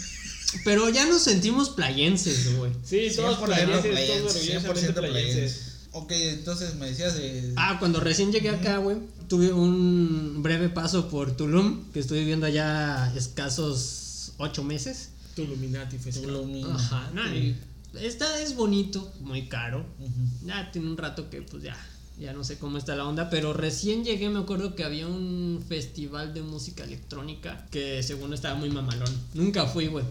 Pero 0.66 0.90
ya 0.90 1.06
nos 1.06 1.22
sentimos 1.22 1.70
playenses, 1.70 2.58
güey. 2.58 2.74
Sí, 2.84 3.10
todos 3.16 3.40
100% 3.40 3.46
playenses, 3.46 3.86
playenses, 3.86 4.18
todos 4.20 4.36
orgullosamente 4.36 4.90
100% 4.90 4.94
playenses. 4.94 5.34
playenses. 5.34 5.72
Ok, 5.94 6.12
entonces 6.12 6.76
me 6.76 6.88
decías 6.88 7.16
de. 7.16 7.54
Ah, 7.56 7.78
cuando 7.80 8.02
recién 8.02 8.34
llegué 8.34 8.50
acá, 8.50 8.78
güey, 8.78 8.98
tuve 9.30 9.54
un 9.54 10.44
breve 10.44 10.68
paso 10.68 11.10
por 11.10 11.38
Tulum, 11.38 11.90
que 11.94 12.02
estuve 12.02 12.20
viviendo 12.20 12.46
allá 12.46 13.14
escasos 13.16 14.01
ocho 14.42 14.64
meses. 14.64 15.10
Tuluminati 15.36 15.98
Festival. 15.98 16.36
Tulum. 16.36 16.72
Ajá, 16.76 17.10
no, 17.14 17.26
y 17.34 17.56
esta 18.00 18.42
es 18.42 18.56
bonito, 18.56 19.12
muy 19.22 19.48
caro. 19.48 19.86
Ujú. 20.00 20.46
Ya 20.48 20.72
tiene 20.72 20.90
un 20.90 20.98
rato 20.98 21.30
que 21.30 21.42
pues 21.42 21.64
ya, 21.64 21.76
ya 22.20 22.34
no 22.34 22.44
sé 22.44 22.58
cómo 22.58 22.78
está 22.78 22.96
la 22.96 23.06
onda, 23.06 23.30
pero 23.30 23.54
recién 23.54 24.04
llegué, 24.04 24.30
me 24.30 24.40
acuerdo 24.40 24.76
que 24.76 24.84
había 24.84 25.08
un 25.08 25.64
festival 25.68 26.34
de 26.34 26.42
música 26.42 26.84
electrónica 26.84 27.66
que 27.72 28.04
según 28.04 28.34
estaba 28.34 28.56
muy 28.56 28.70
mamalón. 28.70 29.14
Nunca 29.34 29.66
fui, 29.66 29.88
güey. 29.88 30.06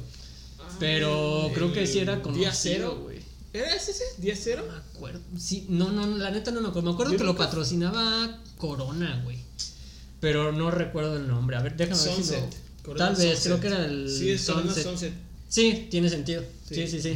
Pero 0.78 1.48
Ah, 1.48 1.52
creo 1.54 1.72
que 1.72 1.86
sí 1.86 1.98
era 1.98 2.22
conocido, 2.22 2.40
Día 2.44 2.54
cero, 2.54 2.98
güey. 3.02 3.18
¿Era 3.52 3.74
ese? 3.74 3.90
ese? 3.90 4.04
¿Día 4.18 4.36
cero? 4.36 4.64
No 4.66 4.72
me 4.72 4.78
acuerdo. 4.78 5.20
Sí, 5.38 5.66
no, 5.68 5.90
no, 5.90 6.07
la 6.16 6.30
neta 6.30 6.50
no 6.52 6.61
me 6.61 6.68
acuerdo. 6.68 6.88
Me 6.90 6.94
acuerdo 6.94 7.12
Yo 7.12 7.18
que 7.18 7.24
lo 7.24 7.36
patrocinaba 7.36 8.38
Corona, 8.57 9.20
güey. 9.24 9.38
Pero 10.20 10.52
no 10.52 10.70
recuerdo 10.70 11.16
el 11.16 11.26
nombre. 11.26 11.57
A 11.57 11.62
ver, 11.62 11.76
déjame 11.76 12.00
ver 12.00 12.24
si 12.24 12.32
lo... 12.32 12.69
Tal 12.96 13.14
vez, 13.16 13.38
Sunset. 13.38 13.42
creo 13.44 13.60
que 13.60 13.66
era 13.68 13.84
el 13.86 14.08
Sí, 14.10 14.30
es 14.30 14.40
Sunset. 14.42 14.82
Sunset. 14.84 15.12
Sí, 15.48 15.88
tiene 15.90 16.08
sentido. 16.08 16.42
Sí, 16.68 16.74
Sí. 16.74 16.86
sí, 16.88 17.02
sí. 17.02 17.08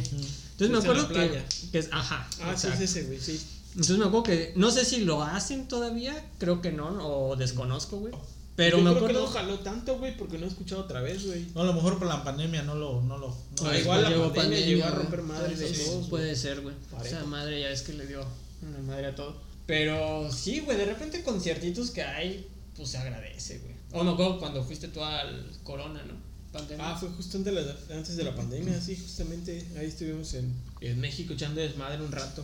Entonces 0.57 0.69
me 0.69 0.77
en 0.77 0.83
acuerdo 0.83 1.07
que, 1.09 1.41
que 1.71 1.79
es... 1.79 1.89
Ajá. 1.91 2.29
Ah, 2.41 2.55
sí, 2.57 2.67
es 2.73 2.79
ese, 2.81 3.03
güey, 3.03 3.19
sí. 3.19 3.39
Entonces 3.71 3.97
me 3.97 4.05
acuerdo 4.05 4.23
que 4.23 4.53
no 4.55 4.71
sé 4.71 4.85
si 4.85 5.01
lo 5.01 5.21
hacen 5.21 5.67
todavía, 5.67 6.25
creo 6.37 6.61
que 6.61 6.71
no, 6.71 6.87
o 7.07 7.35
desconozco, 7.35 7.97
güey. 7.97 8.13
Pero 8.55 8.77
Yo 8.77 8.83
me 8.85 8.91
creo 8.91 8.99
que 9.07 9.11
acuerdo. 9.11 9.27
no 9.27 9.33
jaló 9.33 9.59
tanto, 9.59 9.97
güey, 9.99 10.15
porque 10.15 10.37
no 10.37 10.45
he 10.45 10.47
escuchado 10.47 10.81
otra 10.83 11.01
vez, 11.01 11.25
güey. 11.25 11.45
No, 11.53 11.61
a 11.61 11.65
lo 11.65 11.73
mejor 11.73 11.97
por 11.99 12.07
la 12.07 12.23
pandemia 12.23 12.63
no 12.63 12.75
lo. 12.75 13.01
No 13.01 13.17
lo 13.17 13.27
no 13.61 13.67
Ah, 13.69 13.77
igual 13.77 14.03
la 14.03 14.09
llegó 14.11 14.31
pandemia 14.33 14.65
llegó 14.65 14.85
a 14.85 14.91
romper 14.91 15.21
madres 15.23 15.59
a 15.59 15.63
Entonces, 15.63 15.85
todos, 15.87 16.07
Puede 16.07 16.35
ser, 16.37 16.61
güey. 16.61 16.73
Parejo. 16.89 17.17
Esa 17.17 17.25
madre 17.25 17.59
ya 17.59 17.69
es 17.69 17.81
que 17.81 17.91
le 17.91 18.07
dio 18.07 18.25
una 18.61 18.77
madre 18.79 19.07
a 19.07 19.15
todo. 19.15 19.35
Pero 19.65 20.31
sí, 20.31 20.61
güey, 20.61 20.77
de 20.77 20.85
repente 20.85 21.21
conciertitos 21.21 21.91
que 21.91 22.03
hay, 22.03 22.47
pues 22.77 22.87
se 22.91 22.97
agradece, 22.97 23.57
güey. 23.59 23.74
O 23.95 24.03
me 24.03 24.11
acuerdo 24.11 24.37
cuando 24.39 24.61
fuiste 24.61 24.89
tú 24.89 25.01
al 25.01 25.49
Corona, 25.63 26.03
¿no? 26.03 26.13
Pandemia. 26.51 26.91
Ah, 26.91 26.97
fue 26.97 27.07
justo 27.09 27.37
antes 27.37 27.55
de 27.55 27.61
la, 27.61 27.95
antes 27.95 28.17
de 28.17 28.23
la 28.25 28.35
pandemia, 28.35 28.79
sí, 28.81 28.97
justamente. 28.97 29.65
Ahí 29.77 29.87
estuvimos 29.87 30.33
en, 30.33 30.53
en 30.81 30.99
México 30.99 31.33
echando 31.33 31.61
desmadre 31.61 32.01
un 32.03 32.11
rato. 32.11 32.43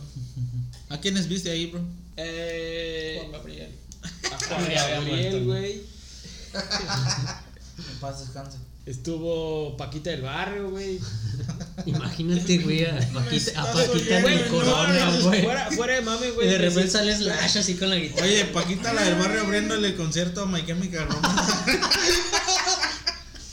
¿A 0.88 0.98
quiénes 0.98 1.28
viste 1.28 1.50
ahí, 1.50 1.66
bro? 1.66 1.82
Eh, 2.16 3.18
Juan 3.20 3.32
Gabriel. 3.32 3.70
a 4.02 4.44
Juan 4.46 4.70
Ya 4.70 4.84
había 4.84 5.00
Gabriel, 5.00 5.44
güey. 5.44 5.82
En 6.52 8.00
paz 8.00 8.20
descanse. 8.20 8.56
Estuvo 8.86 9.76
Paquita 9.76 10.10
del 10.10 10.22
Barrio, 10.22 10.70
güey. 10.70 10.98
Imagínate, 11.86 12.58
güey, 12.58 12.84
a 12.84 12.98
Paquita, 13.12 13.62
a 13.62 13.72
Paquita 13.72 14.18
en 14.18 14.26
el 14.26 14.46
Corona, 14.48 15.16
güey. 15.22 15.42
Fuera, 15.42 15.70
fuera 15.70 15.94
de 15.94 16.02
mame, 16.02 16.28
Y 16.28 16.30
güey. 16.32 16.48
de 16.48 16.58
repente 16.58 16.86
sí. 16.86 16.90
sale 16.90 17.16
Slash 17.16 17.58
así 17.58 17.74
con 17.74 17.90
la 17.90 17.96
guitarra. 17.96 18.26
Oye, 18.26 18.44
Paquita, 18.46 18.92
la 18.92 19.02
del 19.02 19.14
barrio 19.16 19.40
abriéndole 19.42 19.88
el 19.88 19.96
concierto 19.96 20.42
a 20.42 20.46
My 20.46 20.64
Chemical. 20.64 21.08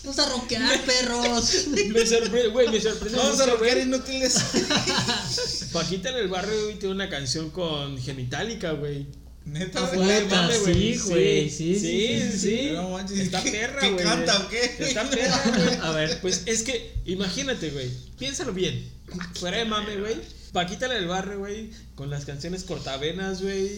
Vamos 0.03 0.19
a 0.19 0.29
rockear, 0.29 0.81
perros. 0.85 1.67
Me 1.93 2.05
sorprende, 2.05 2.47
güey, 2.49 2.67
me 2.69 2.81
sorprende. 2.81 3.17
Vamos 3.19 3.39
a 3.41 3.45
rockear 3.45 3.77
inútiles. 3.77 4.35
Paquita 5.73 6.09
en 6.09 6.15
el 6.17 6.27
barrio, 6.29 6.63
güey, 6.63 6.79
tiene 6.79 6.95
una 6.95 7.09
canción 7.09 7.51
con 7.51 7.97
Genitalica, 8.01 8.71
güey. 8.71 9.05
Neta, 9.51 9.89
Puta, 9.91 10.49
sí, 10.51 10.99
güey, 11.07 11.49
sí, 11.49 11.75
sí, 11.75 11.79
sí, 11.79 12.21
sí, 12.31 12.39
sí. 12.39 12.69
No 12.73 12.89
manches, 12.89 13.19
Está 13.19 13.41
¿qué- 13.43 13.51
perra, 13.51 13.79
qué 13.81 13.91
güey. 13.91 14.03
canta 14.05 14.39
o 14.39 14.49
qué? 14.49 14.75
Está 14.79 15.09
perra, 15.09 15.43
güey. 15.55 15.75
A 15.81 15.91
ver. 15.91 16.19
Pues 16.21 16.43
es 16.45 16.63
que, 16.63 16.93
imagínate, 17.05 17.69
güey. 17.71 17.89
Piénsalo 18.17 18.53
bien. 18.53 18.83
Fuera 19.35 19.57
de 19.57 19.65
mame, 19.65 19.97
güey. 19.97 20.15
Paquita 20.51 20.87
la 20.87 20.95
del 20.95 21.07
barrio, 21.07 21.39
güey. 21.39 21.69
Con 21.95 22.09
las 22.09 22.25
canciones 22.25 22.63
cortavenas, 22.63 23.41
güey. 23.41 23.69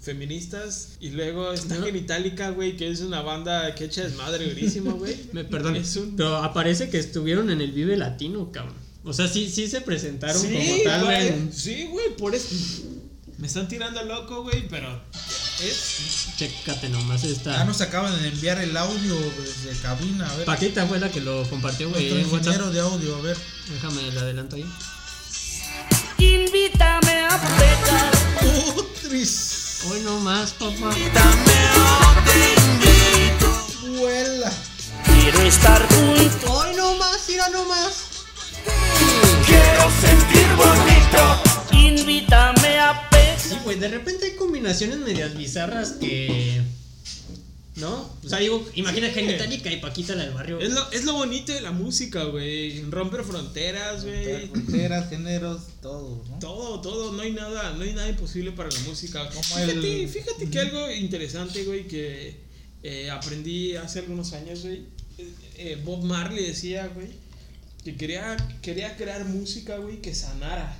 Feministas. 0.00 0.90
Y 1.00 1.10
luego 1.10 1.52
está 1.52 1.76
No. 1.76 1.86
Genitalica, 1.86 2.50
güey. 2.50 2.76
Que 2.76 2.90
es 2.90 3.00
una 3.00 3.22
banda 3.22 3.74
que 3.74 3.84
echa 3.86 4.04
desmadre 4.04 4.46
durísimo, 4.48 4.92
güey. 4.96 5.16
Me 5.32 5.44
perdón. 5.44 5.76
Un. 5.76 6.16
Pero 6.16 6.36
aparece 6.36 6.90
que 6.90 6.98
estuvieron 6.98 7.50
en 7.50 7.60
el 7.60 7.72
Vive 7.72 7.96
Latino, 7.96 8.52
cabrón. 8.52 8.74
O 9.04 9.12
sea, 9.12 9.28
sí, 9.28 9.50
sí 9.50 9.68
se 9.68 9.80
presentaron 9.82 10.40
Sí, 10.40 10.48
como 10.54 10.82
tal 10.84 11.04
güey. 11.04 11.28
en. 11.28 11.52
Sí, 11.52 11.88
güey. 11.90 12.16
Por 12.16 12.34
eso. 12.34 12.54
Me 13.44 13.48
están 13.48 13.68
tirando 13.68 14.02
loco, 14.04 14.42
güey. 14.42 14.66
Pero. 14.68 15.02
Es. 15.60 16.28
Chécate 16.38 16.88
nomás 16.88 17.20
Ya 17.20 17.28
esta. 17.28 17.64
nos 17.66 17.78
acaban 17.82 18.18
de 18.22 18.28
enviar 18.28 18.58
el 18.58 18.74
audio 18.74 19.14
desde 19.36 19.78
cabina. 19.82 20.26
A 20.30 20.34
ver. 20.36 20.46
Paquita 20.46 20.86
fue 20.86 20.98
la 20.98 21.10
que 21.10 21.20
lo 21.20 21.46
compartió, 21.50 21.90
güey, 21.90 22.10
WhatsApp. 22.10 22.32
ingeniero 22.38 22.70
de 22.70 22.80
audio, 22.80 23.16
a 23.16 23.20
ver. 23.20 23.36
Déjame 23.68 24.00
le 24.12 24.18
adelanto 24.18 24.56
ahí. 24.56 24.64
Invítame 26.16 27.26
a 27.26 27.38
pecar, 27.58 28.12
Putris. 28.40 29.80
Hoy 29.90 30.00
no 30.00 30.20
más, 30.20 30.52
papá. 30.52 30.72
invítame 30.72 31.52
a 31.76 32.24
te 32.24 32.54
invito. 32.62 33.98
Vuela. 34.00 34.50
Quiero 35.04 35.42
estar 35.42 35.86
junto, 35.86 36.50
Hoy 36.50 36.74
no 36.76 36.94
más, 36.96 37.20
mira 37.28 37.50
no 37.50 37.66
más. 37.66 38.04
quiero 39.44 39.90
sentir 40.00 40.46
bonito. 40.56 41.42
Invítame 41.72 42.78
a 42.80 42.94
pecar. 43.10 43.13
Sí, 43.48 43.54
güey, 43.64 43.78
de 43.78 43.88
repente 43.88 44.24
hay 44.26 44.32
combinaciones 44.36 44.98
medias 44.98 45.36
bizarras 45.36 45.92
que. 45.92 46.62
¿No? 47.76 48.08
O 48.24 48.28
sea, 48.28 48.38
digo, 48.38 48.64
imagina 48.76 49.08
Genitalica 49.10 49.72
y 49.72 49.78
Paquita 49.80 50.14
la 50.14 50.24
del 50.26 50.32
barrio. 50.34 50.60
Es 50.60 50.72
lo, 50.72 50.92
es 50.92 51.04
lo 51.04 51.14
bonito 51.14 51.52
de 51.52 51.60
la 51.60 51.72
música, 51.72 52.22
güey. 52.24 52.82
Romper 52.88 53.24
fronteras, 53.24 54.04
güey. 54.04 54.46
Fronteras, 54.48 55.10
géneros, 55.10 55.62
todo, 55.82 56.24
¿no? 56.30 56.38
Todo, 56.38 56.80
todo, 56.80 57.12
no 57.12 57.22
hay 57.22 57.32
nada, 57.32 57.72
no 57.72 57.82
hay 57.82 57.92
nada 57.92 58.08
imposible 58.08 58.52
para 58.52 58.70
la 58.70 58.78
música. 58.80 59.28
Como 59.28 59.42
fíjate, 59.42 60.02
el- 60.02 60.08
fíjate 60.08 60.48
que 60.50 60.58
algo 60.60 60.88
interesante, 60.92 61.64
güey, 61.64 61.88
que 61.88 62.36
eh, 62.84 63.10
aprendí 63.10 63.74
hace 63.74 63.98
algunos 63.98 64.32
años, 64.34 64.62
güey. 64.62 64.82
Eh, 65.18 65.32
eh, 65.56 65.82
Bob 65.84 66.04
Marley 66.04 66.46
decía, 66.46 66.86
güey, 66.94 67.08
que 67.82 67.96
quería, 67.96 68.36
quería 68.62 68.96
crear 68.96 69.24
música, 69.24 69.78
güey, 69.78 70.00
que 70.00 70.14
sanara. 70.14 70.78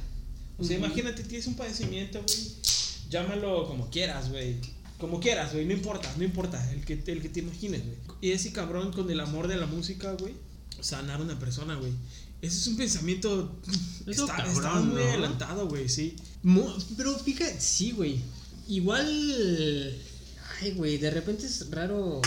O 0.58 0.64
sea, 0.64 0.76
imagínate, 0.76 1.24
tienes 1.24 1.46
un 1.46 1.54
padecimiento, 1.54 2.22
güey. 2.22 2.38
Llámalo 3.10 3.66
como 3.66 3.90
quieras, 3.90 4.30
güey. 4.30 4.56
Como 4.98 5.20
quieras, 5.20 5.52
güey, 5.52 5.66
no 5.66 5.72
importa, 5.72 6.12
no 6.16 6.24
importa, 6.24 6.72
el 6.72 6.84
que, 6.84 6.94
el 7.06 7.20
que 7.20 7.28
te 7.28 7.40
imagines, 7.40 7.82
güey. 7.84 7.96
Y 8.20 8.30
ese 8.30 8.52
cabrón 8.52 8.92
con 8.92 9.10
el 9.10 9.20
amor 9.20 9.48
de 9.48 9.56
la 9.56 9.66
música, 9.66 10.12
güey, 10.12 10.34
sanar 10.80 11.20
a 11.20 11.24
una 11.24 11.38
persona, 11.38 11.74
güey. 11.74 11.92
Ese 12.40 12.58
es 12.58 12.66
un 12.68 12.76
pensamiento... 12.76 13.58
Eso 14.06 14.24
está, 14.24 14.36
cabrón, 14.36 14.54
está 14.54 14.80
muy 14.80 15.02
¿no? 15.02 15.08
adelantado, 15.08 15.68
güey, 15.68 15.88
sí. 15.88 16.16
Pero 16.96 17.18
fíjate, 17.18 17.60
sí, 17.60 17.92
güey. 17.92 18.20
Igual. 18.68 19.96
Ay, 20.60 20.72
güey, 20.72 20.98
de 20.98 21.10
repente 21.10 21.46
es 21.46 21.70
raro. 21.70 22.22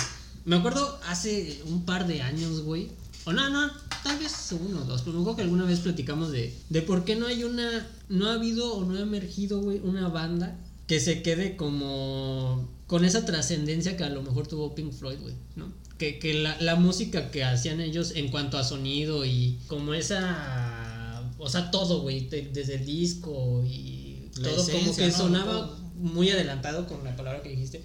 Me 0.46 0.56
acuerdo 0.56 1.00
hace 1.08 1.62
un 1.66 1.86
par 1.86 2.08
de 2.08 2.22
años, 2.22 2.62
güey. 2.62 2.90
O 3.26 3.34
no, 3.34 3.50
no, 3.50 3.72
tal 4.04 4.18
vez 4.20 4.34
uno 4.52 4.82
o 4.82 4.86
dos. 4.86 5.02
Pero 5.02 5.14
me 5.16 5.22
acuerdo 5.22 5.38
que 5.38 5.44
alguna 5.44 5.66
vez 5.66 5.80
platicamos 5.80 6.32
de, 6.32 6.54
de 6.70 6.82
por 6.82 7.06
qué 7.06 7.16
no 7.16 7.28
hay 7.28 7.44
una. 7.44 7.88
No 8.10 8.30
ha 8.30 8.34
habido 8.34 8.74
o 8.74 8.86
no 8.86 8.98
ha 8.98 9.02
emergido, 9.02 9.62
güey, 9.62 9.80
una 9.84 10.08
banda 10.10 10.58
que 10.88 11.00
se 11.00 11.22
quede 11.22 11.56
como. 11.58 12.70
Con 12.88 13.04
esa 13.04 13.26
trascendencia 13.26 13.98
que 13.98 14.04
a 14.06 14.10
lo 14.10 14.22
mejor 14.24 14.48
tuvo 14.48 14.74
Pink 14.74 14.94
Floyd, 14.94 15.18
güey, 15.22 15.34
¿no? 15.58 15.72
Que, 15.98 16.20
que 16.20 16.34
la, 16.36 16.56
la 16.62 16.76
música 16.76 17.32
que 17.32 17.44
hacían 17.44 17.82
ellos 17.82 18.14
en 18.16 18.30
cuanto 18.30 18.58
a 18.58 18.64
sonido 18.64 19.26
y 19.26 19.58
como 19.68 19.94
esa. 19.94 21.24
O 21.40 21.50
sea, 21.50 21.70
todo, 21.72 22.02
güey, 22.02 22.28
de- 22.30 22.50
desde 22.54 22.76
el 22.76 22.86
disco 22.86 23.64
y 23.66 24.30
La 24.38 24.50
todo 24.50 24.68
como 24.72 24.96
que 24.96 25.08
¿no? 25.08 25.18
sonaba 25.18 25.78
muy 25.98 26.30
adelantado 26.30 26.88
con 26.88 27.04
la 27.04 27.16
palabra 27.16 27.42
que 27.42 27.50
dijiste. 27.50 27.84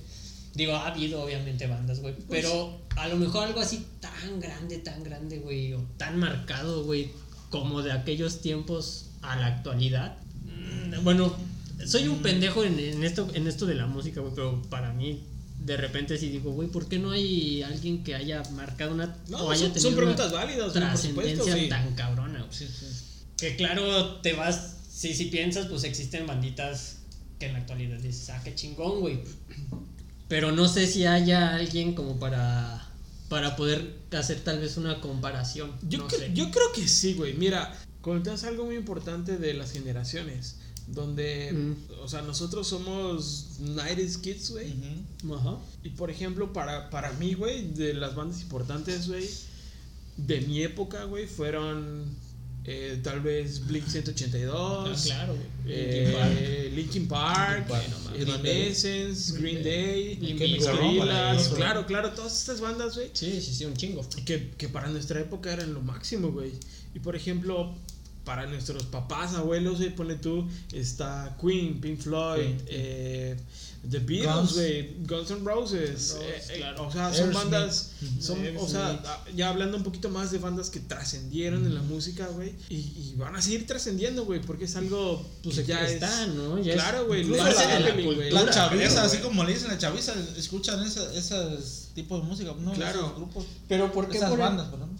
Digo, 0.54 0.74
ha 0.74 0.88
habido 0.88 1.22
obviamente 1.22 1.66
bandas, 1.66 2.00
güey. 2.00 2.14
Pues 2.14 2.26
pero 2.28 2.80
a 2.96 3.08
lo 3.08 3.16
mejor 3.16 3.46
algo 3.46 3.60
así 3.60 3.86
tan 4.00 4.38
grande, 4.40 4.78
tan 4.78 5.02
grande, 5.02 5.38
güey. 5.38 5.72
O 5.72 5.80
tan 5.96 6.18
marcado, 6.18 6.84
güey. 6.84 7.10
Como 7.50 7.82
de 7.82 7.92
aquellos 7.92 8.40
tiempos 8.40 9.10
a 9.22 9.36
la 9.36 9.46
actualidad. 9.46 10.16
Mm, 10.44 11.04
Bueno, 11.04 11.34
soy 11.86 12.08
un 12.08 12.20
pendejo 12.22 12.64
en, 12.64 12.78
en 12.78 13.04
esto, 13.04 13.28
en 13.34 13.46
esto 13.46 13.66
de 13.66 13.74
la 13.74 13.86
música, 13.86 14.20
güey. 14.20 14.34
Pero 14.34 14.62
para 14.68 14.92
mí, 14.92 15.22
de 15.64 15.76
repente 15.76 16.18
sí 16.18 16.28
digo, 16.28 16.52
güey, 16.52 16.68
¿por 16.68 16.88
qué 16.88 16.98
no 16.98 17.10
hay 17.12 17.62
alguien 17.62 18.02
que 18.04 18.14
haya 18.14 18.42
marcado 18.52 18.92
una. 18.94 19.16
No, 19.28 19.38
o 19.38 19.50
haya 19.50 19.62
son, 19.62 19.72
tenido 19.72 19.90
son 19.90 19.96
preguntas 19.96 20.32
una 20.32 20.40
válidas, 20.44 20.72
trascendencia 20.72 21.54
sí. 21.54 21.68
tan 21.68 21.94
cabrona, 21.94 22.40
güey? 22.40 22.52
Sí, 22.52 22.66
sí. 22.66 22.86
Que 23.36 23.56
claro, 23.56 24.20
te 24.20 24.34
vas, 24.34 24.76
si, 24.88 25.14
si 25.14 25.26
piensas, 25.26 25.66
pues 25.66 25.84
existen 25.84 26.26
banditas 26.26 26.98
que 27.38 27.46
en 27.46 27.54
la 27.54 27.58
actualidad 27.60 27.98
dices, 27.98 28.30
ah, 28.30 28.40
qué 28.44 28.54
chingón, 28.54 29.00
güey. 29.00 29.20
Pero 30.28 30.52
no 30.52 30.66
sé 30.68 30.86
si 30.86 31.04
haya 31.06 31.54
alguien 31.54 31.94
como 31.94 32.18
para, 32.18 32.88
para 33.28 33.54
poder 33.56 33.96
hacer 34.12 34.40
tal 34.40 34.60
vez 34.60 34.76
una 34.76 35.00
comparación. 35.00 35.72
Yo, 35.88 35.98
no 35.98 36.10
sé. 36.10 36.30
yo 36.34 36.50
creo 36.50 36.72
que 36.72 36.88
sí, 36.88 37.14
güey. 37.14 37.34
Mira, 37.34 37.76
comentas 38.00 38.44
algo 38.44 38.64
muy 38.64 38.76
importante 38.76 39.36
de 39.36 39.54
las 39.54 39.72
generaciones. 39.72 40.56
Donde, 40.88 41.52
Mm. 41.52 42.02
o 42.02 42.08
sea, 42.08 42.22
nosotros 42.22 42.66
somos 42.66 43.58
90s 43.60 44.18
kids, 44.20 44.50
güey. 44.50 44.74
Ajá. 45.32 45.56
Y 45.84 45.90
por 45.90 46.10
ejemplo, 46.10 46.52
para, 46.52 46.90
para 46.90 47.12
mí, 47.12 47.34
güey, 47.34 47.68
de 47.72 47.94
las 47.94 48.14
bandas 48.16 48.40
importantes, 48.42 49.06
güey, 49.08 49.28
de 50.16 50.40
mi 50.42 50.62
época, 50.62 51.04
güey, 51.04 51.26
fueron 51.26 52.04
eh, 52.64 53.00
tal 53.02 53.20
vez 53.20 53.66
Blink 53.66 53.86
182. 53.86 54.88
Ah, 54.88 55.02
claro, 55.04 55.36
eh, 55.66 56.70
Linkin 56.74 57.08
Park. 57.08 57.66
Evanescence, 58.14 59.38
Green 59.38 59.62
Day, 59.62 60.16
Limp 60.16 60.40
Bizkit. 60.40 60.70
Gorillaz, 60.70 61.48
claro, 61.48 61.86
claro, 61.86 62.10
todas 62.12 62.38
estas 62.38 62.60
bandas, 62.60 62.94
güey, 62.94 63.10
Sí, 63.12 63.40
sí, 63.40 63.54
sí, 63.54 63.64
un 63.64 63.74
chingo. 63.74 64.06
que, 64.24 64.50
que 64.56 64.68
para 64.68 64.88
nuestra 64.88 65.20
época 65.20 65.52
eran 65.52 65.74
lo 65.74 65.80
máximo, 65.80 66.30
güey. 66.30 66.52
Y 66.94 66.98
por 67.00 67.16
ejemplo, 67.16 67.74
para 68.24 68.46
nuestros 68.46 68.84
papás, 68.84 69.34
abuelos, 69.34 69.78
güey, 69.78 69.94
pone 69.94 70.14
tú, 70.16 70.48
está 70.72 71.36
Queen, 71.40 71.80
Pink 71.80 71.98
Floyd, 72.00 72.42
Queen, 72.42 72.62
eh, 72.68 73.36
The 73.90 73.98
Beatles, 73.98 74.34
Guns. 74.36 74.52
güey, 74.54 74.96
Guns 75.06 75.30
N' 75.32 75.40
Roses, 75.44 76.16
eh, 76.20 76.42
eh, 76.50 76.56
claro. 76.58 76.86
o 76.86 76.92
sea, 76.92 77.12
son 77.12 77.32
bandas, 77.32 77.90
son, 78.20 78.38
o 78.56 78.68
sea, 78.68 79.02
ah, 79.04 79.24
ya 79.34 79.48
hablando 79.48 79.76
un 79.76 79.82
poquito 79.82 80.08
más 80.08 80.30
de 80.30 80.38
bandas 80.38 80.70
que 80.70 80.78
trascendieron 80.78 81.66
en 81.66 81.74
la 81.74 81.82
música, 81.82 82.28
güey, 82.28 82.54
y, 82.68 82.76
y 82.76 83.14
van 83.18 83.34
a 83.34 83.42
seguir 83.42 83.66
trascendiendo, 83.66 84.24
güey, 84.24 84.40
porque 84.40 84.66
es 84.66 84.76
algo, 84.76 85.26
Pues 85.42 85.56
que 85.56 85.64
ya 85.64 85.84
está, 85.84 86.22
es, 86.22 86.28
¿no? 86.28 86.60
Ya 86.62 86.74
claro, 86.74 87.06
güey, 87.06 87.24
la- 87.24 87.50
la 88.30 88.50
chaviza, 88.50 89.02
así 89.02 89.18
como 89.18 89.42
le 89.42 89.52
dicen 89.54 89.68
la 89.68 89.78
chaviza, 89.78 90.14
escuchan 90.36 90.80
esa, 90.86 91.12
esos 91.14 91.88
tipos 91.94 92.22
de 92.22 92.28
música, 92.28 92.54
¿no? 92.60 92.72
Claro. 92.74 93.00
Esos 93.00 93.16
grupos, 93.16 93.44
Pero 93.68 93.90
¿por 93.92 94.08
qué 94.08 94.18
esas 94.18 94.30
por- 94.30 94.38
bandas, 94.38 94.68
perdón. 94.68 94.90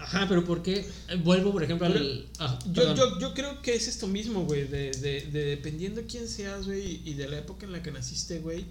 Ajá, 0.00 0.26
pero 0.28 0.44
¿por 0.44 0.62
qué? 0.62 0.86
Eh, 1.08 1.16
Vuelvo, 1.22 1.52
por 1.52 1.62
ejemplo, 1.62 1.86
Pero 1.92 2.00
al. 2.00 2.26
ah, 2.38 2.58
Yo, 2.72 2.94
yo, 2.94 3.18
yo 3.18 3.34
creo 3.34 3.60
que 3.62 3.74
es 3.74 3.86
esto 3.86 4.06
mismo, 4.06 4.44
güey, 4.44 4.66
de, 4.66 4.90
de, 4.92 5.20
de 5.30 5.44
dependiendo 5.44 6.02
quién 6.08 6.26
seas, 6.26 6.66
güey, 6.66 7.02
y 7.04 7.14
de 7.14 7.28
la 7.28 7.38
época 7.38 7.66
en 7.66 7.72
la 7.72 7.82
que 7.82 7.90
naciste, 7.90 8.38
güey. 8.38 8.64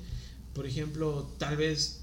Por 0.53 0.65
ejemplo, 0.65 1.31
tal 1.37 1.55
vez 1.57 2.01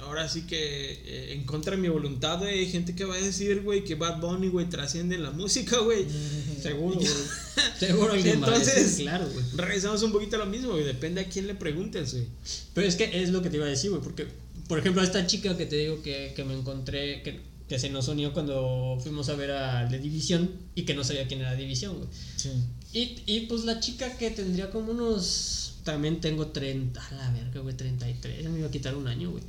ahora 0.00 0.28
sí 0.28 0.42
que 0.42 0.92
eh, 0.92 1.32
en 1.32 1.44
contra 1.44 1.74
de 1.74 1.82
mi 1.82 1.88
voluntad, 1.88 2.38
güey, 2.38 2.60
hay 2.60 2.70
gente 2.70 2.94
que 2.94 3.04
va 3.04 3.14
a 3.14 3.20
decir, 3.20 3.62
güey, 3.62 3.84
que 3.84 3.94
Bad 3.94 4.20
Bunny, 4.20 4.48
güey, 4.48 4.68
trasciende 4.68 5.16
en 5.16 5.22
la 5.22 5.30
música, 5.30 5.78
güey. 5.80 6.06
Seguro, 6.62 6.96
güey. 6.96 7.08
Seguro 7.78 8.12
a 8.12 8.18
Entonces, 8.18 8.96
claro, 8.98 9.28
güey. 9.32 9.44
Regresamos 9.56 10.02
un 10.02 10.12
poquito 10.12 10.36
a 10.36 10.38
lo 10.40 10.46
mismo, 10.46 10.70
güey, 10.70 10.84
depende 10.84 11.20
a 11.20 11.28
quién 11.28 11.46
le 11.46 11.54
preguntes, 11.54 12.14
güey. 12.14 12.26
Pero 12.74 12.86
es 12.86 12.96
que 12.96 13.22
es 13.22 13.30
lo 13.30 13.42
que 13.42 13.50
te 13.50 13.56
iba 13.56 13.66
a 13.66 13.70
decir, 13.70 13.90
güey, 13.90 14.02
porque, 14.02 14.26
por 14.68 14.78
ejemplo, 14.78 15.02
esta 15.02 15.26
chica 15.26 15.56
que 15.56 15.66
te 15.66 15.76
digo 15.76 16.02
que, 16.02 16.32
que 16.34 16.44
me 16.44 16.54
encontré, 16.54 17.22
que, 17.22 17.40
que 17.68 17.78
se 17.78 17.90
nos 17.90 18.08
unió 18.08 18.32
cuando 18.32 18.98
fuimos 19.00 19.28
a 19.28 19.34
ver 19.34 19.50
a 19.50 19.86
The 19.88 19.98
División 19.98 20.50
y 20.74 20.82
que 20.82 20.94
no 20.94 21.04
sabía 21.04 21.28
quién 21.28 21.40
era 21.40 21.54
División, 21.54 21.96
güey. 21.96 22.08
Sí. 22.36 22.50
Y, 22.92 23.22
y 23.26 23.40
pues 23.46 23.64
la 23.64 23.80
chica 23.80 24.16
que 24.16 24.30
tendría 24.30 24.70
como 24.70 24.92
unos. 24.92 25.74
También 25.84 26.20
tengo 26.20 26.48
30. 26.48 27.06
A 27.06 27.14
la 27.14 27.30
verga, 27.30 27.60
güey, 27.60 27.76
33. 27.76 28.42
Ya 28.42 28.48
me 28.48 28.58
iba 28.58 28.68
a 28.68 28.70
quitar 28.70 28.96
un 28.96 29.06
año, 29.06 29.30
güey. 29.30 29.42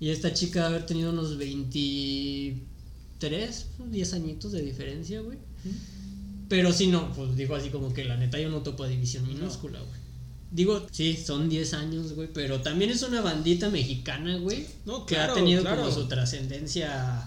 Y 0.00 0.10
esta 0.10 0.34
chica 0.34 0.66
haber 0.66 0.84
tenido 0.84 1.10
unos 1.10 1.38
23, 1.38 3.66
10 3.90 4.14
añitos 4.14 4.52
de 4.52 4.62
diferencia, 4.62 5.20
güey. 5.20 5.38
Pero 6.48 6.72
si 6.72 6.88
no, 6.88 7.12
pues 7.14 7.36
digo 7.36 7.54
así 7.54 7.70
como 7.70 7.94
que 7.94 8.04
la 8.04 8.16
neta 8.16 8.38
yo 8.38 8.50
no 8.50 8.62
topo 8.62 8.84
a 8.84 8.88
división 8.88 9.26
minúscula, 9.26 9.78
güey. 9.78 10.02
Digo, 10.50 10.86
sí, 10.90 11.16
son 11.16 11.48
10 11.48 11.74
años, 11.74 12.12
güey, 12.12 12.28
pero 12.34 12.60
también 12.60 12.90
es 12.90 13.02
una 13.02 13.22
bandita 13.22 13.70
mexicana, 13.70 14.36
güey. 14.36 14.66
No, 14.84 15.06
que 15.06 15.14
claro, 15.14 15.32
ha 15.32 15.36
tenido 15.36 15.62
claro. 15.62 15.82
como 15.82 15.94
su 15.94 16.08
trascendencia. 16.08 17.26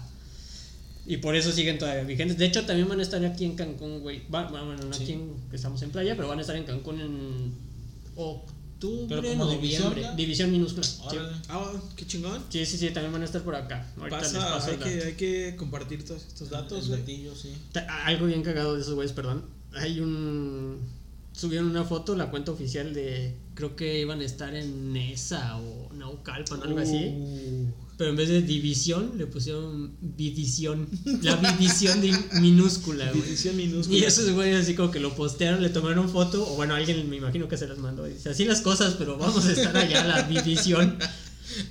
Y 1.06 1.18
por 1.18 1.36
eso 1.36 1.52
siguen 1.52 1.78
todavía 1.78 2.02
vigentes. 2.04 2.36
De 2.36 2.46
hecho, 2.46 2.64
también 2.66 2.88
van 2.88 2.98
a 2.98 3.02
estar 3.02 3.24
aquí 3.24 3.44
en 3.44 3.54
Cancún, 3.54 4.00
güey. 4.00 4.22
Bueno, 4.28 4.74
no 4.76 4.92
Sí. 4.92 5.02
aquí 5.04 5.12
en, 5.12 5.34
que 5.50 5.56
estamos 5.56 5.80
en 5.82 5.90
playa, 5.90 6.16
pero 6.16 6.26
van 6.28 6.38
a 6.38 6.40
estar 6.40 6.56
en 6.56 6.64
Cancún 6.64 7.00
en 7.00 7.52
octubre, 8.16 9.06
Pero 9.20 9.22
como 9.38 9.50
división, 9.50 9.84
noviembre. 9.84 10.02
¿ya? 10.02 10.14
División 10.16 10.50
minúscula. 10.52 10.82
Sí. 10.82 11.16
Ah, 11.48 11.72
qué 11.94 12.06
chingón. 12.06 12.42
Sí, 12.48 12.66
sí, 12.66 12.76
sí, 12.76 12.90
también 12.90 13.12
van 13.12 13.22
a 13.22 13.24
estar 13.24 13.42
por 13.42 13.54
acá. 13.54 13.86
Ahorita 13.98 14.20
les 14.20 14.32
Pasa, 14.32 14.48
paso 14.54 14.70
hay 14.72 14.76
que, 14.78 15.04
hay 15.04 15.12
que 15.14 15.54
compartir 15.56 16.04
todos 16.04 16.24
estos 16.26 16.50
datos, 16.50 16.82
El 16.84 16.88
güey. 16.88 17.00
gatillo, 17.00 17.34
sí. 17.36 17.52
Algo 18.04 18.26
bien 18.26 18.42
cagado 18.42 18.74
de 18.74 18.82
esos 18.82 18.94
güeyes, 18.94 19.12
perdón. 19.12 19.44
Hay 19.74 20.00
un. 20.00 20.80
Subieron 21.36 21.68
una 21.68 21.84
foto, 21.84 22.16
la 22.16 22.30
cuenta 22.30 22.50
oficial 22.50 22.94
de. 22.94 23.34
Creo 23.52 23.76
que 23.76 24.00
iban 24.00 24.20
a 24.20 24.24
estar 24.24 24.54
en 24.54 24.94
Nesa 24.94 25.58
o 25.58 25.92
Naucalpan, 25.92 26.62
algo 26.62 26.78
así. 26.78 27.12
Uh, 27.14 27.66
Pero 27.98 28.08
en 28.08 28.16
vez 28.16 28.30
de 28.30 28.40
división, 28.40 29.12
le 29.18 29.26
pusieron 29.26 29.94
vidición. 30.00 30.88
La 31.22 31.36
vidición 31.36 32.00
de 32.00 32.16
minúscula, 32.40 33.12
güey. 33.12 33.22
Edición 33.28 33.54
minúscula. 33.54 33.98
Y 33.98 34.04
esos 34.04 34.30
güeyes 34.30 34.62
así 34.62 34.74
como 34.74 34.90
que 34.90 34.98
lo 34.98 35.14
postearon, 35.14 35.62
le 35.62 35.68
tomaron 35.68 36.08
foto, 36.08 36.50
o 36.50 36.56
bueno, 36.56 36.74
alguien 36.74 37.06
me 37.10 37.16
imagino 37.16 37.48
que 37.48 37.58
se 37.58 37.68
las 37.68 37.76
mandó. 37.76 38.08
y 38.08 38.14
Dice, 38.14 38.30
así 38.30 38.46
las 38.46 38.62
cosas, 38.62 38.94
pero 38.94 39.18
vamos 39.18 39.44
a 39.44 39.52
estar 39.52 39.76
allá, 39.76 40.04
la 40.04 40.22
vidición. 40.22 40.98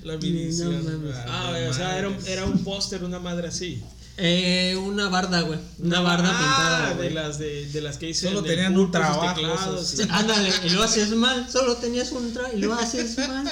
La 0.03 0.13
No 0.13 0.83
mames. 0.83 1.15
Ah, 1.27 1.47
güey, 1.49 1.67
o 1.67 1.73
sea, 1.73 1.97
era 1.97 2.09
un, 2.09 2.15
era 2.27 2.45
un 2.45 2.63
póster, 2.63 3.03
una 3.03 3.17
madre 3.17 3.47
así. 3.47 3.81
Eh, 4.17 4.75
una 4.77 5.09
barda, 5.09 5.41
güey. 5.41 5.59
Una 5.79 5.99
barda 6.01 6.29
ah, 6.31 6.39
pintada, 6.39 7.01
de 7.03 7.09
las 7.11 7.37
de, 7.39 7.67
de 7.67 7.81
las 7.81 7.97
que 7.97 8.07
dicen 8.07 8.29
Solo 8.29 8.41
de 8.41 8.49
tenían 8.55 8.77
un 8.77 8.89
trabajo, 8.91 9.33
teclados, 9.35 9.87
sí. 9.97 10.03
Ándale, 10.09 10.49
y 10.65 10.69
lo 10.69 10.83
haces 10.83 11.09
mal, 11.11 11.49
solo 11.51 11.75
tenías 11.77 12.11
un 12.13 12.31
tra 12.33 12.53
y 12.53 12.59
lo 12.61 12.73
haces 12.73 13.17
mal. 13.27 13.45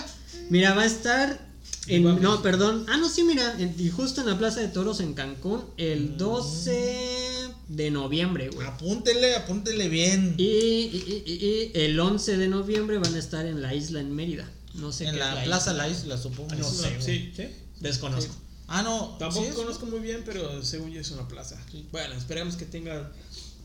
Mira, 0.49 0.73
va 0.73 0.83
a 0.83 0.85
estar 0.85 1.53
en, 1.87 2.03
Vamos. 2.05 2.21
no, 2.21 2.41
perdón. 2.41 2.85
Ah, 2.87 2.95
no, 2.97 3.09
sí, 3.09 3.23
mira, 3.25 3.55
en- 3.59 3.75
y 3.77 3.89
justo 3.89 4.21
en 4.21 4.27
la 4.27 4.37
Plaza 4.37 4.61
de 4.61 4.69
Toros 4.69 5.01
en 5.01 5.13
Cancún 5.13 5.65
el 5.77 6.17
12 6.17 7.49
de 7.67 7.91
noviembre, 7.91 8.49
güey. 8.49 8.65
Apúntele, 8.67 9.35
apúntele 9.35 9.89
bien. 9.89 10.35
Y, 10.37 10.43
y- 10.45 11.23
y- 11.25 11.45
y 11.45 11.71
el 11.85 11.99
11 11.99 12.37
de 12.37 12.47
noviembre 12.47 12.99
van 12.99 13.13
a 13.15 13.19
estar 13.19 13.45
en 13.45 13.61
la 13.61 13.73
isla 13.73 13.99
en 13.99 14.13
Mérida. 14.15 14.49
No 14.75 14.91
sé 14.93 15.05
en 15.05 15.11
qué 15.13 15.19
la 15.19 15.39
es 15.41 15.45
Plaza 15.45 15.71
isla. 15.71 15.83
La 15.83 15.89
Isla, 15.89 16.17
supongo. 16.17 16.55
No 16.55 16.69
sé, 16.69 16.97
Sí. 17.01 17.31
güey. 17.35 17.49
Desconozco. 17.81 18.33
Ah, 18.75 18.81
no. 18.81 19.15
Tampoco 19.19 19.45
sí 19.45 19.51
conozco 19.51 19.85
muy 19.85 19.99
bien, 19.99 20.23
pero 20.25 20.63
según 20.65 20.89
yo 20.91 20.99
es 20.99 21.11
una 21.11 21.27
plaza. 21.27 21.63
Bueno, 21.91 22.15
esperemos 22.15 22.55
que 22.55 22.65
tenga, 22.65 23.11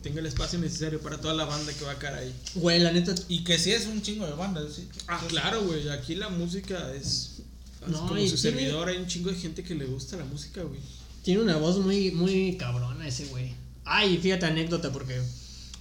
tenga 0.02 0.20
el 0.20 0.26
espacio 0.26 0.58
necesario 0.58 1.00
para 1.00 1.18
toda 1.18 1.32
la 1.32 1.46
banda 1.46 1.72
que 1.72 1.82
va 1.82 1.92
a 1.92 1.98
caer 1.98 2.14
ahí. 2.14 2.34
Güey, 2.56 2.78
la 2.80 2.92
neta. 2.92 3.14
Y 3.26 3.42
que 3.42 3.58
sí 3.58 3.72
es 3.72 3.86
un 3.86 4.02
chingo 4.02 4.26
de 4.26 4.32
bandas, 4.32 4.74
sí. 4.74 4.86
Ah, 5.06 5.24
claro, 5.28 5.62
güey. 5.64 5.88
Aquí 5.88 6.14
la 6.14 6.28
música 6.28 6.92
es. 6.94 7.36
No, 7.86 8.00
como 8.06 8.20
su 8.20 8.36
tiene- 8.36 8.36
servidor, 8.36 8.88
hay 8.90 8.98
un 8.98 9.06
chingo 9.06 9.30
de 9.30 9.36
gente 9.36 9.62
que 9.62 9.74
le 9.74 9.86
gusta 9.86 10.18
la 10.18 10.26
música, 10.26 10.62
güey. 10.62 10.80
Tiene 11.22 11.40
una 11.40 11.56
voz 11.56 11.78
muy, 11.78 12.10
muy 12.10 12.58
cabrona 12.58 13.08
ese 13.08 13.24
güey. 13.28 13.54
Ay, 13.86 14.18
fíjate 14.18 14.44
anécdota 14.44 14.92
porque 14.92 15.22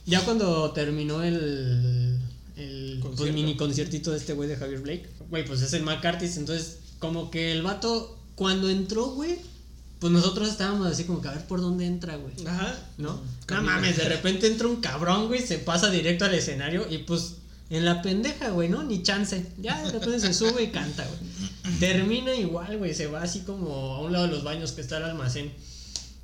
ya 0.05 0.23
cuando 0.23 0.71
terminó 0.71 1.21
el, 1.21 2.17
el 2.55 2.99
pues, 3.01 3.33
mini 3.33 3.57
conciertito 3.57 4.11
de 4.11 4.19
este 4.19 4.31
güey 4.31 4.47
de 4.47 4.55
Javier 4.55 4.79
Blake, 4.79 5.09
güey, 5.29 5.43
pues 5.43 5.61
es 5.61 5.73
el 5.73 5.83
McCarthy, 5.83 6.27
entonces 6.37 6.77
como 6.99 7.29
que 7.29 7.51
el 7.51 7.61
vato 7.61 8.16
cuando 8.37 8.69
entró, 8.69 9.07
güey, 9.07 9.39
pues 9.99 10.13
nosotros 10.13 10.47
estábamos 10.47 10.85
así 10.85 11.05
como 11.05 11.21
que 11.21 11.27
a 11.27 11.31
ver 11.31 11.47
por 11.47 11.59
dónde 11.59 11.87
entra, 11.87 12.17
güey. 12.17 12.33
Ajá. 12.45 12.79
¿No? 12.99 13.19
No 13.49 13.63
mames, 13.63 13.97
de 13.97 14.07
repente 14.07 14.45
entra 14.45 14.67
un 14.67 14.75
cabrón, 14.75 15.27
güey, 15.27 15.41
se 15.41 15.57
pasa 15.57 15.89
directo 15.89 16.23
al 16.23 16.35
escenario 16.35 16.85
y 16.87 16.99
pues 16.99 17.37
en 17.71 17.83
la 17.83 18.03
pendeja, 18.03 18.51
güey, 18.51 18.69
¿no? 18.69 18.83
Ni 18.83 19.01
chance. 19.01 19.43
Ya 19.59 19.83
de 19.83 19.91
repente 19.91 20.19
se 20.19 20.35
sube 20.35 20.61
y 20.61 20.67
canta, 20.67 21.03
güey. 21.03 21.79
Termina 21.79 22.35
igual, 22.35 22.77
güey, 22.77 22.93
se 22.93 23.07
va 23.07 23.23
así 23.23 23.39
como 23.39 23.95
a 23.95 24.01
un 24.01 24.13
lado 24.13 24.27
de 24.27 24.33
los 24.33 24.43
baños 24.43 24.71
que 24.71 24.81
está 24.81 24.97
el 24.97 25.05
almacén. 25.05 25.51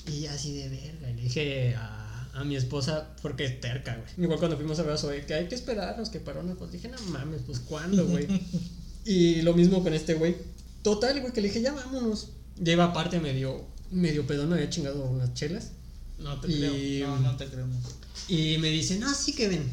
Y 0.07 0.19
ya 0.19 0.33
así 0.33 0.53
de 0.53 0.69
verga. 0.69 1.09
y 1.09 1.15
Le 1.15 1.21
dije 1.23 1.75
a, 1.75 2.29
a 2.35 2.43
mi 2.43 2.55
esposa, 2.55 3.07
porque 3.23 3.45
es 3.45 3.59
terca, 3.59 3.95
güey. 3.95 4.25
Igual 4.25 4.37
cuando 4.37 4.55
fuimos 4.55 4.77
a 4.77 4.83
ver 4.83 4.93
a 4.93 4.97
Zoe, 4.97 5.25
que 5.25 5.33
hay 5.33 5.47
que 5.47 5.55
esperarnos 5.55 6.11
que 6.11 6.19
una. 6.19 6.53
Pues 6.53 6.71
dije, 6.71 6.89
no 6.89 7.01
mames, 7.09 7.41
pues 7.43 7.59
cuándo, 7.59 8.05
güey. 8.05 8.27
y 9.05 9.41
lo 9.41 9.55
mismo 9.55 9.81
con 9.81 9.95
este 9.95 10.13
güey. 10.13 10.35
Total, 10.83 11.19
güey, 11.21 11.33
que 11.33 11.41
le 11.41 11.47
dije, 11.47 11.61
ya 11.61 11.73
vámonos. 11.73 12.29
Lleva 12.61 12.85
aparte 12.85 13.19
medio, 13.19 13.65
medio 13.91 14.27
pedón, 14.27 14.49
me 14.49 14.55
había 14.55 14.69
chingado 14.69 15.03
unas 15.05 15.33
chelas. 15.33 15.71
No 16.19 16.39
te 16.39 16.51
Y- 16.51 16.57
creo. 16.59 17.07
No, 17.07 17.19
no 17.19 17.37
te 17.37 17.47
creemos. 17.47 17.83
Y 18.27 18.57
me 18.59 18.69
dice, 18.69 18.99
no, 18.99 19.13
sí 19.13 19.33
que 19.33 19.47
ven. 19.47 19.63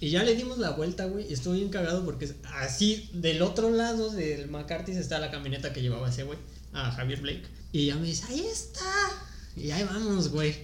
Y 0.00 0.10
ya 0.10 0.22
le 0.24 0.34
dimos 0.34 0.58
la 0.58 0.70
vuelta, 0.72 1.06
güey. 1.06 1.26
Y 1.30 1.32
estoy 1.32 1.58
bien 1.58 1.70
cagado 1.70 2.04
porque 2.04 2.30
así 2.60 3.08
del 3.14 3.40
otro 3.42 3.70
lado 3.70 4.10
del 4.10 4.48
McCarthy 4.48 4.92
está 4.92 5.18
la 5.18 5.30
camioneta 5.30 5.72
que 5.72 5.80
llevaba 5.80 6.10
ese 6.10 6.24
güey, 6.24 6.38
a 6.72 6.90
Javier 6.90 7.20
Blake. 7.22 7.44
Y 7.72 7.86
ya 7.86 7.96
me 7.96 8.06
dice, 8.06 8.24
ahí 8.28 8.40
está. 8.40 8.84
Y 9.56 9.70
ahí 9.70 9.84
vamos, 9.84 10.28
güey. 10.28 10.54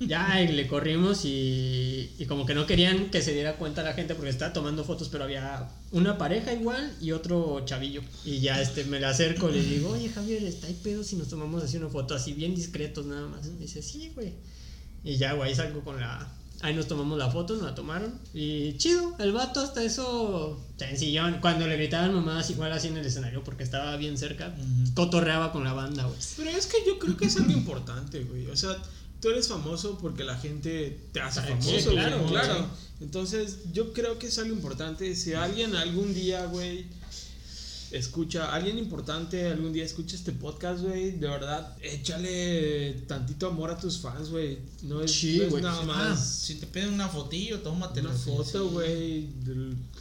Ya 0.00 0.38
le 0.40 0.66
corrimos 0.66 1.24
y, 1.24 2.10
y 2.18 2.26
como 2.26 2.44
que 2.44 2.54
no 2.54 2.66
querían 2.66 3.10
que 3.10 3.22
se 3.22 3.32
diera 3.32 3.56
cuenta 3.56 3.82
la 3.82 3.94
gente 3.94 4.14
porque 4.14 4.28
estaba 4.28 4.52
tomando 4.52 4.84
fotos, 4.84 5.08
pero 5.08 5.24
había 5.24 5.70
una 5.92 6.18
pareja 6.18 6.52
igual 6.52 6.94
y 7.00 7.12
otro 7.12 7.64
chavillo. 7.64 8.02
Y 8.24 8.40
ya 8.40 8.60
este 8.60 8.84
me 8.84 9.00
le 9.00 9.06
acerco 9.06 9.48
y 9.48 9.54
le 9.54 9.62
digo, 9.62 9.90
oye 9.90 10.10
Javier, 10.10 10.42
está 10.44 10.66
ahí 10.66 10.78
pedo 10.82 11.02
si 11.02 11.16
nos 11.16 11.28
tomamos 11.28 11.62
así 11.62 11.78
una 11.78 11.88
foto 11.88 12.14
así 12.14 12.34
bien 12.34 12.54
discretos 12.54 13.06
nada 13.06 13.26
más. 13.28 13.46
Y 13.46 13.50
me 13.52 13.60
dice, 13.60 13.80
sí, 13.80 14.12
güey. 14.14 14.34
Y 15.04 15.16
ya, 15.16 15.32
güey, 15.32 15.54
salgo 15.54 15.82
con 15.82 15.98
la. 15.98 16.30
Ahí 16.62 16.74
nos 16.74 16.86
tomamos 16.86 17.18
la 17.18 17.28
foto, 17.28 17.54
nos 17.54 17.64
la 17.64 17.74
tomaron. 17.74 18.14
Y 18.32 18.76
chido, 18.78 19.14
el 19.18 19.32
vato 19.32 19.60
hasta 19.60 19.82
eso 19.82 20.60
sencillón. 20.78 21.38
Cuando 21.40 21.66
le 21.66 21.76
gritaban 21.76 22.14
mamadas 22.14 22.48
igual 22.50 22.72
así 22.72 22.88
en 22.88 22.96
el 22.96 23.04
escenario 23.06 23.42
porque 23.44 23.64
estaba 23.64 23.96
bien 23.96 24.16
cerca, 24.16 24.54
Ujú. 24.56 24.94
cotorreaba 24.94 25.50
con 25.52 25.64
la 25.64 25.72
banda, 25.72 26.04
güey. 26.04 26.18
Pero 26.36 26.50
es 26.50 26.66
que 26.66 26.78
yo 26.86 26.98
creo 26.98 27.16
que 27.16 27.26
es 27.26 27.36
algo 27.36 27.50
importante, 27.52 28.22
güey. 28.24 28.46
O 28.46 28.56
sea, 28.56 28.76
tú 29.20 29.28
eres 29.30 29.48
famoso 29.48 29.98
porque 30.00 30.22
la 30.24 30.36
gente 30.38 31.00
te 31.12 31.20
hace 31.20 31.40
Ah, 31.40 31.44
famoso, 31.48 31.68
sí, 31.70 31.84
güey. 31.84 31.96
claro, 31.96 32.26
claro. 32.26 32.66
Entonces, 33.00 33.58
yo 33.72 33.92
creo 33.92 34.18
que 34.20 34.28
es 34.28 34.38
algo 34.38 34.54
importante. 34.54 35.16
Si 35.16 35.34
alguien 35.34 35.74
algún 35.74 36.14
día, 36.14 36.44
güey, 36.46 36.86
escucha, 37.92 38.52
alguien 38.54 38.78
importante 38.78 39.46
algún 39.46 39.72
día 39.72 39.84
escucha 39.84 40.16
este 40.16 40.32
podcast, 40.32 40.82
güey, 40.82 41.12
de 41.12 41.28
verdad, 41.28 41.76
échale 41.82 42.92
tantito 43.06 43.46
amor 43.46 43.70
a 43.70 43.78
tus 43.78 43.98
fans, 43.98 44.30
güey. 44.30 44.58
No 44.82 45.00
es, 45.02 45.12
Sí, 45.12 45.38
no 45.50 45.56
es 45.56 45.62
nada 45.62 45.80
Ah, 45.82 45.84
más 45.86 46.26
si 46.26 46.56
te 46.56 46.66
piden 46.66 46.94
una 46.94 47.08
fotillo, 47.08 47.60
tómatela. 47.60 48.08
una 48.10 48.18
foto, 48.18 48.70
güey, 48.70 49.28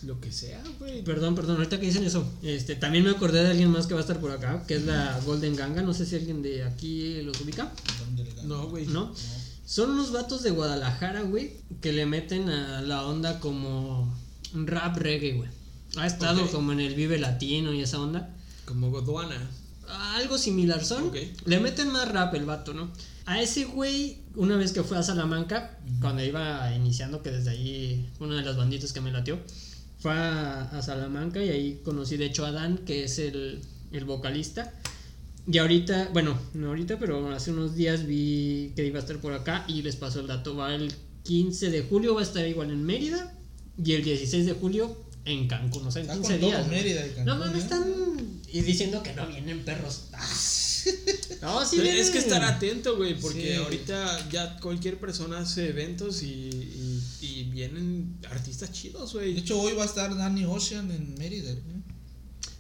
lo 0.04 0.20
que 0.20 0.32
sea, 0.32 0.64
güey. 0.80 1.04
Perdón, 1.04 1.36
perdón, 1.36 1.58
ahorita 1.58 1.80
que 1.80 1.86
dicen 1.88 2.04
eso, 2.04 2.26
este, 2.42 2.76
también 2.76 3.04
me 3.04 3.12
acordé 3.12 3.44
de 3.44 3.50
alguien 3.52 3.70
más 3.70 3.88
que 3.88 3.94
va 3.94 4.00
a 4.00 4.04
estar 4.04 4.20
por 4.20 4.32
acá, 4.32 4.64
que 4.68 4.76
es 4.76 4.86
la 4.86 5.20
Golden 5.26 5.56
Ganga, 5.56 5.82
no 5.82 5.94
sé 5.94 6.06
si 6.06 6.16
alguien 6.16 6.42
de 6.42 6.64
aquí 6.64 7.22
los 7.22 7.40
ubica, 7.42 7.72
¿Dónde 8.06 8.24
le 8.24 8.44
No, 8.44 8.68
güey. 8.70 8.88
¿no? 8.88 9.14
Son 9.66 9.92
unos 9.92 10.12
vatos 10.12 10.44
de 10.44 10.52
Guadalajara, 10.52 11.22
güey, 11.22 11.54
que 11.82 11.94
le 11.94 12.06
meten 12.06 12.50
a 12.50 12.82
la 12.82 13.06
onda 13.06 13.40
como 13.40 14.14
rap 14.54 14.98
reggae, 14.98 15.34
güey. 15.34 15.50
Ha 15.98 16.08
estado 16.08 16.44
Ok. 16.46 16.52
como 16.52 16.72
en 16.72 16.80
el 16.80 16.96
Vive 16.96 17.18
Latino 17.20 17.74
y 17.74 17.82
esa 17.82 18.00
onda. 18.00 18.36
Como 18.66 18.90
Godwana. 18.92 19.50
Algo 20.16 20.38
similar 20.38 20.84
son. 20.86 21.06
Ok. 21.10 21.18
Le 21.46 21.60
meten 21.60 21.92
más 21.92 22.08
rap 22.10 22.34
el 22.36 22.46
vato, 22.46 22.74
¿no? 22.74 22.92
A 23.26 23.42
ese 23.42 23.66
güey, 23.66 24.20
una 24.36 24.56
vez 24.58 24.72
que 24.72 24.84
fue 24.84 24.98
a 24.98 25.04
Salamanca, 25.04 25.78
cuando 26.00 26.24
iba 26.24 26.74
iniciando, 26.74 27.22
que 27.22 27.32
desde 27.32 27.52
ahí, 27.52 28.10
una 28.20 28.36
de 28.38 28.42
las 28.44 28.58
banditas 28.58 28.94
que 28.94 29.02
me 29.02 29.12
latió, 29.12 29.40
fue 30.00 30.12
a, 30.14 30.62
a 30.64 30.82
Salamanca 30.82 31.44
y 31.44 31.50
ahí 31.50 31.82
conocí 31.84 32.18
de 32.18 32.26
hecho 32.26 32.46
a 32.46 32.52
Dan, 32.52 32.80
que 32.80 33.04
es 33.04 33.20
el, 33.20 33.62
el 33.92 34.06
vocalista. 34.06 34.74
Y 35.52 35.58
ahorita, 35.58 36.10
bueno, 36.14 36.38
no 36.54 36.68
ahorita, 36.70 36.98
pero 37.00 37.30
hace 37.32 37.52
unos 37.52 37.76
días 37.76 38.06
vi 38.06 38.72
que 38.76 38.86
iba 38.86 38.98
a 38.98 39.02
estar 39.02 39.18
por 39.18 39.34
acá 39.34 39.66
y 39.68 39.82
les 39.82 39.96
pasó 39.98 40.22
el 40.22 40.28
dato. 40.28 40.56
Va 40.56 40.74
el 40.74 40.94
15 41.24 41.70
de 41.70 41.84
julio, 41.84 42.16
va 42.16 42.22
a 42.22 42.24
estar 42.24 42.48
igual 42.48 42.72
en 42.72 42.84
Mérida 42.84 43.34
y 43.84 43.94
el 43.94 44.04
16 44.04 44.46
de 44.46 44.54
julio 44.54 44.96
en 45.26 45.48
Cancún, 45.48 45.86
o 45.88 45.92
sea, 45.92 46.02
en 46.04 46.10
Está 46.10 46.16
15 46.22 46.40
con 46.40 46.40
todo 46.42 46.50
días. 46.50 46.86
y 46.86 47.16
Cancún, 47.16 47.26
No 47.26 47.36
mames, 47.38 47.56
¿eh? 47.56 47.60
están. 47.64 48.42
y 48.52 48.62
diciendo 48.62 49.02
que 49.04 49.14
no 49.14 49.28
vienen 49.28 49.64
perros. 49.66 50.04
Ah. 50.14 50.28
No, 51.44 51.62
sí 51.64 51.76
Pero 51.76 51.84
vienen. 51.84 52.02
es 52.04 52.10
que 52.10 52.18
estar 52.18 52.44
atento, 52.44 52.98
güey, 52.98 53.14
porque 53.20 53.52
Sí. 53.54 53.62
ahorita 53.64 54.30
ya 54.32 54.58
cualquier 54.60 55.00
persona 55.00 55.38
hace 55.42 55.70
eventos 55.70 56.24
y, 56.24 56.28
y, 56.50 57.04
y 57.22 57.44
vienen 57.52 58.18
artistas 58.32 58.72
chidos, 58.72 59.14
De 59.14 59.20
güey. 59.20 59.38
hecho, 59.38 59.62
hoy 59.62 59.74
va 59.74 59.84
a 59.84 59.86
estar 59.86 60.16
Danny 60.18 60.44
Ocean 60.46 60.90
en 60.90 61.14
Mérida. 61.20 61.52
¿eh? 61.52 61.62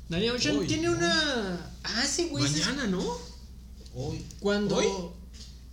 Daniel 0.08 0.36
Ocean 0.36 0.58
Hoy, 0.58 0.68
tiene 0.68 0.90
hoy. 0.90 0.98
una. 0.98 1.72
Ah, 1.84 2.06
sí, 2.06 2.28
güey. 2.30 2.44
Mañana, 2.44 2.86
¿no? 2.86 3.04
Hoy. 3.96 4.24
Cuando. 4.40 4.76
¿Hoy? 4.76 4.86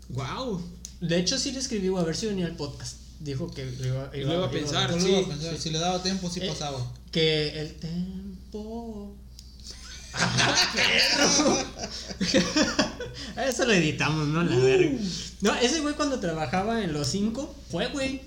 Wow. 0.09 0.63
De 1.03 1.19
hecho, 1.19 1.39
sí 1.39 1.53
le 1.53 1.59
escribí 1.59 1.89
a 1.89 2.03
ver 2.03 2.17
si 2.17 2.27
venía 2.29 2.47
al 2.47 2.57
podcast. 2.57 2.97
Dijo 3.21 3.51
que 3.53 3.65
lo 3.65 3.87
iba, 3.87 4.11
iba 4.17 4.47
a 4.47 4.51
pensar. 4.51 5.01
Sí, 5.01 5.09
iba 5.09 5.21
a 5.21 5.29
pensar, 5.29 5.55
sí. 5.57 5.63
Si 5.63 5.71
le 5.71 5.79
daba 5.79 6.03
tiempo, 6.03 6.31
sí 6.31 6.41
Eh, 6.43 6.49
pasaba. 6.49 6.79
Que 7.11 7.61
el 7.61 7.75
tiempo. 7.75 9.15
Ah, 10.21 10.73
perro. 10.75 11.59
Eso 13.47 13.67
lo 13.67 13.73
editamos, 13.73 14.27
¿no? 14.29 14.43
La 14.43 14.57
verga. 14.57 14.99
No, 15.43 15.55
ese 15.57 15.81
güey 15.81 15.95
cuando 15.95 16.19
trabajaba 16.19 16.83
en 16.83 16.93
los 16.93 17.07
5, 17.09 17.55
fue, 17.71 17.89
güey. 17.89 18.23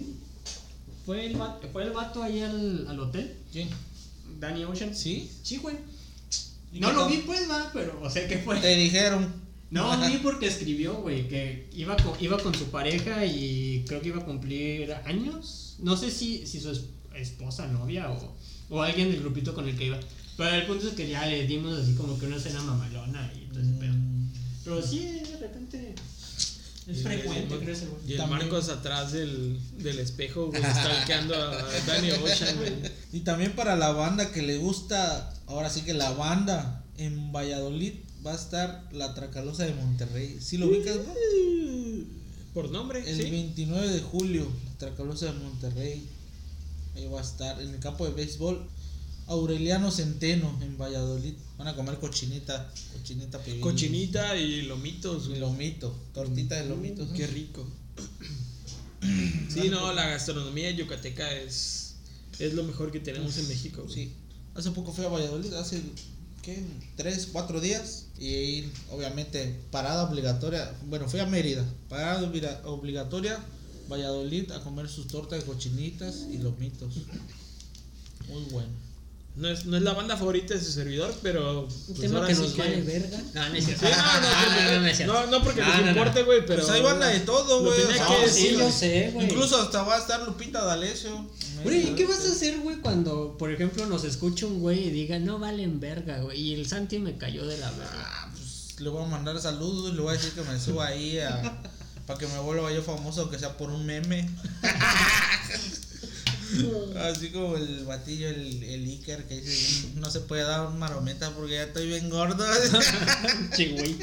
Fue 1.06 1.26
el 1.26 1.36
vato, 1.36 1.68
fue 1.74 1.84
el 1.84 1.90
vato 1.92 2.22
ahí 2.24 2.42
al, 2.42 2.86
al 2.88 3.00
hotel. 3.00 3.36
¿Quién? 3.52 3.68
Danny 4.40 4.64
Ocean. 4.64 4.96
¿Sí? 4.96 5.30
Sí, 5.44 5.58
güey. 5.58 5.76
¿Y 6.72 6.80
No 6.80 6.92
lo 6.94 7.08
vi, 7.08 7.18
pues, 7.18 7.50
va, 7.50 7.70
pero, 7.74 8.00
o 8.02 8.10
sea, 8.10 8.28
que 8.28 8.38
fue. 8.38 8.60
Te 8.60 8.76
dijeron. 8.76 9.34
No, 9.72 9.98
vi 10.08 10.18
porque 10.18 10.48
escribió, 10.48 10.96
güey, 10.96 11.28
que 11.30 11.70
iba 11.74 11.96
con, 11.98 12.14
iba 12.24 12.38
con 12.38 12.54
su 12.54 12.66
pareja 12.66 13.26
y 13.26 13.84
creo 13.88 14.02
que 14.02 14.10
iba 14.10 14.20
a 14.22 14.26
cumplir 14.26 14.94
años. 15.06 15.76
No 15.80 15.96
sé 15.98 16.12
si, 16.12 16.46
si 16.46 16.60
su 16.60 16.72
es- 16.72 16.84
esposa, 17.16 17.68
novia 17.68 18.12
o, 18.12 18.36
o 18.70 18.82
alguien 18.82 19.10
del 19.12 19.22
grupito 19.22 19.54
con 19.56 19.68
el 19.68 19.78
que 19.78 19.86
iba. 19.86 20.00
Pero 20.38 20.56
el 20.56 20.66
punto 20.66 20.88
es 20.88 20.94
que 20.94 21.08
ya 21.10 21.26
le 21.26 21.46
dimos 21.48 21.78
así 21.80 21.94
como 21.96 22.18
que 22.20 22.26
una 22.26 22.40
cena 22.40 22.62
mamalona 22.62 23.32
y 23.36 23.46
todo 23.52 23.62
ese 23.62 23.72
pedo. 23.74 23.94
Mm, 23.94 24.30
Pero 24.66 24.82
sí, 24.82 25.00
de 25.00 25.38
repente 25.40 25.96
es 26.88 26.98
Y 27.00 27.04
frecuente, 27.04 27.54
el- 27.56 27.60
güey. 27.62 27.78
Y 28.08 28.12
el 28.14 28.18
También. 28.18 28.40
Marcos 28.40 28.70
atrás 28.70 29.12
del, 29.14 29.58
del 29.78 30.00
espejo, 30.00 30.48
güey, 30.48 30.62
stalkeando 30.62 31.34
a 31.36 31.56
Danny 31.88 32.12
Ocean, 32.12 32.58
güey. 32.58 32.74
Y 33.14 33.20
también 33.22 33.54
para 33.54 33.76
la 33.78 33.92
banda 33.94 34.32
que 34.34 34.42
le 34.42 34.58
gusta, 34.58 35.34
ahora 35.48 35.70
sí 35.70 35.82
que 35.82 35.94
la 35.94 36.12
banda 36.12 36.84
en 36.98 37.32
Valladolid 37.32 37.94
va 38.26 38.34
a 38.34 38.36
estar 38.36 38.88
la 38.92 39.14
Tracalosa 39.14 39.66
de 39.66 39.74
Monterrey. 39.74 40.38
¿Sí 40.42 40.58
lo 40.58 40.68
ubicas, 40.68 40.98
bro? 40.98 41.14
Por 42.54 42.70
nombre, 42.70 43.00
El 43.10 43.18
sí. 43.24 43.30
29 43.32 43.88
de 43.90 44.02
julio, 44.02 44.48
Tracalosa 44.78 45.28
de 45.28 45.34
Monterrey. 45.40 46.06
Ahí 46.96 47.08
va 47.08 47.20
a 47.20 47.24
estar 47.24 47.62
en 47.62 47.70
el 47.70 47.80
campo 47.80 48.06
de 48.06 48.12
béisbol. 48.14 48.68
Aureliano 49.28 49.92
Centeno 49.92 50.60
en 50.62 50.78
Valladolid. 50.78 51.34
Van 51.58 51.68
a 51.70 51.76
comer 51.76 51.98
cochinita, 52.00 52.70
cochinita 52.94 53.40
pibil. 53.42 53.62
Cochinita 53.62 54.36
y 54.36 54.64
lomitos, 54.64 55.26
Y 55.26 55.28
güey. 55.30 55.40
lomito, 55.40 55.96
tortita 56.14 56.56
de 56.56 56.68
lomitos. 56.68 57.08
¿no? 57.10 57.14
Qué 57.16 57.28
rico. 57.28 57.66
Sí, 59.50 59.70
no, 59.70 59.94
la 59.94 60.08
gastronomía 60.10 60.70
yucateca 60.72 61.34
es, 61.34 61.96
es 62.40 62.54
lo 62.54 62.64
mejor 62.64 62.92
que 62.92 63.00
tenemos 63.00 63.38
en 63.38 63.48
México. 63.48 63.84
güey. 63.84 63.94
Sí. 63.94 64.14
Hace 64.54 64.72
poco 64.72 64.92
fui 64.92 65.06
a 65.06 65.10
Valladolid, 65.10 65.54
hace, 65.54 65.82
¿qué? 66.42 66.62
Tres, 66.98 67.30
cuatro 67.32 67.60
días. 67.62 68.08
Y 68.22 68.70
obviamente, 68.92 69.60
parada 69.72 70.04
obligatoria. 70.04 70.72
Bueno, 70.86 71.10
fui 71.10 71.20
a 71.20 71.26
Mérida. 71.26 71.66
Parada 71.90 72.22
obli- 72.22 72.60
obligatoria, 72.66 73.40
Valladolid, 73.90 74.52
a 74.52 74.62
comer 74.64 74.88
sus 74.88 75.08
tortas 75.08 75.44
cochinitas 75.44 76.28
y 76.32 76.38
lomitos. 76.38 76.94
Muy 78.30 78.44
bueno. 78.52 78.70
No 79.34 79.48
es, 79.48 79.66
no 79.66 79.78
es 79.78 79.84
la 79.84 79.94
banda 79.94 80.18
favorita 80.18 80.54
de 80.54 80.60
su 80.60 80.72
servidor, 80.74 81.14
pero. 81.24 81.62
Un 81.64 81.68
pues 81.88 82.02
tema 82.02 82.28
que 82.28 82.34
nos 82.34 82.58
vale 82.58 82.82
verga. 82.82 83.18
No, 83.34 83.50
no 83.50 83.56
es 83.56 83.66
cierto. 83.66 83.86
Sí, 83.88 83.94
no, 83.96 84.20
no, 84.22 84.28
porque, 84.44 84.80
no, 84.80 84.86
es 84.88 84.98
cierto. 84.98 85.14
no, 85.14 85.26
no 85.28 85.44
porque 85.44 85.62
No, 85.62 85.68
nos 85.68 85.78
no, 85.78 85.84
no. 85.84 85.92
importe, 85.92 86.24
güey, 86.24 86.46
pero. 86.46 86.62
pues 86.62 86.72
ahí 86.74 86.82
van 86.82 87.00
la 87.00 87.08
de 87.08 87.20
todo, 87.22 87.62
güey. 87.64 87.82
tenía 87.82 88.06
que 88.08 88.30
sí, 88.30 88.56
yo 88.58 88.70
sé, 88.70 89.12
güey. 89.14 89.26
Incluso 89.28 89.62
hasta 89.62 89.84
va 89.84 89.96
a 89.96 90.00
estar 90.00 90.22
Lupita 90.28 90.66
D'Alessio. 90.66 91.30
Güey, 91.64 91.92
¿y 91.92 91.96
qué 91.96 92.06
vas 92.06 92.26
a 92.26 92.32
hacer, 92.32 92.60
güey, 92.60 92.78
cuando, 92.82 93.38
por 93.38 93.52
ejemplo, 93.52 93.86
nos 93.86 94.04
escucha 94.04 94.48
un 94.48 94.60
güey 94.60 94.88
y 94.88 94.90
diga, 94.90 95.18
no 95.18 95.40
valen 95.40 95.80
verga, 95.80 96.20
güey? 96.20 96.40
Y 96.40 96.54
el 96.56 96.68
Santi 96.68 97.00
me 97.00 97.18
cayó 97.18 97.46
de 97.46 97.58
la 97.58 97.72
verga. 97.72 97.90
Ah, 98.04 98.30
pues 98.32 98.82
le 98.82 98.90
voy 98.90 99.04
a 99.04 99.08
mandar 99.08 99.40
saludos 99.40 99.94
y 99.94 99.96
le 99.96 100.02
voy 100.02 100.14
a 100.14 100.18
decir 100.18 100.34
que 100.34 100.42
me 100.42 100.60
suba 100.60 100.88
ahí 100.88 101.20
a, 101.20 101.62
para 102.06 102.20
que 102.20 102.28
me 102.28 102.40
vuelva 102.40 102.72
yo 102.74 102.82
famoso, 102.82 103.22
aunque 103.22 103.40
sea 103.40 103.56
por 103.58 103.70
un 103.70 103.86
meme. 103.86 104.30
Así 106.98 107.30
como 107.30 107.58
el 107.58 107.86
batillo, 107.86 108.30
el, 108.30 108.64
el 108.64 108.86
Iker, 108.86 109.28
que 109.28 109.42
dice, 109.42 109.90
no 109.96 110.10
se 110.10 110.22
puede 110.22 110.44
dar 110.44 110.68
un 110.68 110.80
marometa 110.80 111.32
porque 111.32 111.54
ya 111.54 111.64
estoy 111.64 111.88
bien 111.88 112.10
gordo. 112.10 112.46
Che, 113.56 113.70
güey. 113.70 113.96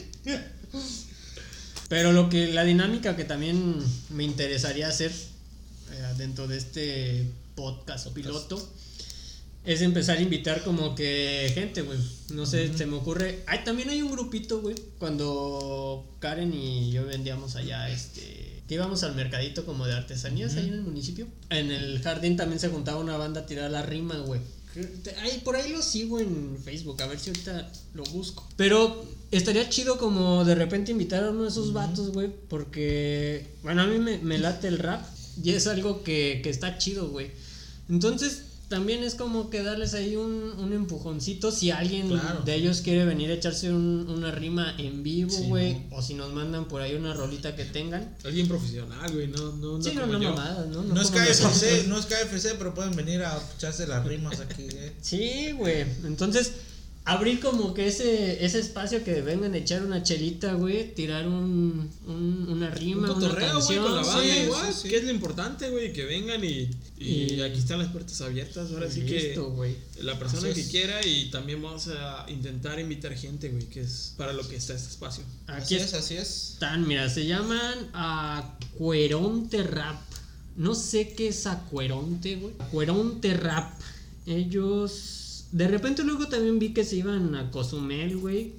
Pero 1.88 2.12
lo 2.12 2.28
que, 2.28 2.52
la 2.52 2.64
dinámica 2.64 3.16
que 3.16 3.24
también 3.24 3.76
me 4.10 4.24
interesaría 4.24 4.88
hacer 4.88 5.10
eh, 5.10 6.14
dentro 6.18 6.46
de 6.46 6.58
este 6.58 7.24
podcast 7.54 8.08
piloto 8.08 8.62
es 9.64 9.82
empezar 9.82 10.18
a 10.18 10.22
invitar 10.22 10.62
como 10.62 10.94
que 10.94 11.50
gente, 11.54 11.82
güey. 11.82 11.98
No 12.30 12.46
sé, 12.46 12.76
se 12.76 12.86
me 12.86 12.96
ocurre. 12.96 13.42
Ay, 13.46 13.60
también 13.64 13.90
hay 13.90 14.00
un 14.00 14.10
grupito, 14.10 14.60
güey. 14.60 14.74
Cuando 14.98 16.06
Karen 16.20 16.54
y 16.54 16.90
yo 16.90 17.04
vendíamos 17.04 17.56
allá, 17.56 17.90
este. 17.90 18.47
Que 18.68 18.74
íbamos 18.74 19.02
al 19.02 19.14
mercadito 19.14 19.64
como 19.64 19.86
de 19.86 19.94
artesanías 19.94 20.54
ahí 20.56 20.68
en 20.68 20.74
el 20.74 20.82
municipio. 20.82 21.26
En 21.50 21.70
el 21.70 22.00
jardín 22.02 22.36
también 22.36 22.60
se 22.60 22.68
juntaba 22.68 23.00
una 23.00 23.16
banda 23.16 23.40
a 23.40 23.46
tirar 23.46 23.70
la 23.70 23.82
rima, 23.82 24.16
güey. 24.18 24.40
Ay, 25.22 25.40
por 25.42 25.56
ahí 25.56 25.72
lo 25.72 25.82
sigo 25.82 26.20
en 26.20 26.58
Facebook, 26.62 27.02
a 27.02 27.06
ver 27.06 27.18
si 27.18 27.30
ahorita 27.30 27.72
lo 27.94 28.04
busco. 28.04 28.46
Pero 28.56 29.04
estaría 29.30 29.68
chido 29.68 29.98
como 29.98 30.44
de 30.44 30.54
repente 30.54 30.92
invitar 30.92 31.24
a 31.24 31.30
uno 31.30 31.44
de 31.44 31.48
esos 31.48 31.72
vatos, 31.72 32.12
güey. 32.12 32.30
Porque, 32.48 33.46
bueno, 33.62 33.82
a 33.82 33.86
mí 33.86 33.98
me, 33.98 34.18
me 34.18 34.38
late 34.38 34.68
el 34.68 34.78
rap 34.78 35.04
y 35.42 35.50
es 35.52 35.66
algo 35.66 36.02
que, 36.02 36.40
que 36.42 36.50
está 36.50 36.78
chido, 36.78 37.08
güey. 37.08 37.30
Entonces, 37.88 38.42
también 38.68 39.02
es 39.02 39.14
como 39.14 39.48
que 39.50 39.62
darles 39.62 39.94
ahí 39.94 40.16
un, 40.16 40.52
un 40.58 40.72
empujoncito 40.72 41.50
si 41.50 41.70
alguien 41.70 42.08
Claro. 42.08 42.42
de 42.44 42.54
ellos 42.54 42.80
quiere 42.82 43.04
venir 43.04 43.30
a 43.30 43.34
echarse 43.34 43.72
un- 43.72 44.06
una 44.08 44.30
rima 44.30 44.74
en 44.78 45.02
vivo, 45.02 45.30
Sí, 45.30 45.44
güey. 45.46 45.82
O 45.90 46.02
si 46.02 46.14
nos 46.14 46.32
mandan 46.32 46.68
por 46.68 46.82
ahí 46.82 46.94
una 46.94 47.14
rolita 47.14 47.56
que 47.56 47.64
tengan. 47.64 48.14
Alguien 48.24 48.46
profesional, 48.46 49.10
güey, 49.12 49.28
no, 49.28 49.52
no, 49.56 49.78
no. 49.78 49.82
sí, 49.82 49.92
no, 49.94 50.06
no 50.06 50.18
mamadas, 50.18 50.66
¿no? 50.68 50.82
No 50.82 51.00
es. 51.00 51.10
KFC, 51.10 51.86
no 51.88 51.98
es 51.98 52.06
KFC, 52.06 52.54
pero 52.58 52.74
pueden 52.74 52.94
venir 52.94 53.22
a 53.22 53.40
echarse 53.56 53.86
las 53.86 54.04
rimas 54.06 54.38
aquí. 54.40 54.66
eh. 54.70 54.92
Sí, 55.00 55.52
güey. 55.56 55.82
Entonces, 56.04 56.52
abrir 57.08 57.40
como 57.40 57.72
que 57.74 57.86
ese, 57.86 58.44
ese 58.44 58.58
espacio 58.60 59.02
que 59.02 59.20
vengan 59.22 59.54
a 59.54 59.56
echar 59.58 59.82
una 59.84 60.02
chelita, 60.02 60.52
güey, 60.54 60.94
tirar 60.94 61.26
un, 61.26 61.90
un- 62.06 62.46
una 62.48 62.68
Un 62.68 62.72
rima, 62.74 62.98
una 63.04 63.14
cotorreo, 63.14 63.48
güey, 63.48 63.52
canción. 63.52 63.82
con 63.84 63.96
la 63.96 64.02
banda 64.02 64.22
sí, 64.34 64.40
igual, 64.44 64.72
sí, 64.74 64.80
sí. 64.82 64.88
que 64.88 64.96
es 64.98 65.04
lo 65.04 65.10
importante, 65.10 65.70
güey, 65.70 65.92
que 65.92 66.04
vengan 66.04 66.44
y, 66.44 66.70
y, 66.98 67.34
Y- 67.34 67.40
aquí 67.42 67.58
están 67.58 67.78
las 67.78 67.88
puertas 67.92 68.20
abiertas. 68.20 68.70
Ahora 68.72 68.90
sí 68.90 69.00
que 69.02 69.20
Listo, 69.20 69.50
güey. 69.52 69.74
la 70.02 70.18
persona 70.18 70.48
Así 70.48 70.54
que 70.54 70.60
es. 70.60 70.68
quiera 70.68 71.06
y 71.06 71.30
también 71.30 71.62
vamos 71.62 71.88
a 71.88 72.26
intentar 72.28 72.78
invitar 72.78 73.14
gente, 73.16 73.48
güey, 73.48 73.64
que 73.66 73.80
es 73.80 74.14
para 74.16 74.32
lo 74.32 74.46
que 74.48 74.56
está 74.56 74.74
este 74.74 74.88
espacio. 74.90 75.24
Aquí 75.46 75.76
Así 75.76 75.84
es, 75.84 75.94
así 75.94 76.14
es. 76.16 76.50
están, 76.54 76.86
mira, 76.86 77.08
se 77.08 77.26
llaman 77.26 77.88
Acueronte 77.94 79.62
Rap. 79.62 79.96
No 80.56 80.74
sé 80.74 81.12
qué 81.14 81.28
es 81.28 81.46
Acueronte, 81.46 82.36
güey. 82.36 82.54
Acueronte 82.58 83.32
Rap. 83.34 83.78
Ellos. 84.26 85.24
De 85.52 85.66
repente 85.66 86.04
luego 86.04 86.26
también 86.26 86.58
vi 86.58 86.72
que 86.72 86.84
se 86.84 86.96
iban 86.96 87.34
a 87.34 87.50
Cozumel, 87.50 88.16
güey. 88.18 88.52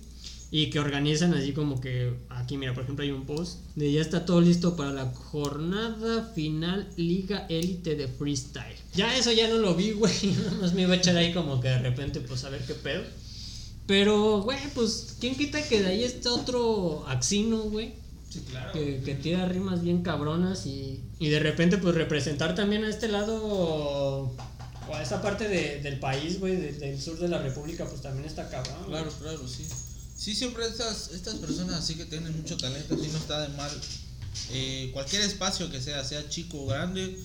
Y 0.52 0.72
que 0.72 0.80
organizan 0.80 1.36
así 1.36 1.52
como 1.54 1.80
que. 1.80 2.14
Aquí, 2.30 2.58
mira, 2.58 2.74
por 2.74 2.84
ejemplo, 2.84 3.04
hay 3.04 3.12
un 3.12 3.26
post. 3.26 3.60
De 3.76 3.92
ya 3.92 4.02
está 4.02 4.26
todo 4.26 4.42
listo 4.42 4.76
para 4.76 4.92
la 4.92 5.06
jornada 5.06 6.24
final 6.34 6.90
Liga 6.98 7.46
Élite 7.50 7.96
de 7.96 8.08
Freestyle. 8.08 8.76
Ya 8.96 9.16
eso 9.16 9.32
ya 9.32 9.48
no 9.48 9.58
lo 9.58 9.76
vi, 9.76 9.92
güey. 9.92 10.14
Nada 10.44 10.58
más 10.62 10.74
me 10.74 10.84
iba 10.84 10.94
a 10.94 10.98
echar 10.98 11.16
ahí 11.18 11.34
como 11.34 11.62
que 11.62 11.68
de 11.68 11.80
repente, 11.80 12.20
pues 12.22 12.44
a 12.46 12.50
ver 12.50 12.66
qué 12.66 12.74
pedo. 12.74 13.04
Pero, 13.86 14.42
güey, 14.42 14.60
pues, 14.74 15.18
¿quién 15.20 15.36
quita 15.36 15.62
que 15.68 15.82
de 15.82 15.88
ahí 15.88 16.04
está 16.04 16.32
otro 16.32 17.06
Axino, 17.08 17.62
güey? 17.64 17.94
Sí, 18.30 18.42
claro. 18.50 18.72
Que, 18.72 19.02
que 19.04 19.16
tira 19.16 19.48
rimas 19.48 19.84
bien 19.84 20.04
cabronas 20.04 20.68
y, 20.68 21.00
y 21.20 21.30
de 21.30 21.40
repente, 21.40 21.78
pues, 21.78 21.96
representar 21.96 22.54
también 22.54 22.84
a 22.84 22.90
este 22.90 23.08
lado 23.08 24.32
a 24.94 25.02
esa 25.04 25.22
parte 25.22 25.48
de- 25.48 25.82
del 25.82 26.00
país, 26.00 26.40
güey, 26.40 26.56
de- 26.56 26.74
del 26.74 27.02
sur 27.02 27.18
de 27.20 27.28
la 27.28 27.40
República, 27.40 27.86
pues 27.86 28.02
también 28.02 28.26
está 28.26 28.50
cabrón. 28.50 28.86
Claro, 28.88 29.12
claro, 29.22 29.48
sí. 29.48 29.66
Sí, 30.18 30.36
siempre 30.36 30.68
estas, 30.68 31.12
estas 31.14 31.36
personas 31.36 31.76
así 31.76 31.96
que 31.96 32.06
tienen 32.06 32.36
mucho 32.36 32.58
talento, 32.58 32.96
sí 33.02 33.10
no 33.12 33.18
está 33.18 33.42
de 33.42 33.50
mal. 33.56 33.72
Eh, 34.52 34.90
cualquier 34.94 35.22
espacio 35.24 35.70
que 35.72 35.82
sea, 35.82 36.04
sea 36.04 36.28
chico 36.30 36.62
o 36.64 36.66
grande, 36.68 37.18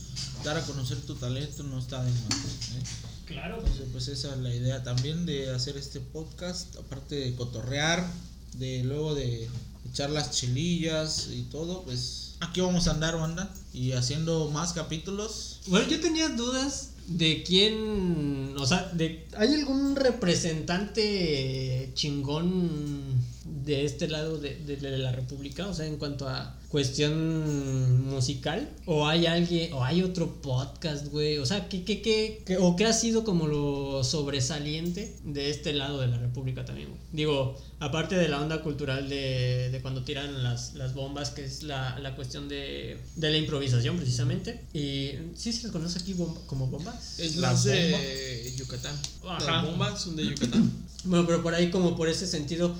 dar 0.45 0.57
a 0.57 0.63
conocer 0.63 0.99
tu 1.03 1.15
talento 1.15 1.63
no 1.63 1.79
está 1.79 2.03
de 2.03 2.11
mal. 2.11 2.39
¿eh? 2.39 2.83
Claro. 3.27 3.59
Entonces, 3.59 3.87
pues 3.93 4.09
esa 4.09 4.33
es 4.35 4.39
la 4.41 4.55
idea 4.55 4.83
también 4.83 5.25
de 5.27 5.51
hacer 5.55 5.77
este 5.77 6.01
podcast, 6.01 6.77
aparte 6.77 7.15
de 7.17 7.35
cotorrear, 7.35 8.07
de 8.55 8.85
luego 8.85 9.15
de 9.15 9.49
echar 9.91 10.11
las 10.11 10.31
chilillas 10.31 11.29
y 11.33 11.43
todo, 11.51 11.83
pues 11.83 12.35
aquí 12.41 12.61
vamos 12.61 12.87
a 12.89 12.93
andar, 12.93 13.17
banda. 13.17 13.53
Y 13.73 13.93
haciendo 13.93 14.51
más 14.51 14.73
capítulos. 14.73 15.61
Bueno, 15.67 15.89
yo 15.89 16.01
tenía 16.01 16.29
dudas 16.29 16.91
de 17.07 17.43
quién, 17.43 18.55
o 18.59 18.67
sea, 18.67 18.91
de 18.93 19.27
¿hay 19.37 19.55
algún 19.55 19.97
representante 19.97 21.91
chingón 21.95 23.21
de 23.65 23.85
este 23.85 24.09
lado 24.09 24.39
de, 24.39 24.57
de- 24.57 24.77
de 24.77 24.99
la 24.99 25.13
República? 25.13 25.67
O 25.69 25.75
sea, 25.75 25.87
en 25.87 25.97
cuanto 25.97 26.29
a 26.29 26.59
cuestión 26.69 28.05
musical, 28.09 28.69
o 28.87 29.07
hay 29.07 29.27
alguien, 29.27 29.73
o 29.73 29.85
hay 29.85 30.03
otro 30.03 30.41
podcast, 30.43 31.07
güey, 31.07 31.39
o 31.39 31.47
sea, 31.47 31.69
¿qué, 31.69 31.85
qué, 31.85 32.03
qué, 32.03 32.43
qué- 32.45 32.57
o 32.59 32.75
qué 32.77 32.85
ha 32.87 32.93
sido 32.93 33.23
como 33.25 33.47
lo 33.47 34.03
sobresaliente 34.03 35.15
de 35.25 35.51
este 35.51 35.73
lado 35.73 36.01
de 36.01 36.09
la 36.09 36.19
República 36.19 36.65
también, 36.65 36.89
güey? 36.89 37.01
Digo, 37.13 37.57
aparte 37.79 38.17
de 38.17 38.29
la 38.29 38.41
onda 38.41 38.61
cultural 38.63 39.09
de, 39.09 39.71
de 39.71 39.81
cuando 39.83 40.03
tiran 40.03 40.43
las, 40.43 40.75
las 40.75 40.95
bombas, 40.95 41.31
que 41.31 41.45
es 41.45 41.63
la, 41.63 41.99
la 42.01 42.17
cuestión 42.17 42.49
de, 42.49 42.99
de 43.17 43.31
la 43.31 43.37
improvisación 43.39 43.97
precisamente. 43.97 44.61
Y 44.73 45.13
sí 45.37 45.53
se 45.53 45.63
les 45.65 45.73
conoce 45.73 45.99
aquí 46.01 46.13
bomba- 46.15 46.41
como 46.47 46.67
bombas. 46.67 47.19
Es 47.21 47.37
La 47.37 47.53
más 47.53 47.65
de 47.65 48.53
Yucatán. 48.57 48.97
Ajá. 49.29 49.45
Las 49.63 49.65
bombas 49.71 50.03
son 50.03 50.17
de 50.17 50.25
Yucatán. 50.27 50.73
Bueno, 51.05 51.25
pero 51.27 51.43
por 51.43 51.55
ahí 51.55 51.71
como 51.71 51.97
por 51.97 52.09
ese 52.09 52.27
sentido, 52.27 52.75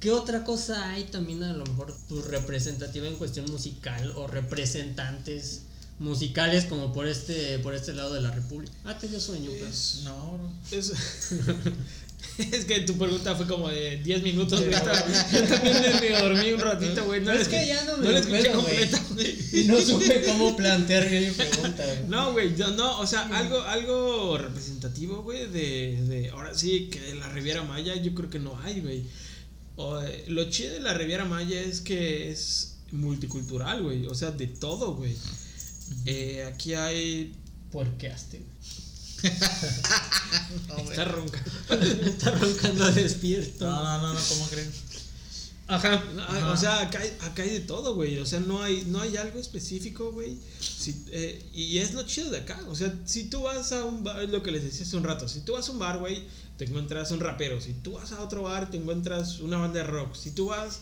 ¿qué 0.00 0.10
otra 0.12 0.44
cosa 0.44 0.90
hay 0.90 1.04
también 1.04 1.42
a 1.42 1.52
lo 1.52 1.64
mejor 1.66 1.94
pues, 2.08 2.24
representativa 2.26 3.06
en 3.06 3.16
cuestión 3.16 3.50
musical 3.50 4.12
o 4.16 4.26
representantes 4.26 5.62
musicales 5.98 6.64
como 6.66 6.92
por 6.92 7.08
este 7.08 7.58
por 7.58 7.74
este 7.74 7.92
lado 7.92 8.14
de 8.14 8.20
la 8.20 8.30
República? 8.30 8.72
Ah, 8.84 8.96
te 8.98 9.08
dio 9.08 9.20
sueño. 9.20 9.50
Es- 9.50 10.02
No, 10.04 10.38
no. 10.38 10.52
Es, 10.70 10.92
es 12.38 12.64
que 12.64 12.80
tu 12.80 12.96
pregunta 12.98 13.34
fue 13.36 13.46
como 13.46 13.68
de 13.68 13.98
10 13.98 14.22
minutos, 14.22 14.60
güey. 14.60 14.72
Yo 15.32 15.42
también 15.44 15.76
me 16.00 16.18
dormí 16.20 16.52
un 16.52 16.60
ratito, 16.60 17.04
güey. 17.04 17.20
No 17.20 17.32
es 17.32 17.48
que 17.48 17.66
ya 17.66 17.84
no 17.84 17.96
no 17.96 18.02
me 18.04 18.12
la 18.12 18.18
escuché 18.18 18.42
güey. 18.48 18.52
completa, 18.54 19.04
güey. 19.10 19.38
Y 19.52 19.64
no 19.64 19.80
supe 19.80 20.24
cómo 20.26 20.56
plantear 20.56 21.08
mi 21.10 21.30
pregunta, 21.30 21.84
güey. 21.84 22.08
No, 22.08 22.32
güey, 22.32 22.56
yo 22.56 22.68
no, 22.72 22.98
o 23.00 23.06
sea, 23.06 23.22
algo, 23.36 23.62
algo 23.62 24.36
representativo, 24.38 25.22
güey, 25.22 25.46
de, 25.46 26.02
de, 26.08 26.30
ahora 26.30 26.54
sí, 26.54 26.88
que 26.90 27.00
de 27.00 27.14
la 27.14 27.28
Riviera 27.28 27.62
Maya, 27.62 27.94
yo 27.96 28.14
creo 28.14 28.30
que 28.30 28.38
no 28.38 28.58
hay, 28.64 28.80
güey. 28.80 29.04
Eh, 29.78 30.24
lo 30.28 30.50
chido 30.50 30.74
de 30.74 30.80
la 30.80 30.92
Riviera 30.94 31.24
Maya 31.24 31.60
es 31.60 31.80
que 31.80 32.30
es 32.30 32.74
multicultural, 32.92 33.82
güey, 33.82 34.06
o 34.06 34.14
sea, 34.14 34.30
de 34.30 34.46
todo, 34.48 34.94
güey. 34.94 35.14
Eh, 36.06 36.44
aquí 36.52 36.74
hay... 36.74 37.34
Puerqueaste, 37.70 38.38
güey. 38.38 38.58
Está 40.90 41.04
ronca. 41.04 41.44
Está 42.06 42.30
roncando 42.32 42.90
despierto. 42.92 43.66
No, 43.66 43.82
no, 43.82 44.02
no, 44.02 44.14
no, 44.14 44.20
¿cómo 44.28 44.46
creen? 44.48 44.70
Ajá. 45.66 46.02
No, 46.14 46.52
O 46.52 46.56
sea, 46.56 46.80
acá 46.80 47.00
hay, 47.00 47.12
acá 47.20 47.42
hay 47.42 47.50
de 47.50 47.60
todo, 47.60 47.94
güey. 47.94 48.18
O 48.18 48.26
sea, 48.26 48.40
no 48.40 48.62
hay, 48.62 48.84
no 48.86 49.00
hay 49.00 49.16
algo 49.18 49.38
específico, 49.38 50.12
güey. 50.12 50.38
Si- 50.60 51.04
eh, 51.10 51.44
y 51.52 51.78
es 51.78 51.92
lo 51.92 52.04
chido 52.04 52.30
de 52.30 52.38
acá. 52.38 52.58
O 52.68 52.74
sea, 52.74 52.94
si 53.04 53.24
tú 53.24 53.42
vas 53.42 53.72
a 53.72 53.84
un 53.84 54.02
bar, 54.02 54.22
es 54.22 54.30
lo 54.30 54.42
que 54.42 54.50
les 54.50 54.64
decía 54.64 54.86
hace 54.86 54.96
un 54.96 55.04
rato. 55.04 55.28
Si 55.28 55.40
tú 55.40 55.52
vas 55.52 55.68
a 55.68 55.72
un 55.72 55.78
bar, 55.78 55.98
güey, 55.98 56.22
te 56.58 56.64
encuentras 56.66 57.10
un 57.12 57.20
rapero. 57.20 57.60
Si 57.60 57.72
tú 57.72 57.92
vas 57.92 58.12
a 58.12 58.22
otro 58.22 58.42
bar, 58.42 58.70
te 58.70 58.76
encuentras 58.76 59.38
una 59.40 59.56
banda 59.56 59.78
de 59.80 59.86
rock. 59.86 60.14
Si 60.14 60.32
tú 60.32 60.46
vas 60.46 60.80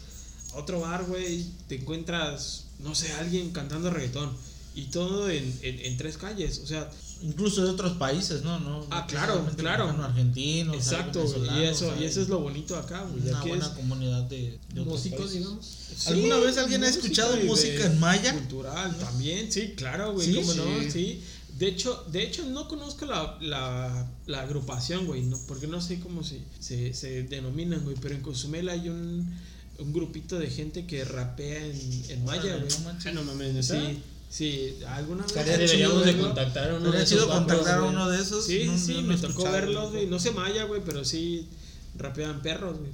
a 0.55 0.57
otro 0.57 0.81
bar, 0.81 1.05
güey, 1.05 1.45
te 1.69 1.77
encuentras, 1.77 2.65
no 2.81 2.95
sé, 2.95 3.13
alguien 3.13 3.51
cantando 3.53 3.91
reggaetón. 3.91 4.33
Y 4.75 4.87
todo 4.87 5.31
en, 5.31 5.59
en, 5.63 5.81
en 5.81 5.97
tres 5.97 6.19
calles. 6.19 6.59
O 6.65 6.67
sea, 6.67 6.91
Incluso 7.23 7.65
de 7.65 7.71
otros 7.71 7.97
países, 7.97 8.43
¿no? 8.43 8.59
no 8.61 8.87
Ah, 8.91 9.07
claro, 9.07 9.43
claro. 9.57 9.89
argentinos. 9.89 10.77
exacto, 10.77 11.23
hay 11.23 11.29
güey. 11.33 11.61
Y 11.61 11.65
eso, 11.65 11.91
y 11.99 12.05
eso 12.05 12.21
es 12.21 12.29
lo 12.29 12.41
bonito 12.41 12.77
acá, 12.77 13.07
güey. 13.11 13.27
Una 13.27 13.41
buena 13.41 13.65
es- 13.65 13.71
comunidad 13.73 14.23
de, 14.25 14.59
Músicos, 14.85 15.33
digamos. 15.33 15.67
¿Alguna 16.09 16.37
vez 16.37 16.59
alguien 16.59 16.85
ha 16.85 16.89
escuchado 16.89 17.35
música 17.39 17.87
en 17.87 17.99
maya? 18.01 18.35
Cultural, 18.35 18.95
también, 18.99 19.51
sí, 19.51 19.73
claro, 19.75 20.13
güey, 20.13 20.27
Sí, 20.27 20.35
cómo 20.35 20.53
sí. 20.53 20.59
no, 20.59 20.91
sí. 20.93 21.23
De 21.59 21.69
hecho, 21.69 22.05
de 22.13 22.23
hecho 22.23 22.45
no 22.47 22.69
conozco 22.69 23.07
la, 23.07 23.39
la, 23.41 24.07
la 24.27 24.43
agrupación, 24.43 25.07
güey, 25.07 25.23
no, 25.23 25.39
porque 25.49 25.67
no 25.67 25.81
sé 25.81 26.01
cómo 26.01 26.23
se, 26.23 26.39
se, 26.61 26.93
se 26.93 27.23
denominan, 27.23 27.83
güey, 27.85 27.97
pero 28.01 28.15
en 28.15 28.21
Cozumel 28.21 28.69
hay 28.69 28.89
un, 28.91 29.33
un 29.79 29.93
grupito 29.93 30.39
de 30.39 30.51
gente 30.51 30.87
que 30.87 31.05
rapea 31.05 31.65
en, 31.65 32.05
en 32.11 32.25
maya, 32.25 32.57
güey. 32.57 32.69
Ah, 33.07 33.13
no 33.13 33.23
mames. 33.25 33.67
Sí, 33.67 34.03
sí, 34.29 34.77
alguna 34.87 35.25
vez. 35.25 35.35
Deberíamos 35.47 36.01
de 36.05 36.13
verlo. 36.13 36.27
contactar 36.27 36.71
a 36.71 36.75
uno 36.77 36.93
de 36.93 37.03
esos 37.03 37.25
contactar 37.25 37.79
a 37.79 37.83
uno 37.85 38.11
de 38.11 38.21
esos. 38.23 38.45
Sí, 38.45 38.65
no- 38.67 38.77
sí, 38.79 38.95
no- 38.95 39.01
no 39.03 39.09
me 39.09 39.17
tocó 39.17 39.45
verlos, 39.45 39.93
güey. 39.93 40.07
No 40.09 40.19
sé 40.19 40.33
maya, 40.33 40.65
güey, 40.65 40.83
pero 40.85 41.05
sí 41.07 41.49
rapean 41.97 42.43
perros, 42.43 42.77
güey. 42.79 42.91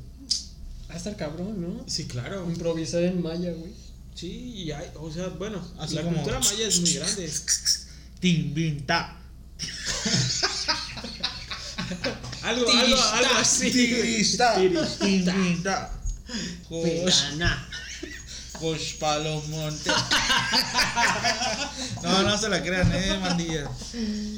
Va 0.88 0.94
a 0.94 0.98
estar 0.98 1.16
cabrón, 1.16 1.60
¿no? 1.60 1.84
Sí, 1.88 2.04
claro. 2.04 2.44
Improvisar 2.48 3.02
en 3.02 3.22
maya, 3.22 3.50
güey. 3.54 3.72
Sí, 4.14 4.28
y 4.56 4.70
hay, 4.72 4.86
o 5.00 5.10
sea, 5.10 5.28
bueno, 5.30 5.60
Así 5.80 5.94
la 5.96 6.02
como- 6.02 6.14
cultura 6.16 6.38
maya 6.38 6.68
es 6.68 6.78
muy 6.80 6.92
grande. 6.92 7.32
Tin, 8.22 8.54
bin, 8.54 8.86
ta. 8.86 9.18
Algo, 12.42 12.68
algo, 12.70 12.96
algo 12.96 13.34
así. 13.38 13.70
Tirista. 13.70 14.54
Tirista. 14.54 15.90
Vegana. 16.70 17.68
cosh 18.58 18.98
palomonte. 18.98 19.90
No, 22.02 22.22
no 22.22 22.38
se 22.38 22.48
la 22.48 22.62
crean, 22.62 22.90
eh, 22.94 23.18
mandilla. 23.20 23.68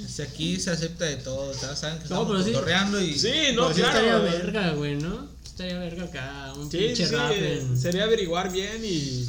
Si 0.09 0.23
aquí 0.23 0.59
se 0.59 0.71
acepta 0.71 1.05
de 1.05 1.17
todo, 1.17 1.53
¿sabes? 1.55 1.79
saben 1.79 1.99
que 1.99 2.09
No, 2.09 2.23
estamos 2.39 3.01
sí. 3.01 3.11
y 3.11 3.19
Sí, 3.19 3.33
no, 3.55 3.65
Pues 3.67 3.77
sí 3.77 3.83
claro. 3.83 3.99
estaría 3.99 4.19
verga, 4.19 4.71
güey, 4.73 4.97
¿no? 4.97 5.29
Estaría 5.45 5.79
verga 5.79 6.05
acá, 6.05 6.53
un 6.57 6.71
Sí, 6.71 6.79
pinche 6.79 7.07
sí, 7.07 7.15
rap 7.15 7.33
en... 7.33 7.79
sería 7.79 8.05
averiguar 8.05 8.51
bien 8.51 8.83
y, 8.85 9.29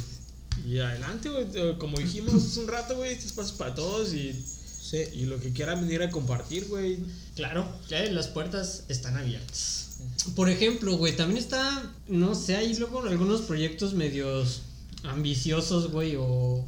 y 0.66 0.78
adelante, 0.78 1.28
güey. 1.28 1.46
Eh, 1.54 1.76
Como 1.78 1.98
dijimos 1.98 2.34
hace 2.34 2.60
un 2.60 2.68
rato, 2.68 2.96
güey, 2.96 3.12
estos 3.12 3.32
pasos 3.32 3.52
para 3.52 3.74
todos 3.74 4.12
y, 4.12 4.32
Sí. 4.80 4.98
y 5.14 5.26
lo 5.26 5.40
que 5.40 5.52
quieran 5.52 5.80
venir 5.80 6.02
a 6.02 6.10
compartir, 6.10 6.66
güey. 6.68 6.98
Claro, 7.34 7.66
ya 7.88 8.02
las 8.12 8.28
puertas 8.28 8.84
están 8.88 9.16
abiertas. 9.16 9.98
Por 10.34 10.48
ejemplo, 10.50 10.96
güey, 10.96 11.16
también 11.16 11.38
está, 11.38 11.90
no 12.08 12.34
sé, 12.34 12.56
hay 12.56 12.74
luego 12.76 13.00
algunos 13.02 13.42
proyectos 13.42 13.94
medios 13.94 14.62
ambiciosos, 15.04 15.90
güey, 15.90 16.16
o 16.18 16.64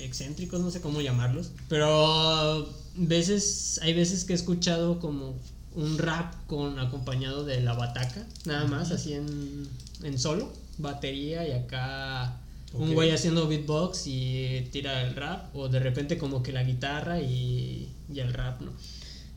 excéntricos, 0.00 0.60
no 0.60 0.70
sé 0.70 0.80
cómo 0.80 1.00
llamarlos. 1.00 1.50
Pero 1.68 2.68
veces, 2.96 3.78
hay 3.82 3.94
veces 3.94 4.24
que 4.24 4.32
he 4.32 4.36
escuchado 4.36 4.98
como 5.00 5.34
un 5.74 5.96
rap 5.98 6.34
con 6.46 6.78
acompañado 6.78 7.44
de 7.44 7.60
la 7.60 7.72
bataca, 7.74 8.26
nada 8.44 8.66
más, 8.66 8.90
así 8.90 9.14
en, 9.14 9.66
en 10.02 10.18
solo, 10.18 10.52
batería 10.78 11.46
y 11.48 11.52
acá 11.52 12.38
un 12.74 12.88
Ok. 12.88 12.94
güey 12.94 13.10
haciendo 13.10 13.46
beatbox 13.48 14.06
y 14.06 14.68
tira 14.72 15.02
el 15.02 15.14
rap, 15.14 15.54
o 15.54 15.68
de 15.68 15.78
repente 15.78 16.18
como 16.18 16.42
que 16.42 16.52
la 16.52 16.62
guitarra 16.64 17.20
y, 17.20 17.88
y 18.12 18.20
el 18.20 18.32
rap, 18.32 18.60
¿no? 18.60 18.72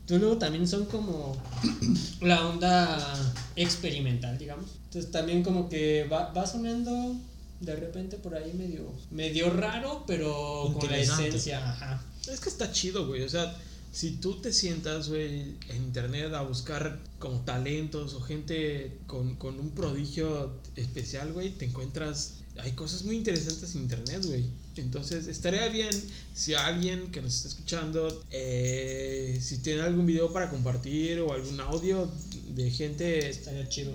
Entonces 0.00 0.20
luego 0.20 0.38
también 0.38 0.68
son 0.68 0.84
como 0.86 1.36
la 2.20 2.46
onda 2.46 3.34
experimental, 3.56 4.38
digamos. 4.38 4.70
Entonces 4.84 5.10
también 5.10 5.42
como 5.42 5.68
que 5.68 6.04
va, 6.04 6.32
va 6.32 6.46
sonando 6.46 7.16
de 7.60 7.74
repente 7.74 8.16
por 8.16 8.34
ahí 8.34 8.52
medio, 8.52 8.92
medio 9.10 9.50
raro, 9.50 10.04
pero 10.06 10.72
con 10.78 10.90
la 10.90 10.98
esencia, 10.98 11.58
ajá. 11.70 12.02
Es 12.30 12.40
que 12.40 12.48
está 12.48 12.70
chido, 12.70 13.06
güey. 13.06 13.22
O 13.22 13.28
sea, 13.28 13.56
si 13.92 14.12
tú 14.12 14.40
te 14.40 14.52
sientas, 14.52 15.08
güey, 15.08 15.56
en 15.70 15.76
internet 15.76 16.32
a 16.34 16.42
buscar 16.42 16.98
como 17.18 17.40
talentos 17.40 18.14
o 18.14 18.20
gente 18.20 18.98
con, 19.06 19.36
con 19.36 19.58
un 19.58 19.70
prodigio 19.70 20.52
especial, 20.76 21.32
güey, 21.32 21.50
te 21.50 21.64
encuentras. 21.64 22.34
Hay 22.58 22.72
cosas 22.72 23.04
muy 23.04 23.16
interesantes 23.16 23.74
en 23.74 23.82
internet, 23.82 24.24
güey. 24.24 24.44
Entonces, 24.76 25.26
estaría 25.26 25.68
bien 25.68 25.90
si 26.34 26.54
alguien 26.54 27.10
que 27.10 27.22
nos 27.22 27.34
está 27.34 27.48
escuchando, 27.48 28.24
eh, 28.30 29.38
si 29.42 29.58
tiene 29.58 29.82
algún 29.82 30.06
video 30.06 30.32
para 30.32 30.50
compartir 30.50 31.20
o 31.20 31.32
algún 31.32 31.58
audio 31.60 32.10
de 32.54 32.70
gente 32.70 33.28
Estaría 33.28 33.68
chido. 33.68 33.92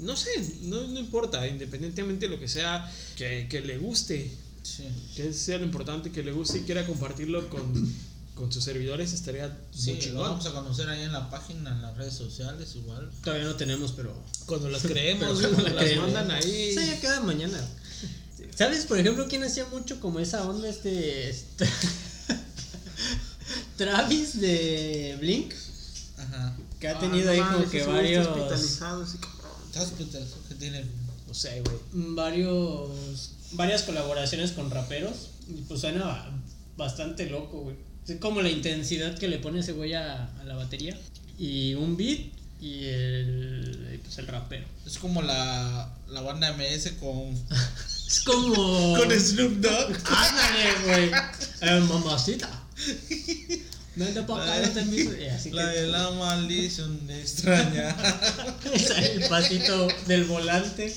no 0.00 0.16
sé, 0.16 0.30
no, 0.62 0.86
no 0.88 0.98
importa, 1.00 1.46
independientemente 1.46 2.26
de 2.26 2.34
lo 2.34 2.40
que 2.40 2.48
sea, 2.48 2.90
que, 3.16 3.46
que 3.48 3.60
le 3.60 3.78
guste, 3.78 4.30
Sí. 4.62 4.84
que 5.16 5.32
sea 5.32 5.56
lo 5.56 5.64
importante, 5.64 6.10
que 6.12 6.22
le 6.22 6.32
guste 6.32 6.58
y 6.58 6.62
quiera 6.62 6.86
compartirlo 6.86 7.48
con, 7.48 7.94
con 8.40 8.50
sus 8.50 8.64
servidores, 8.64 9.12
estaría 9.12 9.54
Sí, 9.70 9.92
muy 9.92 10.06
lo 10.06 10.20
vamos 10.22 10.46
a 10.46 10.52
conocer 10.52 10.88
ahí 10.88 11.02
en 11.02 11.12
la 11.12 11.28
página, 11.28 11.70
en 11.72 11.82
las 11.82 11.94
redes 11.96 12.14
sociales, 12.14 12.74
igual. 12.74 13.10
Todavía 13.22 13.44
no 13.46 13.54
tenemos, 13.56 13.92
pero... 13.92 14.14
Cuando 14.46 14.70
las 14.70 14.82
creemos, 14.82 15.38
Pero 15.38 15.50
cuando 15.52 15.68
la 15.68 15.74
las 15.74 15.84
creemos. 15.84 16.12
mandan 16.12 16.30
ahí. 16.30 16.70
Esa 16.70 16.84
ya 16.86 17.00
queda 17.00 17.20
mañana. 17.20 17.60
¿Sabes, 18.56 18.86
por 18.86 18.98
ejemplo, 18.98 19.26
quién 19.28 19.44
hacía 19.44 19.66
mucho 19.66 20.00
como 20.00 20.20
esa 20.20 20.48
onda? 20.48 20.68
Este... 20.68 21.28
este- 21.28 21.68
Travis 23.76 24.40
de 24.40 25.16
Blink. 25.20 25.52
Ajá. 26.18 26.56
Que 26.78 26.88
ha 26.88 26.96
Ah, 26.96 27.00
tenido 27.00 27.30
ahí 27.30 27.40
como 27.40 27.68
que 27.70 27.82
varios... 27.84 28.26
está 28.26 28.34
hospitalizado. 28.40 29.06
¿Sabes 29.72 29.92
qué 29.98 30.04
tal- 30.06 30.26
que 30.48 30.54
tiene? 30.54 30.84
No 31.28 31.34
sé, 31.34 31.62
güey. 31.62 32.14
varios 32.14 33.30
varias 33.52 33.82
colaboraciones 33.82 34.52
con 34.52 34.70
raperos 34.70 35.30
y 35.48 35.62
pues 35.62 35.80
suena 35.80 36.04
ba- 36.04 36.30
bastante 36.76 37.28
loco, 37.28 37.62
güey. 37.62 37.76
Es 38.10 38.16
como 38.18 38.42
la 38.42 38.50
intensidad 38.50 39.16
que 39.18 39.28
le 39.28 39.38
pone 39.38 39.60
ese 39.60 39.72
güey 39.72 39.94
a, 39.94 40.24
a 40.24 40.44
la 40.44 40.56
batería 40.56 40.98
y 41.38 41.74
un 41.74 41.96
beat 41.96 42.20
y 42.60 42.84
el 42.86 44.00
pues 44.02 44.18
el 44.18 44.26
rapero. 44.26 44.66
Es 44.84 44.98
como 44.98 45.22
la, 45.22 45.94
la 46.08 46.20
banda 46.20 46.52
MS 46.52 46.92
con 47.00 47.32
Es 48.10 48.20
como. 48.20 48.96
Con 48.98 49.08
Snoop 49.12 49.60
Dogg. 49.60 49.96
Ándale, 50.04 50.74
güey. 50.84 51.10
Eh, 51.60 51.80
mamacita. 51.88 52.50
Vente 53.94 54.22
pa' 54.22 54.42
acá, 54.42 54.66
no 54.66 54.72
te 54.72 54.80
invito. 54.80 55.12
Así 55.32 55.50
La 55.52 55.66
de 55.68 55.86
la 55.86 56.10
maldición 56.18 56.98
extraña. 57.08 57.94
Es 58.72 58.90
el 58.90 59.28
pasito 59.28 59.86
del 60.08 60.24
volante. 60.24 60.92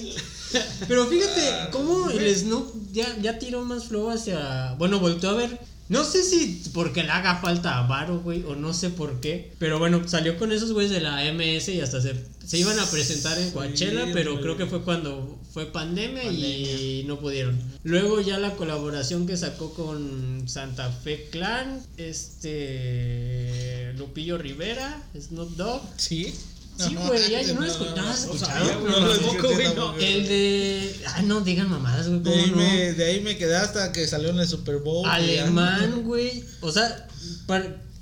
Pero 0.87 1.05
fíjate 1.07 1.69
cómo 1.71 2.09
el 2.09 2.35
Snoop 2.35 2.91
ya, 2.91 3.15
ya 3.21 3.37
tiró 3.37 3.63
más 3.63 3.85
flow 3.85 4.09
hacia. 4.09 4.73
Bueno, 4.79 4.99
volteó 4.99 5.29
a 5.29 5.33
ver. 5.33 5.59
No 5.93 6.03
sé 6.03 6.23
si 6.23 6.63
porque 6.73 7.03
le 7.03 7.11
haga 7.11 7.39
falta 7.39 7.77
a 7.77 7.85
Varo, 7.85 8.19
güey, 8.19 8.43
o 8.45 8.55
no 8.55 8.73
sé 8.73 8.89
por 8.89 9.19
qué. 9.19 9.53
Pero 9.59 9.77
bueno, 9.77 10.07
salió 10.07 10.39
con 10.39 10.51
esos 10.51 10.73
güeyes 10.73 10.91
de 10.91 11.01
la 11.01 11.23
MS 11.31 11.69
y 11.69 11.81
hasta 11.81 12.01
se, 12.01 12.15
se 12.43 12.57
iban 12.57 12.79
a 12.79 12.85
presentar 12.87 13.37
en 13.37 13.51
Coachella, 13.51 14.07
pero 14.11 14.41
creo 14.41 14.57
que 14.57 14.65
fue 14.65 14.81
cuando 14.81 15.39
fue 15.53 15.67
pandemia, 15.67 16.23
y 16.23 17.03
no 17.05 17.19
pudieron. 17.19 17.59
Luego 17.83 18.19
ya 18.21 18.39
la 18.39 18.55
colaboración 18.55 19.27
que 19.27 19.37
sacó 19.37 19.75
con 19.75 20.49
Santa 20.49 20.89
Fe 20.91 21.29
Clan, 21.29 21.79
este. 21.97 23.93
Lupillo 23.95 24.39
Rivera, 24.39 25.03
Snoop 25.15 25.55
Dogg. 25.55 25.83
¿Sí? 25.97 26.33
Sí, 26.77 26.95
güey, 26.95 27.29
ya 27.29 27.41
yo 27.43 27.53
no 27.53 27.61
lo 27.61 27.67
escuché. 27.67 27.89
¿No 27.91 28.01
lo 28.01 28.03
no 28.03 28.13
sabía, 28.37 28.77
güey, 28.77 29.75
No. 29.75 29.95
El 29.97 30.27
de. 30.27 30.95
Ah, 31.07 31.21
no 31.21 31.41
digan 31.41 31.69
mamadas, 31.69 32.07
güey. 32.07 32.19
De 32.23 32.31
¿Cómo 32.31 32.43
ahí, 32.43 32.51
no? 32.51 32.57
me, 32.57 32.93
de 32.93 33.05
ahí 33.05 33.21
me 33.21 33.37
quedé 33.37 33.55
hasta 33.55 33.91
que 33.91 34.07
salió 34.07 34.29
en 34.29 34.39
el 34.39 34.47
Super 34.47 34.77
Bowl. 34.77 35.07
Alemán, 35.07 36.03
güey. 36.03 36.43
O 36.61 36.71
sea, 36.71 37.07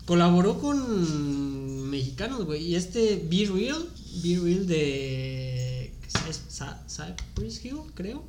colaboró 0.06 0.60
con 0.60 1.90
mexicanos, 1.90 2.46
güey. 2.46 2.64
Y 2.64 2.76
este 2.76 3.26
Be 3.30 3.50
Real, 3.54 3.86
Be 4.24 4.40
Real 4.42 4.66
de. 4.68 5.94
¿Es 6.30 6.42
Sa- 6.48 6.82
Cypress 6.88 7.64
Hill, 7.66 7.78
creo? 7.94 8.24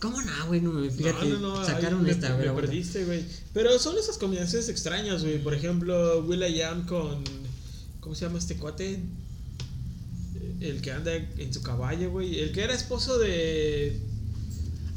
¿Cómo 0.00 0.20
no, 0.20 0.46
güey? 0.46 0.60
No 0.60 0.72
me 0.72 0.90
fíjate. 0.90 1.26
No, 1.26 1.38
no, 1.38 1.56
no, 1.58 1.64
sacaron 1.66 2.08
esta, 2.08 2.32
güey. 2.34 2.48
me 2.48 2.54
perdiste, 2.54 3.04
güey. 3.04 3.24
Pero 3.52 3.78
son 3.78 3.96
esas 3.98 4.18
combinaciones 4.18 4.68
extrañas, 4.68 5.22
güey. 5.22 5.42
Por 5.42 5.54
ejemplo, 5.54 6.20
Will.i.am 6.20 6.86
con. 6.86 7.24
¿Cómo 8.00 8.14
se 8.14 8.26
llama 8.26 8.38
este 8.38 8.56
cuate? 8.56 9.00
El 10.60 10.80
que 10.82 10.92
anda 10.92 11.14
en 11.14 11.52
su 11.52 11.62
caballo, 11.62 12.10
güey. 12.10 12.40
El 12.40 12.52
que 12.52 12.62
era 12.62 12.74
esposo 12.74 13.18
de. 13.18 13.98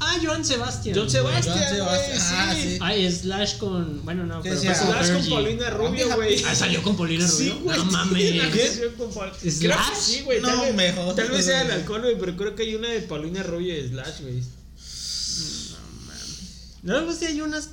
Ah, 0.02 0.16
Joan 0.22 0.44
Sebastián. 0.46 0.96
John. 0.98 1.10
Sebastián, 1.10 1.58
John. 1.58 1.76
Sebastián, 1.76 2.18
ah, 2.22 2.54
sí. 2.54 2.62
sí. 2.70 2.78
Ay, 2.80 3.12
Slash 3.12 3.58
con. 3.58 4.02
Bueno, 4.04 4.24
no, 4.24 4.42
¿Qué 4.42 4.48
pero 4.50 4.62
con 4.62 4.74
Slash 4.74 5.12
con. 5.12 5.28
Paulina 5.30 5.70
Rubio, 5.70 6.08
Ah, 6.10 6.16
güey. 6.16 6.42
Ah, 6.44 6.54
salió 6.54 6.82
con 6.82 6.96
Paulina 6.96 7.26
Rubio. 7.26 7.52
Sí, 7.52 7.60
güey. 7.62 7.76
No 7.76 7.84
mames. 7.84 8.32
que 9.42 9.50
¿Slash? 9.50 9.94
sí, 10.00 10.22
güey. 10.24 10.40
No, 10.40 10.48
tal, 10.48 10.60
vez- 10.60 10.74
mejor. 10.74 11.14
tal 11.14 11.28
vez 11.30 11.44
sea 11.44 11.62
el 11.62 11.70
alcohol, 11.70 12.00
güey, 12.00 12.18
pero 12.18 12.34
creo 12.36 12.54
que 12.54 12.62
hay 12.62 12.74
una 12.74 12.88
de 12.88 13.02
Paulina 13.02 13.42
Rubio 13.42 13.76
y 13.78 13.88
Slash, 13.88 14.20
güey. 14.22 14.42
Luego 16.82 17.12
sí 17.12 17.26
hay 17.26 17.40
unas. 17.42 17.68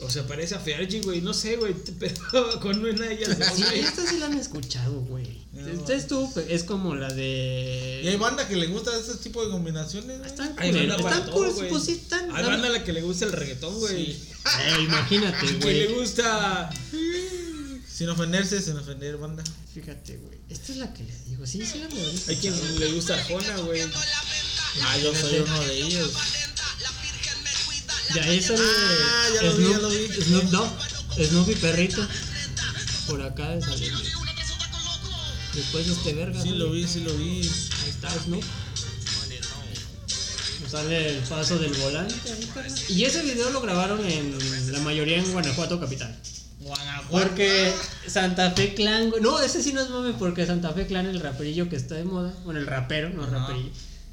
O 0.00 0.10
sea, 0.10 0.26
parece 0.26 0.56
a 0.56 0.58
Fergie, 0.58 1.00
güey. 1.00 1.20
No 1.20 1.32
sé, 1.32 1.56
güey. 1.56 1.74
Pero 2.00 2.60
con 2.60 2.78
una 2.84 3.06
de 3.06 3.14
ellas 3.14 3.36
Sí, 3.54 3.62
güey. 3.62 3.80
esta 3.80 4.04
sí 4.04 4.18
la 4.18 4.26
han 4.26 4.36
escuchado, 4.38 5.00
güey. 5.02 5.42
No. 5.52 5.68
Esta 5.68 5.94
estuvo, 5.94 6.32
es 6.48 6.64
como 6.64 6.94
la 6.96 7.08
de. 7.12 8.00
Y 8.02 8.08
hay 8.08 8.16
banda 8.16 8.48
que 8.48 8.56
le 8.56 8.66
gusta 8.66 8.90
ese 8.98 9.14
tipo 9.16 9.44
de 9.44 9.50
combinaciones. 9.50 10.18
güey. 10.18 10.28
Están 10.30 10.54
Hay 10.58 10.72
banda 10.72 10.96
para 10.96 11.16
están 11.16 11.26
todo, 11.30 11.34
cool, 11.36 11.52
güey. 11.52 11.68
pues 11.68 11.84
sí 11.84 11.92
están. 11.92 12.34
Hay 12.34 12.44
banda 12.44 12.66
a 12.68 12.70
la 12.70 12.84
que 12.84 12.92
le 12.92 13.02
gusta 13.02 13.26
el 13.26 13.32
reggaetón, 13.32 13.78
güey. 13.78 14.10
Eh, 14.12 14.16
imagínate, 14.82 15.46
Que 15.60 15.72
le 15.74 15.86
güey. 15.86 15.94
gusta. 16.00 16.70
Sin 17.88 18.08
ofenderse, 18.08 18.60
sin 18.60 18.76
ofender, 18.76 19.16
banda. 19.18 19.44
Fíjate, 19.74 20.16
güey. 20.16 20.38
Esta 20.48 20.72
es 20.72 20.78
la 20.78 20.92
que 20.92 21.04
le 21.04 21.14
digo. 21.28 21.46
Sí, 21.46 21.64
sí, 21.64 21.78
la 21.78 21.88
me 21.88 22.00
había 22.02 22.20
Hay 22.28 22.36
quien 22.36 22.78
le 22.80 22.92
gusta 22.92 23.14
Arjona, 23.14 23.56
güey. 23.58 23.82
Ah, 24.82 24.98
yo 24.98 25.14
soy 25.14 25.38
uno 25.40 25.60
de 25.60 25.76
ellos. 25.82 26.10
De 28.14 28.20
ahí 28.20 28.40
sale. 28.42 28.60
Ah, 28.62 29.28
ya 29.34 29.42
lo 29.42 29.56
vi, 29.56 29.70
ya 29.70 29.78
lo 29.78 29.88
vi. 29.88 30.08
Snoop 30.22 30.44
Dogg. 30.50 30.70
Snoopy 31.28 31.54
Perrito. 31.56 32.06
Por 33.06 33.22
acá 33.22 33.48
de 33.50 33.60
salir. 33.62 33.92
Después 35.54 35.86
este 35.88 36.14
verga. 36.14 36.40
Sí 36.42 36.50
¿no? 36.50 36.56
lo 36.56 36.70
vi, 36.70 36.86
sí 36.86 37.00
lo 37.00 37.12
vi. 37.14 37.40
Ahí 37.40 37.88
está 37.90 38.10
Snoop. 38.10 38.44
Sale 40.70 41.08
el 41.10 41.18
paso 41.24 41.58
del 41.58 41.72
volante. 41.74 42.14
Y 42.88 43.04
ese 43.04 43.22
video 43.22 43.50
lo 43.50 43.60
grabaron 43.60 44.04
en 44.06 44.72
la 44.72 44.78
mayoría 44.80 45.18
en 45.18 45.30
Guanajuato 45.32 45.78
capital. 45.78 46.18
Guanajuato. 46.60 47.10
Porque 47.10 47.72
Santa 48.06 48.52
Fe 48.52 48.72
Clan, 48.74 49.10
güey- 49.10 49.20
no, 49.20 49.40
ese 49.40 49.62
sí 49.62 49.72
no 49.74 49.82
es 49.82 49.90
mame 49.90 50.14
porque 50.14 50.46
Santa 50.46 50.72
Fe 50.72 50.86
Clan, 50.86 51.06
el 51.06 51.20
raperillo 51.20 51.68
que 51.68 51.76
está 51.76 51.96
de 51.96 52.04
moda, 52.04 52.32
bueno, 52.44 52.60
el 52.60 52.66
rapero, 52.66 53.10
no 53.10 53.24
Ajá. 53.24 53.38
raperillo, 53.40 53.68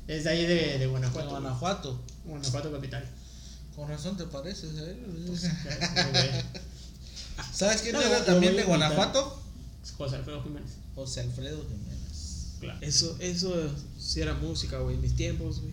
es 0.07 0.23
de 0.25 0.29
ahí 0.31 0.45
de, 0.45 0.79
de 0.79 0.87
Guanajuato. 0.87 1.29
Guanajuato. 1.29 1.93
güey. 1.93 2.39
Guanajuato 2.39 2.71
capital. 2.73 3.05
Con 3.79 3.87
razón 3.87 4.17
te 4.17 4.25
pareces 4.25 4.73
güey. 4.73 4.97
¿Sabes 7.53 7.81
quién 7.81 7.93
No, 7.93 8.01
era 8.01 8.25
también 8.25 8.57
de. 8.57 8.63
Guanajuato? 8.63 9.41
José 9.97 10.17
Alfredo 10.17 10.43
Jiménez. 10.43 10.71
José 10.95 11.21
Alfredo 11.21 11.61
Jiménez. 11.63 12.57
Claro. 12.59 12.77
Eso, 12.81 13.15
eso 13.21 13.55
sí 13.97 14.19
era 14.19 14.33
música, 14.33 14.79
güey. 14.79 14.97
Mis 14.97 15.15
tiempos, 15.15 15.61
güey. 15.61 15.71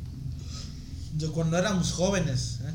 De 1.15 1.27
cuando 1.31 1.59
éramos 1.59 1.91
jóvenes. 1.91 2.59
¿eh? 2.63 2.75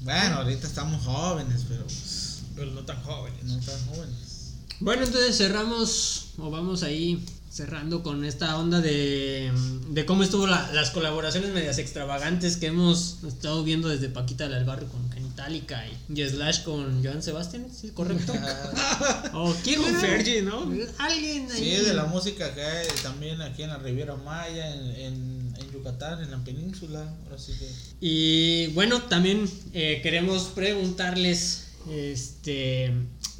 Bueno, 0.00 0.36
ahorita 0.36 0.66
estamos 0.66 1.04
jóvenes, 1.04 1.66
pero 1.68 1.84
Pero 2.54 2.70
no 2.70 2.86
tan 2.86 3.02
jóvenes. 3.02 3.44
no 3.44 3.58
tan 3.58 3.86
jóvenes. 3.86 4.54
Bueno, 4.80 5.04
entonces 5.04 5.36
cerramos, 5.36 6.28
o 6.38 6.50
vamos 6.50 6.82
ahí 6.82 7.22
cerrando 7.56 8.02
con 8.02 8.24
esta 8.26 8.58
onda 8.58 8.82
de, 8.82 9.50
de 9.88 10.04
cómo 10.04 10.22
estuvo 10.22 10.46
la- 10.46 10.70
las 10.72 10.90
colaboraciones 10.90 11.54
medias 11.54 11.78
extravagantes 11.78 12.58
que 12.58 12.66
hemos 12.66 13.18
estado 13.26 13.64
viendo 13.64 13.88
desde 13.88 14.10
Paquita 14.10 14.46
del 14.46 14.64
Barrio 14.66 14.88
con 14.88 15.10
Genitalica 15.10 15.82
y, 15.88 16.20
y 16.20 16.28
Slash 16.28 16.64
con 16.64 17.02
Joan 17.02 17.22
Sebastián, 17.22 17.66
¿sí? 17.74 17.92
¿Correcto? 17.94 18.34
¿O 19.32 19.54
quién 19.64 19.80
Con 19.80 19.88
era? 19.90 20.00
Fergie, 20.00 20.42
¿no? 20.42 20.70
Alguien 20.98 21.50
ahí. 21.50 21.58
Sí, 21.78 21.84
de 21.84 21.94
la 21.94 22.04
música 22.04 22.54
que 22.54 22.62
hay 22.62 22.88
también 23.02 23.40
aquí 23.40 23.62
en 23.62 23.70
la 23.70 23.78
Riviera 23.78 24.16
Maya, 24.16 24.74
en, 24.74 24.90
en, 24.90 25.54
en 25.58 25.72
Yucatán, 25.72 26.22
en 26.22 26.30
la 26.30 26.44
península. 26.44 27.10
Ahora 27.24 27.38
sí 27.38 27.52
que. 27.58 27.70
Y 28.02 28.66
bueno, 28.74 29.00
también 29.04 29.48
eh, 29.72 30.00
queremos 30.02 30.44
preguntarles 30.54 31.68
este 31.90 32.92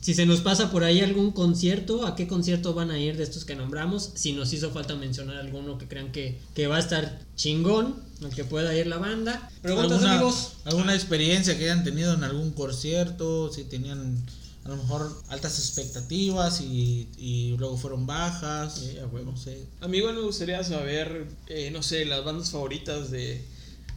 si 0.07 0.15
se 0.15 0.25
nos 0.25 0.41
pasa 0.41 0.71
por 0.71 0.85
ahí 0.85 1.01
algún 1.01 1.33
concierto, 1.33 2.07
a 2.07 2.15
qué 2.15 2.29
concierto 2.29 2.75
van 2.75 2.93
a 2.93 2.99
ir 3.01 3.17
de 3.17 3.25
estos 3.25 3.45
que 3.45 3.57
nombramos, 3.57 4.13
si 4.15 4.35
nos 4.35 4.53
hizo 4.53 4.71
falta 4.71 4.95
mencionar 4.95 5.37
alguno 5.39 5.79
que 5.79 5.89
crean 5.89 6.13
que, 6.13 6.39
que 6.55 6.69
va 6.69 6.77
a 6.77 6.79
estar 6.79 7.19
chingón, 7.35 7.97
al 8.23 8.31
que 8.33 8.45
pueda 8.45 8.73
ir 8.77 8.87
la 8.87 8.99
banda. 8.99 9.51
Preguntas 9.63 9.95
¿Alguna, 9.99 10.13
amigos. 10.15 10.53
alguna 10.65 10.95
experiencia 10.95 11.59
que 11.59 11.65
hayan 11.65 11.83
tenido 11.83 12.15
en 12.15 12.23
algún 12.23 12.53
concierto, 12.53 13.53
si 13.53 13.65
tenían 13.65 14.25
a 14.65 14.69
lo 14.69 14.77
mejor 14.77 15.23
altas 15.27 15.59
expectativas 15.59 16.61
y, 16.61 17.09
y 17.19 17.57
luego 17.59 17.77
fueron 17.77 18.07
bajas, 18.07 18.77
Sí, 18.79 18.99
a 18.99 19.07
huevo. 19.09 19.33
no 19.33 19.37
sé. 19.37 19.59
A 19.81 19.89
mí 19.89 19.99
igual 19.99 20.15
me 20.15 20.21
gustaría 20.23 20.63
saber, 20.63 21.27
eh, 21.49 21.73
no 21.73 21.83
sé, 21.83 22.05
las 22.05 22.25
bandas 22.25 22.51
favoritas 22.51 23.11
de, 23.11 23.45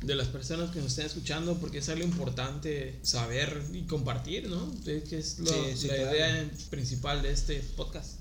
de 0.02 0.16
las 0.16 0.28
personas 0.28 0.72
que 0.72 0.80
nos 0.80 0.88
estén 0.92 1.06
escuchando, 1.08 1.58
porque 1.58 1.80
es 1.80 1.90
algo 1.90 2.04
importante 2.06 3.00
saber 3.02 3.62
y 3.74 3.82
compartir, 3.82 4.48
¿no? 4.50 4.72
Es 4.86 5.04
que 5.10 5.18
es 5.20 5.40
lo- 5.40 5.48
Sí, 5.52 5.58
sí, 5.76 5.88
la 5.88 5.96
claro. 5.96 6.12
idea 6.16 6.50
principal 6.70 7.22
de 7.22 7.32
este 7.32 7.62
podcast. 7.76 8.20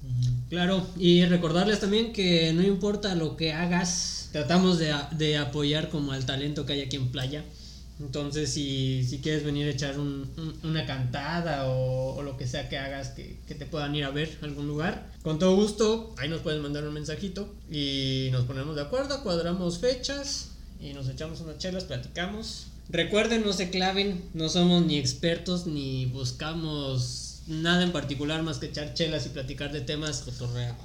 Claro, 0.51 0.85
y 0.97 1.25
recordarles 1.27 1.79
también 1.81 2.13
que 2.13 2.53
no 2.53 2.63
importa 2.63 3.15
lo 3.15 3.37
que 3.37 3.53
hagas, 3.53 4.29
tratamos 4.33 4.79
de, 4.79 4.93
de 5.17 5.37
apoyar 5.37 5.89
como 5.91 6.13
al 6.13 6.27
talento 6.27 6.67
que 6.67 6.73
hay 6.75 6.81
aquí 6.83 6.97
en 6.97 7.09
Playa. 7.13 7.45
Entonces, 8.01 8.53
si, 8.53 9.05
si 9.09 9.19
quieres 9.21 9.45
venir 9.45 9.67
a 9.67 9.71
echar 9.71 9.99
un- 9.99 10.29
un- 10.37 10.71
una 10.71 10.87
cantada 10.87 11.67
o, 11.69 12.15
o 12.17 12.23
lo 12.23 12.37
que 12.37 12.47
sea 12.47 12.69
que 12.69 12.79
hagas 12.79 13.09
que, 13.09 13.39
que 13.47 13.55
te 13.57 13.67
puedan 13.67 13.95
ir 13.97 14.05
a 14.05 14.11
ver 14.11 14.39
a 14.41 14.45
algún 14.45 14.69
lugar, 14.69 15.11
con 15.23 15.39
todo 15.41 15.57
gusto, 15.57 16.15
ahí 16.19 16.29
nos 16.29 16.41
puedes 16.43 16.61
mandar 16.63 16.85
un 16.87 16.95
mensajito 16.95 17.53
y 17.71 18.29
nos 18.31 18.45
ponemos 18.45 18.77
de 18.77 18.83
acuerdo, 18.83 19.21
cuadramos 19.25 19.79
fechas 19.79 20.51
y 20.81 20.93
nos 20.93 21.09
echamos 21.09 21.41
unas 21.41 21.59
chelas, 21.59 21.85
platicamos. 21.85 22.67
Recuerden, 22.89 23.45
no 23.45 23.53
se 23.53 23.71
claven, 23.71 24.23
no 24.35 24.49
somos 24.49 24.85
ni 24.85 24.97
expertos 24.97 25.67
ni 25.67 26.07
buscamos 26.07 27.41
nada 27.47 27.83
en 27.83 27.93
particular 27.93 28.43
más 28.43 28.59
que 28.59 28.67
echar 28.67 28.95
chelas 28.95 29.27
y 29.27 29.31
platicar 29.31 29.73
de 29.73 29.81
temas 29.81 30.25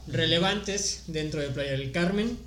relevantes 0.08 1.04
dentro 1.08 1.42
de 1.42 1.50
Playa 1.50 1.72
del 1.72 1.92
Carmen. 1.92 2.38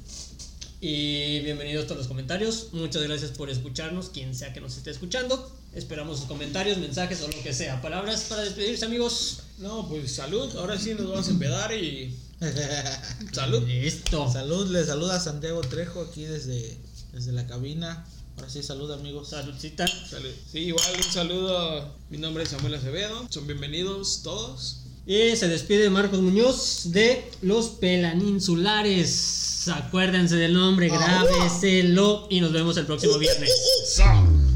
Y 0.81 1.41
bienvenidos 1.41 1.85
a 1.85 1.87
todos 1.87 2.01
los 2.01 2.09
comentarios. 2.09 2.69
Muchas 2.73 3.03
gracias 3.03 3.31
por 3.31 3.49
escucharnos, 3.49 4.11
quien 4.11 4.35
sea 4.35 4.53
que 4.53 4.61
nos 4.61 4.77
esté 4.77 4.91
escuchando. 4.91 5.51
Esperamos 5.75 6.19
sus 6.19 6.29
comentarios, 6.29 6.79
mensajes 6.79 7.23
o 7.23 7.29
lo 7.29 7.43
que 7.43 7.53
sea. 7.53 7.81
Palabras 7.81 8.27
para 8.29 8.43
despedirse, 8.43 8.85
amigos. 8.85 9.41
No, 9.59 9.89
pues 9.89 10.15
salud, 10.15 10.55
ahora 10.57 10.79
sí 10.79 10.95
nos 10.95 11.09
vamos 11.09 11.29
a 11.29 11.31
empedar 11.31 11.73
y 11.75 12.15
salud. 13.33 13.67
Listo. 13.67 14.31
Salud, 14.31 14.71
le 14.71 14.85
saluda 14.85 15.19
Santiago 15.19 15.63
Trejo 15.63 16.03
aquí 16.03 16.25
desde, 16.25 16.77
desde 17.17 17.33
la 17.33 17.47
cabina. 17.47 18.05
Ahora 18.37 18.51
sí, 18.51 18.63
salud 18.63 18.93
amigos. 18.93 19.31
Saludcita. 19.31 19.87
Salud. 19.87 20.29
Sí, 20.53 20.59
igual 20.59 20.85
un 20.95 21.03
saludo. 21.03 21.95
Mi 22.11 22.19
nombre 22.19 22.43
es 22.43 22.51
Samuel 22.51 22.75
Acevedo. 22.75 23.27
Son 23.31 23.47
bienvenidos 23.47 24.21
todos. 24.23 24.83
Y 25.07 25.35
se 25.35 25.49
despide 25.49 25.89
Marcos 25.89 26.21
Muñoz 26.21 26.93
de 26.93 27.31
Los 27.41 27.69
Pelaninsulares. 27.69 29.67
Acuérdense 29.69 30.37
del 30.37 30.53
nombre, 30.53 30.89
grábeselo 30.89 32.27
y 32.29 32.43
nos 32.43 32.53
vemos 32.53 32.77
el 32.77 32.85
próximo 32.85 33.17
viernes. 33.17 33.51
Son. 33.97 34.56